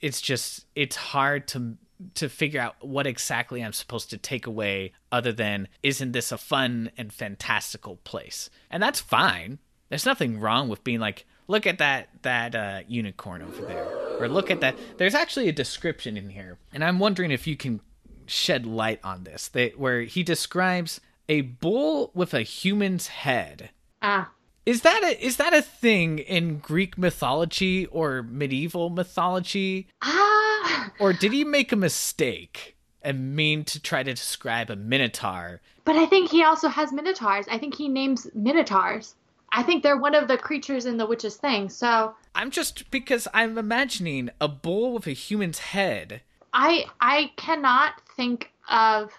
It's 0.00 0.20
just 0.20 0.66
it's 0.74 0.96
hard 0.96 1.48
to 1.48 1.76
to 2.14 2.28
figure 2.28 2.60
out 2.60 2.76
what 2.80 3.06
exactly 3.06 3.62
I'm 3.62 3.72
supposed 3.72 4.10
to 4.10 4.18
take 4.18 4.46
away, 4.46 4.92
other 5.10 5.32
than 5.32 5.68
isn't 5.82 6.12
this 6.12 6.30
a 6.30 6.38
fun 6.38 6.90
and 6.96 7.12
fantastical 7.12 7.96
place? 8.04 8.50
And 8.70 8.82
that's 8.82 9.00
fine. 9.00 9.58
There's 9.88 10.06
nothing 10.06 10.38
wrong 10.38 10.68
with 10.68 10.84
being 10.84 11.00
like, 11.00 11.26
look 11.48 11.66
at 11.66 11.78
that 11.78 12.08
that 12.22 12.54
uh, 12.54 12.80
unicorn 12.86 13.42
over 13.42 13.62
there, 13.62 13.86
or 14.20 14.28
look 14.28 14.50
at 14.50 14.60
that. 14.60 14.76
There's 14.98 15.14
actually 15.14 15.48
a 15.48 15.52
description 15.52 16.16
in 16.16 16.30
here, 16.30 16.58
and 16.72 16.84
I'm 16.84 16.98
wondering 17.00 17.30
if 17.32 17.46
you 17.46 17.56
can 17.56 17.80
shed 18.26 18.64
light 18.66 19.00
on 19.02 19.24
this. 19.24 19.48
That 19.48 19.78
where 19.78 20.02
he 20.02 20.22
describes 20.22 21.00
a 21.28 21.40
bull 21.42 22.10
with 22.14 22.32
a 22.34 22.42
human's 22.42 23.08
head. 23.08 23.70
Ah, 24.00 24.30
Is 24.64 24.82
that 24.82 25.02
a 25.02 25.24
is 25.24 25.36
that 25.38 25.52
a 25.52 25.62
thing 25.62 26.18
in 26.20 26.58
Greek 26.58 26.96
mythology 26.96 27.86
or 27.86 28.22
medieval 28.22 28.90
mythology, 28.90 29.88
ah, 30.02 30.92
or 31.00 31.12
did 31.12 31.32
he 31.32 31.44
make 31.44 31.72
a 31.72 31.76
mistake 31.76 32.76
and 33.02 33.34
mean 33.34 33.64
to 33.64 33.80
try 33.80 34.02
to 34.02 34.12
describe 34.14 34.70
a 34.70 34.76
minotaur? 34.76 35.60
but 35.84 35.96
I 35.96 36.04
think 36.04 36.30
he 36.30 36.42
also 36.42 36.68
has 36.68 36.92
minotaurs. 36.92 37.46
I 37.50 37.56
think 37.56 37.74
he 37.74 37.88
names 37.88 38.26
minotaurs. 38.34 39.14
I 39.52 39.62
think 39.62 39.82
they're 39.82 39.96
one 39.96 40.14
of 40.14 40.28
the 40.28 40.36
creatures 40.36 40.86
in 40.86 40.96
the 40.96 41.06
witch's 41.06 41.36
thing. 41.36 41.68
So 41.68 42.14
I'm 42.34 42.50
just 42.50 42.90
because 42.90 43.26
I'm 43.32 43.58
imagining 43.58 44.30
a 44.40 44.48
bull 44.48 44.94
with 44.94 45.06
a 45.06 45.12
human's 45.12 45.58
head. 45.58 46.22
I 46.52 46.86
I 47.00 47.32
cannot 47.36 48.00
think 48.16 48.52
of 48.68 49.12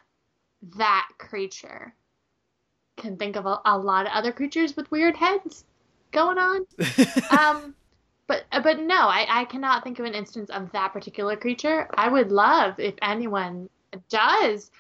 that 0.78 1.10
creature. 1.18 1.94
Can 2.98 3.18
think 3.18 3.36
of 3.36 3.46
a, 3.46 3.60
a 3.66 3.78
lot 3.78 4.06
of 4.06 4.12
other 4.14 4.32
creatures 4.32 4.76
with 4.76 4.92
weird 4.92 5.16
heads 5.16 5.64
going 6.12 6.38
on. 6.38 6.66
um, 7.40 7.76
but 8.28 8.46
but 8.52 8.80
no, 8.80 9.08
I, 9.08 9.26
I 9.28 9.46
cannot 9.46 9.84
think 9.84 10.00
of 10.00 10.06
an 10.06 10.14
instance 10.14 10.50
of 10.50 10.72
that 10.74 10.94
particular 10.94 11.36
creature. 11.36 11.90
I 11.96 12.10
would 12.10 12.32
love 12.32 12.80
if 12.80 12.94
anyone 13.02 13.70
does. 14.10 14.72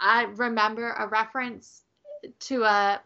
I 0.00 0.24
remember 0.24 0.92
a 0.92 1.08
reference 1.08 1.82
to 2.40 2.64
a 2.64 3.00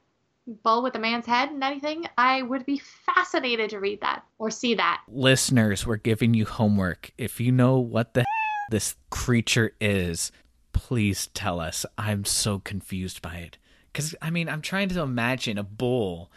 bull 0.47 0.82
with 0.82 0.95
a 0.95 0.99
man's 0.99 1.26
head 1.26 1.51
and 1.51 1.62
anything. 1.62 2.07
I 2.18 2.43
would 2.43 2.66
be 2.66 2.80
fascinated 3.07 3.70
to 3.70 3.80
read 3.80 4.01
that 4.01 4.24
or 4.38 4.51
see 4.51 4.74
that. 4.74 5.03
Listeners, 5.09 5.86
we're 5.86 5.97
giving 5.97 6.34
you 6.34 6.45
homework. 6.45 7.12
If 7.18 7.40
you 7.40 7.53
know 7.53 7.78
what 7.78 8.14
the 8.14 8.24
this 8.70 8.97
creature 9.11 9.72
is, 9.80 10.32
please 10.72 11.28
tell 11.28 11.61
us. 11.61 11.86
I'm 11.97 12.24
so 12.24 12.59
confused 12.59 13.22
by 13.22 13.36
it. 13.36 13.59
Because, 13.93 14.14
I 14.22 14.30
mean, 14.30 14.49
I'm 14.49 14.62
trying 14.62 14.88
to 14.90 15.01
imagine 15.01 15.59
a 15.59 15.62
bull 15.62 16.30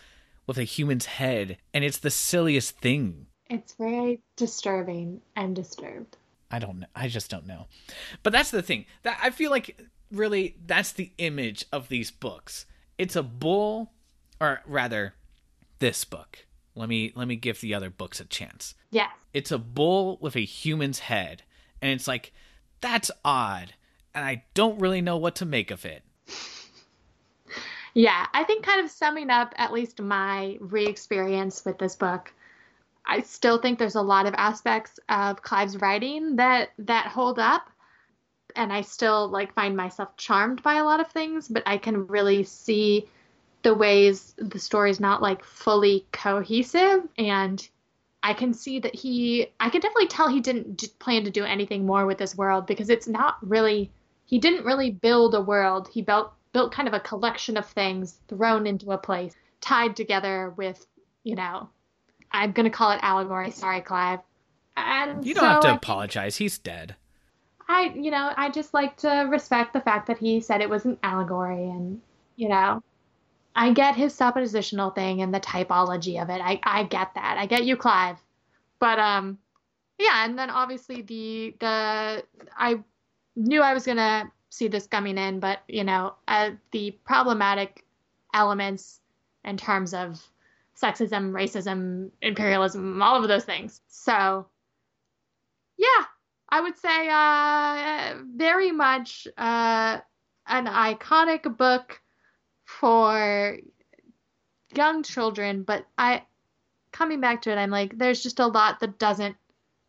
with 0.46 0.58
a 0.58 0.64
human's 0.64 1.06
head, 1.06 1.58
and 1.74 1.84
it's 1.84 1.98
the 1.98 2.12
silliest 2.12 2.78
thing. 2.80 3.28
It's 3.50 3.74
very 3.74 4.22
disturbing. 4.36 5.22
I'm 5.36 5.54
disturbed. 5.54 6.18
I 6.52 6.60
don't 6.60 6.80
know. 6.80 6.88
I 6.96 7.08
just 7.08 7.32
don't 7.32 7.48
know. 7.48 7.68
But 8.24 8.34
that's 8.34 8.52
the 8.52 8.62
thing. 8.62 8.86
That 9.04 9.20
I 9.22 9.30
feel 9.30 9.52
like 9.52 9.80
really 10.12 10.56
that's 10.66 10.92
the 10.92 11.12
image 11.18 11.66
of 11.72 11.90
these 11.90 12.12
books. 12.12 12.66
It's 12.98 13.16
a 13.16 13.24
bull 13.24 13.92
or 14.40 14.62
rather 14.66 15.14
this 15.80 16.06
book. 16.06 16.46
Let 16.76 16.90
me 16.90 17.14
let 17.16 17.28
me 17.28 17.36
give 17.36 17.62
the 17.62 17.74
other 17.74 17.90
books 17.90 18.20
a 18.20 18.26
chance. 18.26 18.76
Yes. 18.92 19.12
It's 19.34 19.52
a 19.52 19.58
bull 19.58 20.18
with 20.22 20.36
a 20.36 20.42
human's 20.42 21.00
head 21.00 21.44
and 21.82 21.92
it's 21.92 22.08
like 22.08 22.34
that's 22.82 23.12
odd 23.24 23.74
and 24.14 24.26
I 24.26 24.44
don't 24.54 24.80
really 24.80 25.02
know 25.02 25.18
what 25.18 25.36
to 25.36 25.46
make 25.46 25.72
of 25.72 25.86
it. 25.86 26.04
Yeah, 27.94 28.26
I 28.34 28.44
think 28.44 28.66
kind 28.66 28.84
of 28.84 28.92
summing 28.92 29.30
up 29.30 29.54
at 29.58 29.72
least 29.72 30.02
my 30.02 30.58
re 30.60 30.86
experience 30.86 31.64
with 31.64 31.78
this 31.78 31.96
book, 31.96 32.34
I 33.06 33.22
still 33.22 33.58
think 33.58 33.80
there's 33.80 33.96
a 33.96 34.02
lot 34.02 34.26
of 34.26 34.34
aspects 34.36 35.00
of 35.08 35.42
Clive's 35.42 35.78
writing 35.78 36.36
that 36.36 36.72
that 36.80 37.08
hold 37.08 37.40
up. 37.40 37.70
And 38.56 38.72
I 38.72 38.82
still 38.82 39.28
like 39.28 39.54
find 39.54 39.76
myself 39.76 40.16
charmed 40.18 40.64
by 40.64 40.76
a 40.76 40.84
lot 40.84 41.00
of 41.00 41.08
things, 41.12 41.48
but 41.48 41.64
I 41.66 41.78
can 41.78 42.08
really 42.08 42.44
see 42.44 43.08
the 43.64 43.74
ways 43.74 44.34
the 44.38 44.60
story's 44.60 45.00
not 45.00 45.22
like 45.22 45.44
fully 45.44 46.06
cohesive 46.12 47.08
and 47.18 47.68
I 48.22 48.34
can 48.34 48.54
see 48.54 48.80
that 48.80 48.96
he 48.96 49.48
I 49.60 49.70
can 49.70 49.82
definitely 49.82 50.08
tell 50.08 50.28
he 50.28 50.40
didn't 50.40 50.78
d- 50.78 50.88
plan 51.00 51.24
to 51.26 51.32
do 51.32 51.44
anything 51.44 51.86
more 51.86 52.06
with 52.06 52.18
this 52.18 52.36
world 52.36 52.66
because 52.68 52.90
it's 52.90 53.08
not 53.08 53.38
really 53.42 53.92
he 54.26 54.40
didn't 54.40 54.66
really 54.66 54.92
build 54.92 55.36
a 55.36 55.42
world. 55.42 55.88
He 55.92 56.02
built 56.02 56.32
built 56.54 56.72
kind 56.72 56.88
of 56.88 56.94
a 56.94 57.00
collection 57.00 57.58
of 57.58 57.66
things 57.66 58.20
thrown 58.28 58.66
into 58.68 58.92
a 58.92 58.98
place, 58.98 59.36
tied 59.62 59.96
together 59.96 60.54
with, 60.58 60.86
you 61.24 61.36
know, 61.36 61.68
I'm 62.32 62.52
gonna 62.52 62.70
call 62.70 62.92
it 62.92 63.00
allegory. 63.02 63.52
Sorry, 63.52 63.82
Clive. 63.82 64.20
And 64.78 65.26
You 65.26 65.34
don't 65.34 65.42
so 65.44 65.48
have 65.50 65.62
to 65.62 65.68
I- 65.70 65.76
apologize. 65.76 66.38
He's 66.38 66.58
dead. 66.58 66.96
I, 67.68 67.94
you 67.96 68.12
know, 68.12 68.32
I 68.36 68.50
just 68.50 68.74
like 68.74 68.98
to 68.98 69.28
respect 69.30 69.74
the 69.74 69.82
fact 69.82 70.08
that 70.08 70.20
he 70.20 70.40
said 70.42 70.62
it 70.62 70.70
was 70.70 70.86
an 70.86 70.98
allegory, 71.02 71.64
and 71.66 72.02
you 72.36 72.50
know, 72.50 72.84
I 73.56 73.74
get 73.74 73.96
his 73.96 74.14
suppositional 74.14 74.94
thing 74.94 75.22
and 75.22 75.34
the 75.34 75.40
typology 75.40 76.22
of 76.22 76.30
it. 76.30 76.42
I, 76.42 76.60
I 76.64 76.84
get 76.84 77.14
that. 77.16 77.38
I 77.38 77.46
get 77.46 77.66
you, 77.66 77.76
Clive. 77.78 78.18
But 78.80 79.00
um, 79.00 79.40
yeah, 79.98 80.26
and 80.26 80.38
then 80.38 80.50
obviously 80.50 81.02
the 81.02 81.56
the 81.60 82.24
I 82.58 82.80
knew 83.36 83.62
I 83.62 83.74
was 83.74 83.86
gonna 83.86 84.32
see 84.50 84.68
this 84.68 84.88
coming 84.88 85.18
in, 85.18 85.40
but 85.40 85.60
you 85.68 85.84
know, 85.84 86.16
uh, 86.28 86.52
the 86.72 86.92
problematic 87.06 87.84
elements 88.34 89.00
in 89.44 89.58
terms 89.58 89.94
of 89.94 90.22
sexism, 90.82 91.32
racism, 91.32 92.12
imperialism, 92.22 93.02
all 93.02 93.22
of 93.22 93.28
those 93.28 93.46
things. 93.46 93.82
So, 93.88 94.48
yeah, 95.78 96.06
I 96.56 96.62
would 96.62 96.78
say 96.78 97.10
uh, 97.10 98.24
very 98.34 98.72
much 98.72 99.28
uh, 99.38 100.00
an 100.48 100.68
iconic 100.68 101.58
book 101.58 102.02
for 102.64 103.58
young 104.74 105.04
children, 105.04 105.64
but 105.64 105.86
I 105.98 106.24
coming 106.94 107.20
back 107.20 107.42
to 107.42 107.52
it, 107.52 107.58
I'm 107.58 107.72
like, 107.72 107.98
there's 107.98 108.24
just 108.24 108.40
a 108.40 108.48
lot 108.48 108.80
that 108.80 109.00
doesn't 109.00 109.36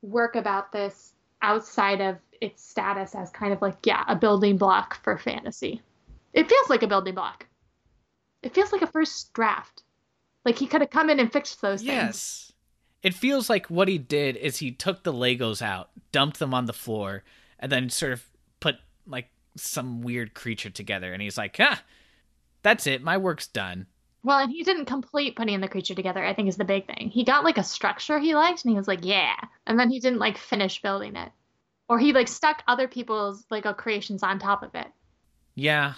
work 0.02 0.34
about 0.34 0.72
this 0.72 1.12
outside 1.40 2.00
of 2.00 2.16
its 2.40 2.68
status 2.68 3.14
as 3.14 3.30
kind 3.30 3.52
of 3.52 3.62
like, 3.62 3.76
yeah, 3.84 4.02
a 4.08 4.16
building 4.16 4.56
block 4.56 5.00
for 5.04 5.16
fantasy. 5.16 5.80
It 6.32 6.48
feels 6.48 6.68
like 6.68 6.82
a 6.82 6.88
building 6.88 7.14
block. 7.14 7.46
It 8.42 8.54
feels 8.56 8.72
like 8.72 8.82
a 8.82 8.88
first 8.88 9.32
draft. 9.34 9.84
Like 10.44 10.58
he 10.58 10.66
could 10.66 10.80
have 10.80 10.90
come 10.90 11.10
in 11.10 11.20
and 11.20 11.32
fixed 11.32 11.60
those 11.60 11.82
things. 11.82 11.86
Yes. 11.86 12.45
It 13.06 13.14
feels 13.14 13.48
like 13.48 13.68
what 13.68 13.86
he 13.86 13.98
did 13.98 14.36
is 14.36 14.56
he 14.56 14.72
took 14.72 15.04
the 15.04 15.12
Legos 15.12 15.62
out, 15.62 15.90
dumped 16.10 16.40
them 16.40 16.52
on 16.52 16.64
the 16.64 16.72
floor, 16.72 17.22
and 17.56 17.70
then 17.70 17.88
sort 17.88 18.10
of 18.10 18.24
put 18.58 18.78
like 19.06 19.28
some 19.54 20.02
weird 20.02 20.34
creature 20.34 20.70
together. 20.70 21.12
And 21.12 21.22
he's 21.22 21.38
like, 21.38 21.56
ah, 21.60 21.80
that's 22.62 22.84
it. 22.84 23.04
My 23.04 23.16
work's 23.16 23.46
done. 23.46 23.86
Well, 24.24 24.40
and 24.40 24.50
he 24.50 24.64
didn't 24.64 24.86
complete 24.86 25.36
putting 25.36 25.60
the 25.60 25.68
creature 25.68 25.94
together, 25.94 26.24
I 26.24 26.34
think 26.34 26.48
is 26.48 26.56
the 26.56 26.64
big 26.64 26.88
thing. 26.88 27.10
He 27.10 27.22
got 27.22 27.44
like 27.44 27.58
a 27.58 27.62
structure 27.62 28.18
he 28.18 28.34
liked 28.34 28.64
and 28.64 28.72
he 28.72 28.76
was 28.76 28.88
like, 28.88 29.04
yeah. 29.04 29.36
And 29.68 29.78
then 29.78 29.88
he 29.88 30.00
didn't 30.00 30.18
like 30.18 30.36
finish 30.36 30.82
building 30.82 31.14
it. 31.14 31.30
Or 31.88 32.00
he 32.00 32.12
like 32.12 32.26
stuck 32.26 32.64
other 32.66 32.88
people's 32.88 33.46
Lego 33.52 33.72
creations 33.72 34.24
on 34.24 34.40
top 34.40 34.64
of 34.64 34.74
it. 34.74 34.88
Yeah. 35.54 35.92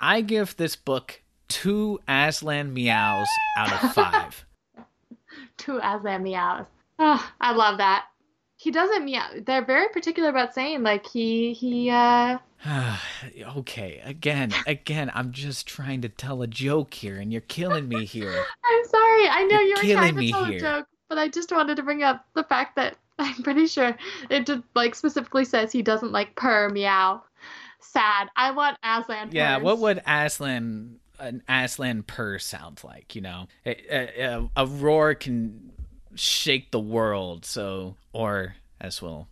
I 0.00 0.22
give 0.22 0.56
this 0.56 0.74
book 0.74 1.22
two 1.46 2.00
Aslan 2.08 2.74
meows 2.74 3.28
out 3.56 3.84
of 3.84 3.92
five. 3.94 4.44
Two 5.60 5.78
Aslan 5.82 6.22
meows. 6.22 6.64
Oh, 6.98 7.30
I 7.38 7.52
love 7.52 7.78
that. 7.78 8.06
He 8.56 8.70
doesn't 8.70 9.04
meow. 9.04 9.26
They're 9.44 9.64
very 9.64 9.88
particular 9.88 10.30
about 10.30 10.54
saying 10.54 10.82
like 10.82 11.06
he 11.06 11.52
he 11.52 11.90
uh 11.90 12.38
okay, 13.56 14.00
again, 14.04 14.52
again, 14.66 15.10
I'm 15.14 15.32
just 15.32 15.66
trying 15.66 16.00
to 16.02 16.08
tell 16.08 16.40
a 16.42 16.46
joke 16.46 16.94
here, 16.94 17.16
and 17.16 17.30
you're 17.30 17.42
killing 17.42 17.88
me 17.88 18.04
here. 18.04 18.32
I'm 18.64 18.84
sorry. 18.84 19.28
I 19.28 19.46
know 19.50 19.60
You're 19.60 19.62
you 19.62 19.74
were 19.74 19.82
killing 19.82 19.96
trying 19.96 20.16
to 20.16 20.30
tell 20.30 20.44
here. 20.44 20.56
a 20.56 20.60
joke, 20.60 20.86
but 21.08 21.18
I 21.18 21.28
just 21.28 21.52
wanted 21.52 21.76
to 21.76 21.82
bring 21.82 22.02
up 22.02 22.24
the 22.34 22.44
fact 22.44 22.76
that 22.76 22.96
I'm 23.18 23.42
pretty 23.42 23.66
sure 23.66 23.96
it 24.30 24.46
did, 24.46 24.62
like 24.74 24.94
specifically 24.94 25.44
says 25.44 25.72
he 25.72 25.82
doesn't 25.82 26.12
like 26.12 26.36
purr 26.36 26.70
meow. 26.70 27.22
Sad. 27.80 28.28
I 28.36 28.50
want 28.50 28.78
Aslan. 28.82 29.30
Yeah, 29.32 29.56
purrs. 29.56 29.64
what 29.64 29.78
would 29.78 30.02
Aslan 30.06 31.00
an 31.20 31.42
Aslan 31.48 32.02
purr 32.02 32.38
sounds 32.38 32.82
like? 32.84 33.14
You 33.14 33.22
know, 33.22 33.48
a, 33.64 34.22
a, 34.24 34.50
a- 34.56 34.66
roar 34.66 35.14
can 35.14 35.72
shake 36.14 36.70
the 36.70 36.80
world. 36.80 37.44
So, 37.44 37.96
or 38.12 38.56
as 38.80 39.00
we'll 39.00 39.28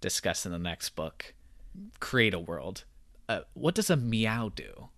discuss 0.00 0.46
in 0.46 0.52
the 0.52 0.58
next 0.58 0.90
book, 0.90 1.34
create 2.00 2.34
a 2.34 2.38
world. 2.38 2.84
Uh, 3.28 3.40
what 3.54 3.74
does 3.74 3.90
a 3.90 3.96
meow 3.96 4.50
do? 4.54 4.88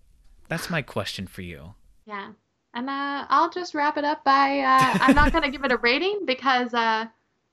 That's 0.49 0.69
my 0.69 0.81
question 0.81 1.27
for 1.27 1.41
you. 1.41 1.73
Yeah. 2.05 2.31
And 2.73 2.89
uh, 2.89 3.25
I'll 3.29 3.49
just 3.49 3.73
wrap 3.73 3.97
it 3.97 4.03
up 4.03 4.23
by 4.23 4.59
uh, 4.59 4.97
I'm 5.01 5.15
not 5.15 5.31
gonna 5.33 5.49
give 5.49 5.63
it 5.63 5.71
a 5.71 5.77
rating 5.77 6.25
because 6.25 6.73
uh, 6.73 7.05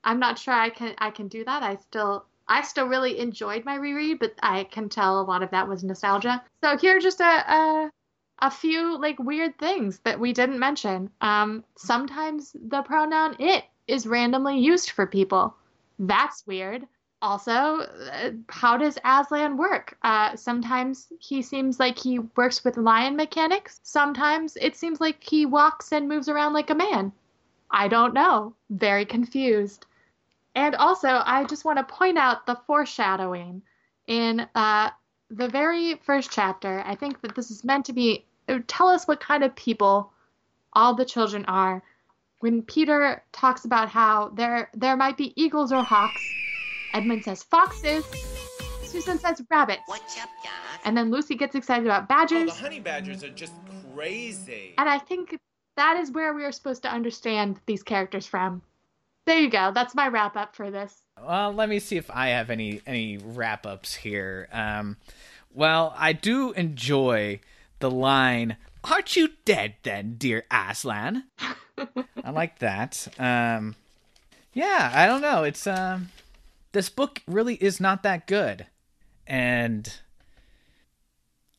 I'm 0.03 0.19
not 0.19 0.37
sure 0.37 0.53
I 0.53 0.69
can 0.69 0.93
I 0.99 1.09
can 1.09 1.27
do 1.27 1.43
that. 1.45 1.63
I 1.63 1.77
still 1.77 2.25
I 2.47 2.61
still 2.61 2.87
really 2.87 3.19
enjoyed 3.19 3.65
my 3.65 3.75
reread, 3.75 4.19
but 4.19 4.35
I 4.43 4.65
can 4.65 4.87
tell 4.87 5.19
a 5.19 5.23
lot 5.23 5.41
of 5.41 5.49
that 5.51 5.67
was 5.67 5.83
nostalgia. 5.83 6.43
So 6.63 6.77
here 6.77 6.99
just 6.99 7.21
a, 7.21 7.23
a 7.23 7.91
a 8.39 8.51
few 8.51 8.97
like 8.99 9.17
weird 9.19 9.57
things 9.57 9.99
that 9.99 10.19
we 10.19 10.33
didn't 10.33 10.59
mention. 10.59 11.09
Um, 11.21 11.63
sometimes 11.77 12.55
the 12.67 12.81
pronoun 12.81 13.35
it 13.39 13.63
is 13.87 14.07
randomly 14.07 14.59
used 14.59 14.91
for 14.91 15.07
people. 15.07 15.55
That's 15.99 16.45
weird. 16.45 16.87
Also, 17.21 17.51
uh, 17.51 18.31
how 18.49 18.77
does 18.77 18.99
Aslan 19.03 19.57
work? 19.57 19.97
Uh, 20.03 20.35
sometimes 20.35 21.07
he 21.19 21.41
seems 21.41 21.79
like 21.79 21.97
he 21.97 22.19
works 22.19 22.63
with 22.63 22.77
lion 22.77 23.15
mechanics. 23.15 23.79
Sometimes 23.83 24.57
it 24.59 24.75
seems 24.75 24.99
like 24.99 25.23
he 25.23 25.45
walks 25.45 25.91
and 25.91 26.07
moves 26.07 26.29
around 26.29 26.53
like 26.53 26.69
a 26.69 26.75
man. 26.75 27.11
I 27.71 27.87
don't 27.87 28.13
know. 28.13 28.53
Very 28.69 29.05
confused. 29.05 29.85
And 30.53 30.75
also, 30.75 31.21
I 31.25 31.45
just 31.45 31.65
want 31.65 31.79
to 31.79 31.83
point 31.83 32.17
out 32.17 32.45
the 32.45 32.59
foreshadowing 32.67 33.61
in 34.07 34.47
uh, 34.53 34.91
the 35.35 35.47
very 35.49 35.95
first 35.95 36.31
chapter. 36.31 36.83
I 36.85 36.95
think 36.95 37.21
that 37.21 37.35
this 37.35 37.51
is 37.51 37.63
meant 37.63 37.85
to 37.85 37.93
be 37.93 38.25
tell 38.67 38.87
us 38.87 39.07
what 39.07 39.19
kind 39.19 39.43
of 39.43 39.55
people 39.55 40.11
all 40.73 40.93
the 40.93 41.05
children 41.05 41.45
are. 41.45 41.83
When 42.39 42.61
Peter 42.61 43.23
talks 43.31 43.65
about 43.65 43.89
how 43.89 44.29
there 44.29 44.69
there 44.73 44.95
might 44.95 45.17
be 45.17 45.33
eagles 45.41 45.71
or 45.71 45.83
hawks, 45.83 46.21
Edmund 46.93 47.23
says 47.23 47.43
foxes. 47.43 48.05
Susan 48.83 49.19
says 49.19 49.41
rabbits. 49.49 49.81
What's 49.87 50.17
up, 50.21 50.29
And 50.85 50.95
then 50.95 51.11
Lucy 51.11 51.35
gets 51.35 51.53
excited 51.55 51.85
about 51.85 52.07
badgers. 52.07 52.37
Oh, 52.37 52.45
badgers. 52.45 52.57
the 52.57 52.63
honey 52.63 52.79
badgers 52.79 53.23
are 53.23 53.29
just 53.29 53.53
crazy. 53.93 54.73
And 54.77 54.87
I 54.87 54.99
think 54.99 55.37
that 55.75 55.97
is 55.97 56.11
where 56.11 56.33
we 56.33 56.45
are 56.45 56.51
supposed 56.53 56.83
to 56.83 56.89
understand 56.89 57.59
these 57.65 57.83
characters 57.83 58.25
from. 58.25 58.61
There 59.25 59.39
you 59.39 59.49
go. 59.49 59.71
That's 59.73 59.95
my 59.95 60.07
wrap 60.07 60.37
up 60.37 60.55
for 60.55 60.71
this. 60.71 60.95
Well, 61.21 61.51
let 61.51 61.67
me 61.67 61.79
see 61.79 61.97
if 61.97 62.11
I 62.11 62.27
have 62.29 62.49
any 62.49 62.81
any 62.85 63.17
wrap 63.17 63.65
ups 63.65 63.95
here. 63.95 64.47
Um, 64.51 64.97
well, 65.55 65.93
I 65.97 66.13
do 66.13 66.51
enjoy 66.53 67.39
the 67.79 67.89
line, 67.89 68.57
"Aren't 68.83 69.15
you 69.15 69.29
dead 69.45 69.75
then, 69.83 70.15
dear 70.17 70.45
Aslan?" 70.51 71.23
I 72.23 72.29
like 72.31 72.59
that. 72.59 73.07
Um, 73.19 73.75
yeah, 74.53 74.91
I 74.93 75.05
don't 75.05 75.21
know. 75.21 75.43
It's 75.43 75.65
um, 75.67 76.09
this 76.71 76.89
book 76.89 77.21
really 77.27 77.55
is 77.55 77.79
not 77.79 78.03
that 78.03 78.27
good, 78.27 78.67
and 79.27 79.91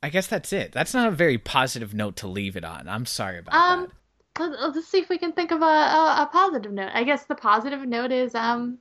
I 0.03 0.09
guess 0.09 0.27
that's 0.27 0.53
it. 0.53 0.73
That's 0.73 0.95
not 0.95 1.09
a 1.09 1.11
very 1.13 1.39
positive 1.39 1.95
note 1.95 2.17
to 2.17 2.29
leave 2.29 2.57
it 2.57 2.65
on. 2.65 2.89
I'm 2.89 3.07
sorry 3.07 3.39
about 3.39 3.55
Um, 3.55 3.93
that. 4.37 4.51
let- 4.51 4.75
let's 4.75 4.89
see 4.89 4.99
if 4.99 5.09
we 5.09 5.19
can 5.19 5.33
think 5.33 5.51
of 5.51 5.63
a, 5.63 5.65
a, 5.65 6.23
a 6.23 6.29
positive 6.33 6.73
note. 6.73 6.91
I 6.95 7.03
guess 7.05 7.25
the 7.25 7.35
positive 7.35 7.81
note 7.87 8.13
is 8.13 8.35
um 8.35 8.79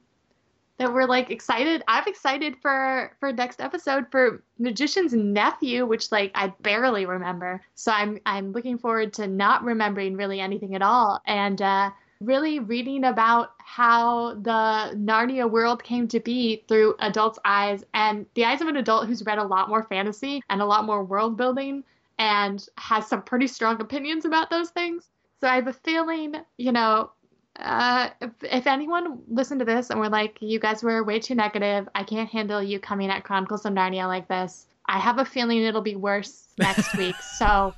that 0.78 0.94
we're 0.94 1.06
like 1.06 1.32
excited. 1.32 1.84
I'm 1.88 2.04
excited 2.08 2.56
for 2.62 3.12
for 3.20 3.32
next 3.32 3.62
episode 3.62 4.06
for 4.12 4.44
Magician's 4.60 5.14
Nephew, 5.14 5.86
which 5.86 6.12
like 6.12 6.32
I 6.36 6.48
barely 6.62 7.06
remember. 7.06 7.62
So 7.76 7.92
I'm 7.92 8.20
I'm 8.26 8.52
looking 8.52 8.78
forward 8.78 9.14
to 9.14 9.28
not 9.28 9.64
remembering 9.64 10.18
really 10.18 10.40
anything 10.40 10.76
at 10.76 10.82
all 10.82 11.22
and 11.26 11.62
uh 11.62 11.92
really 12.22 12.60
reading 12.60 13.04
about 13.04 13.52
how 13.58 14.36
the 14.36 14.96
Narnia 14.96 15.50
world 15.50 15.84
came 15.84 16.08
to 16.08 16.20
be 16.20 16.64
through 16.68 16.96
adults' 17.00 17.40
eyes 17.44 17.84
and 17.94 18.26
the 18.36 18.46
eyes 18.46 18.62
of 18.62 18.68
an 18.68 18.78
adult 18.78 19.08
who's 19.08 19.26
read 19.26 19.38
a 19.38 19.44
lot 19.44 19.68
more 19.70 19.84
fantasy 19.84 20.42
and 20.50 20.62
a 20.62 20.66
lot 20.66 20.86
more 20.86 21.04
world 21.04 21.36
building 21.36 21.84
and 22.18 22.68
has 22.78 23.08
some 23.08 23.22
pretty 23.22 23.48
strong 23.48 23.82
opinions 23.82 24.24
about 24.24 24.50
those 24.50 24.70
things. 24.70 25.10
So 25.42 25.48
I 25.50 25.56
have 25.56 25.68
a 25.68 25.74
feeling, 25.74 26.36
you 26.58 26.72
know, 26.72 27.12
uh, 27.60 28.10
if, 28.22 28.32
if 28.44 28.68
anyone 28.68 29.20
listened 29.30 29.60
to 29.60 29.66
this 29.66 29.90
and 29.90 30.00
were 30.00 30.10
like, 30.10 30.38
you 30.42 30.60
guys 30.60 30.84
were 30.84 31.04
way 31.04 31.20
too 31.20 31.36
negative, 31.36 31.88
I 31.96 32.04
can't 32.04 32.30
handle 32.30 32.62
you 32.62 32.80
coming 32.80 33.10
at 33.10 33.24
Chronicles 33.24 33.66
of 33.66 33.74
Narnia 33.74 34.08
like 34.08 34.28
this, 34.28 34.68
I 34.88 35.00
have 35.00 35.18
a 35.18 35.26
feeling 35.26 35.62
it'll 35.64 35.82
be 35.82 35.96
worse 35.96 36.48
next 36.58 36.96
week. 36.98 37.16
So, 37.38 37.74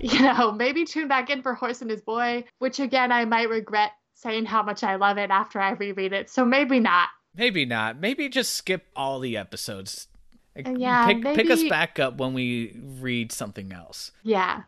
you 0.00 0.20
know, 0.20 0.52
maybe 0.52 0.84
tune 0.84 1.08
back 1.08 1.30
in 1.30 1.42
for 1.42 1.54
Horse 1.54 1.82
and 1.82 1.90
His 1.90 2.00
Boy, 2.00 2.44
which 2.58 2.80
again, 2.80 3.12
I 3.12 3.24
might 3.24 3.48
regret 3.48 3.92
saying 4.14 4.46
how 4.46 4.62
much 4.62 4.82
I 4.82 4.96
love 4.96 5.18
it 5.18 5.30
after 5.30 5.60
I 5.60 5.72
reread 5.72 6.12
it. 6.12 6.30
So 6.30 6.44
maybe 6.44 6.80
not. 6.80 7.08
Maybe 7.36 7.64
not. 7.64 7.98
Maybe 7.98 8.28
just 8.28 8.54
skip 8.54 8.86
all 8.96 9.20
the 9.20 9.36
episodes. 9.36 10.08
Like, 10.56 10.68
yeah, 10.78 11.06
pick, 11.06 11.22
pick 11.22 11.50
us 11.50 11.64
back 11.64 11.98
up 11.98 12.16
when 12.18 12.32
we 12.32 12.80
read 13.00 13.32
something 13.32 13.72
else. 13.72 14.12
Yeah. 14.22 14.62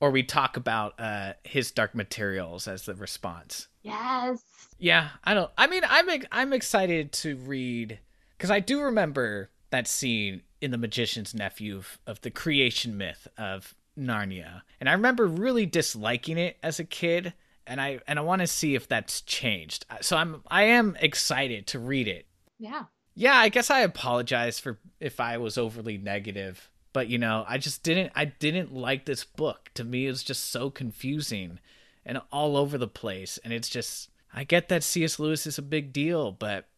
Or 0.00 0.10
we 0.10 0.22
talk 0.22 0.56
about 0.56 0.98
uh 1.00 1.32
his 1.44 1.70
dark 1.70 1.94
materials 1.94 2.68
as 2.68 2.84
the 2.84 2.94
response. 2.94 3.68
Yes. 3.82 4.42
yeah 4.78 5.10
i 5.22 5.32
don't 5.32 5.50
i 5.56 5.68
mean 5.68 5.82
i'm 5.88 6.08
i'm 6.32 6.52
excited 6.52 7.12
to 7.12 7.36
read 7.36 8.00
because 8.36 8.50
i 8.50 8.58
do 8.58 8.82
remember 8.82 9.50
that 9.70 9.86
scene 9.86 10.42
in 10.60 10.72
the 10.72 10.78
magician's 10.78 11.32
nephew 11.34 11.76
of, 11.76 11.98
of 12.06 12.20
the 12.22 12.30
creation 12.30 12.96
myth 12.96 13.28
of 13.38 13.74
narnia. 13.96 14.62
And 14.80 14.88
i 14.88 14.92
remember 14.92 15.26
really 15.26 15.66
disliking 15.66 16.36
it 16.36 16.56
as 16.62 16.80
a 16.80 16.84
kid 16.84 17.32
and 17.66 17.80
i 17.80 18.00
and 18.08 18.18
i 18.18 18.22
want 18.22 18.40
to 18.40 18.46
see 18.48 18.74
if 18.74 18.88
that's 18.88 19.20
changed. 19.20 19.86
So 20.00 20.16
i'm 20.16 20.42
i 20.48 20.64
am 20.64 20.96
excited 21.00 21.66
to 21.68 21.78
read 21.78 22.08
it. 22.08 22.26
Yeah. 22.58 22.84
yeah, 23.14 23.36
I 23.36 23.50
guess 23.50 23.70
I 23.70 23.80
apologize 23.80 24.58
for 24.58 24.78
if 24.98 25.20
I 25.20 25.38
was 25.38 25.56
overly 25.58 25.96
negative, 25.98 26.68
but 26.96 27.08
you 27.08 27.18
know, 27.18 27.44
I 27.46 27.58
just 27.58 27.82
didn't 27.82 28.12
I 28.14 28.24
didn't 28.24 28.72
like 28.72 29.04
this 29.04 29.22
book. 29.22 29.70
To 29.74 29.84
me 29.84 30.06
it 30.06 30.10
was 30.10 30.22
just 30.22 30.46
so 30.46 30.70
confusing 30.70 31.58
and 32.06 32.22
all 32.32 32.56
over 32.56 32.78
the 32.78 32.88
place 32.88 33.38
and 33.44 33.52
it's 33.52 33.68
just 33.68 34.08
I 34.32 34.44
get 34.44 34.70
that 34.70 34.82
C.S. 34.82 35.18
Lewis 35.18 35.46
is 35.46 35.58
a 35.58 35.62
big 35.62 35.92
deal, 35.92 36.32
but 36.32 36.68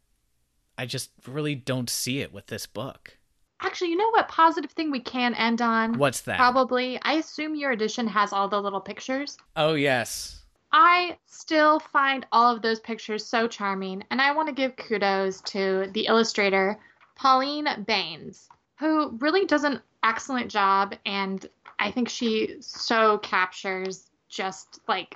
I 0.77 0.87
just 0.87 1.11
really 1.25 1.55
don't 1.55 1.89
see 1.89 2.19
it 2.19 2.33
with 2.33 2.49
this 2.49 2.67
book. 2.67 3.17
Actually, 3.61 3.91
you 3.91 3.97
know 3.97 4.11
what 4.11 4.27
positive 4.27 4.73
thing 4.73 4.91
we 4.91 4.99
can 4.99 5.35
end 5.35 5.63
on? 5.63 5.97
What's 5.99 6.23
that? 6.23 6.37
Probably. 6.37 6.99
I 7.03 7.13
assume 7.13 7.55
your 7.55 7.71
edition 7.71 8.09
has 8.09 8.33
all 8.33 8.49
the 8.49 8.61
little 8.61 8.81
pictures. 8.81 9.39
Oh, 9.55 9.75
yes. 9.75 10.43
I 10.73 11.17
still 11.27 11.79
find 11.79 12.27
all 12.33 12.53
of 12.57 12.63
those 12.63 12.81
pictures 12.81 13.25
so 13.25 13.47
charming, 13.47 14.03
and 14.11 14.21
I 14.21 14.35
want 14.35 14.49
to 14.49 14.55
give 14.55 14.75
kudos 14.75 15.43
to 15.43 15.89
the 15.93 16.07
illustrator, 16.07 16.77
Pauline 17.15 17.85
Baynes, 17.87 18.49
who 18.79 19.17
really 19.21 19.45
does 19.45 19.63
an 19.63 19.81
excellent 20.03 20.51
job, 20.51 20.95
and 21.07 21.45
I 21.79 21.91
think 21.91 22.09
she 22.09 22.57
so 22.61 23.19
captures 23.19 24.11
just 24.29 24.81
like 24.89 25.15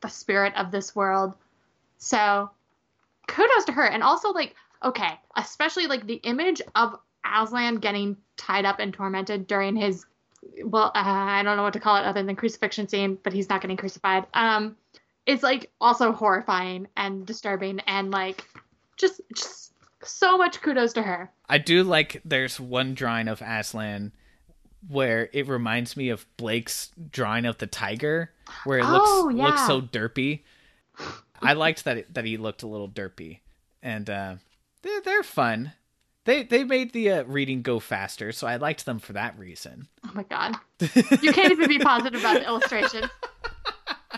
the 0.00 0.08
spirit 0.08 0.54
of 0.56 0.70
this 0.70 0.94
world. 0.94 1.34
So 1.98 2.50
kudos 3.26 3.64
to 3.66 3.72
her. 3.72 3.84
And 3.84 4.02
also, 4.02 4.32
like, 4.32 4.54
okay, 4.82 5.18
especially 5.36 5.86
like 5.86 6.06
the 6.06 6.20
image 6.24 6.62
of 6.74 6.98
Aslan 7.24 7.76
getting 7.76 8.16
tied 8.36 8.64
up 8.64 8.78
and 8.78 8.92
tormented 8.92 9.46
during 9.46 9.76
his 9.76 10.04
well, 10.64 10.92
uh, 10.94 11.02
I 11.04 11.42
don't 11.42 11.56
know 11.56 11.64
what 11.64 11.72
to 11.72 11.80
call 11.80 11.96
it 11.96 12.04
other 12.04 12.22
than 12.22 12.36
crucifixion 12.36 12.88
scene, 12.88 13.18
but 13.22 13.32
he's 13.32 13.48
not 13.48 13.60
getting 13.60 13.76
crucified. 13.76 14.24
Um, 14.34 14.76
it's 15.26 15.42
like 15.42 15.70
also 15.80 16.12
horrifying 16.12 16.86
and 16.96 17.26
disturbing 17.26 17.80
and 17.80 18.10
like 18.10 18.44
just 18.96 19.20
just 19.34 19.67
so 20.02 20.38
much 20.38 20.60
kudos 20.62 20.92
to 20.94 21.02
her. 21.02 21.30
I 21.48 21.58
do 21.58 21.82
like 21.82 22.20
there's 22.24 22.58
one 22.60 22.94
drawing 22.94 23.28
of 23.28 23.42
Aslan 23.42 24.12
where 24.86 25.28
it 25.32 25.48
reminds 25.48 25.96
me 25.96 26.08
of 26.10 26.26
Blake's 26.36 26.90
drawing 27.10 27.44
of 27.46 27.58
the 27.58 27.66
tiger 27.66 28.30
where 28.64 28.78
it 28.78 28.84
Oh, 28.86 29.28
looks 29.32 29.36
looks 29.36 29.66
so 29.66 29.80
derpy. 29.80 30.42
I 31.42 31.52
liked 31.54 31.84
that 31.84 31.98
it, 31.98 32.14
that 32.14 32.24
he 32.24 32.36
looked 32.36 32.62
a 32.62 32.66
little 32.68 32.88
derpy. 32.88 33.40
And 33.82 34.08
uh 34.08 34.36
they're 34.82 35.00
they're 35.00 35.22
fun. 35.22 35.72
They 36.24 36.42
they 36.42 36.62
made 36.62 36.92
the 36.92 37.10
uh, 37.10 37.24
reading 37.24 37.62
go 37.62 37.80
faster, 37.80 38.32
so 38.32 38.46
I 38.46 38.56
liked 38.56 38.84
them 38.84 38.98
for 38.98 39.14
that 39.14 39.38
reason. 39.38 39.88
Oh 40.06 40.10
my 40.14 40.24
god, 40.24 40.56
you 41.22 41.32
can't 41.32 41.52
even 41.52 41.68
be 41.68 41.78
positive 41.78 42.20
about 42.20 42.34
the 42.40 42.46
illustration. 42.46 43.08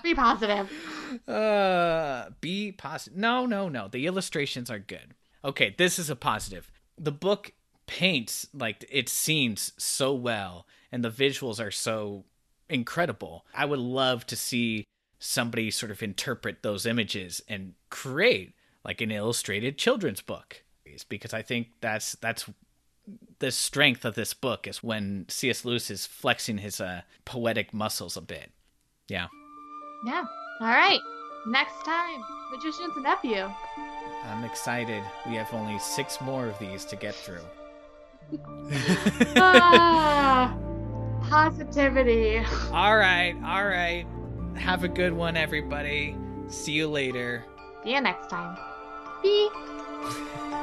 Be 0.03 0.15
positive. 0.15 0.71
Uh, 1.27 2.31
be 2.41 2.71
positive. 2.71 3.19
No, 3.19 3.45
no, 3.45 3.69
no. 3.69 3.89
The 3.89 4.07
illustrations 4.07 4.71
are 4.71 4.79
good. 4.79 5.13
Okay, 5.45 5.75
this 5.77 5.99
is 5.99 6.11
a 6.11 6.17
positive. 6.17 6.71
The 6.99 7.13
book 7.13 7.53
paints 7.87 8.47
like 8.53 8.85
its 8.91 9.13
scenes 9.13 9.73
so 9.79 10.13
well, 10.15 10.67
and 10.93 11.05
the 11.05 11.11
visuals 11.11 11.65
are 11.65 11.71
so 11.71 12.25
incredible. 12.69 13.45
I 13.55 13.65
would 13.65 13.79
love 13.79 14.27
to 14.27 14.37
see 14.37 14.85
somebody 15.19 15.71
sort 15.71 15.93
of 15.93 16.03
interpret 16.03 16.63
those 16.63 16.87
images 16.87 17.43
and 17.49 17.75
create 17.91 18.55
like 18.85 19.01
an 19.01 19.11
illustrated 19.11 19.77
children's 19.77 20.21
book, 20.21 20.63
because 21.09 21.35
I 21.35 21.43
think 21.43 21.69
that's 21.81 22.13
that's 22.17 22.49
the 23.39 23.51
strength 23.51 24.05
of 24.05 24.15
this 24.15 24.35
book 24.35 24.67
is 24.67 24.83
when 24.83 25.27
C.S. 25.29 25.65
Lewis 25.65 25.91
is 25.91 26.07
flexing 26.07 26.59
his 26.59 26.81
uh, 26.81 27.03
poetic 27.25 27.75
muscles 27.75 28.17
a 28.17 28.21
bit. 28.21 28.53
Yeah. 29.09 29.27
Yeah. 30.07 30.25
All 30.61 30.69
right. 30.69 31.01
Next 31.47 31.85
time, 31.85 32.21
Magician's 32.53 32.95
Nephew. 32.99 33.51
I'm 34.27 34.45
excited. 34.45 35.03
We 35.27 35.35
have 35.37 35.53
only 35.53 35.79
six 35.79 36.21
more 36.21 36.47
of 36.47 36.59
these 36.59 36.85
to 36.87 36.97
get 36.97 37.15
through. 37.15 37.45
ah, 39.37 40.57
positivity. 41.29 42.39
all 42.73 42.97
right, 42.97 43.35
all 43.45 43.67
right. 43.67 44.07
Have 44.57 44.85
a 44.85 44.89
good 44.89 45.13
one, 45.13 45.37
everybody. 45.37 46.17
See 46.49 46.73
you 46.73 46.89
later. 46.89 47.45
See 47.85 47.93
you 47.95 48.01
next 48.01 48.29
time. 48.29 48.57
Bye. 49.23 50.47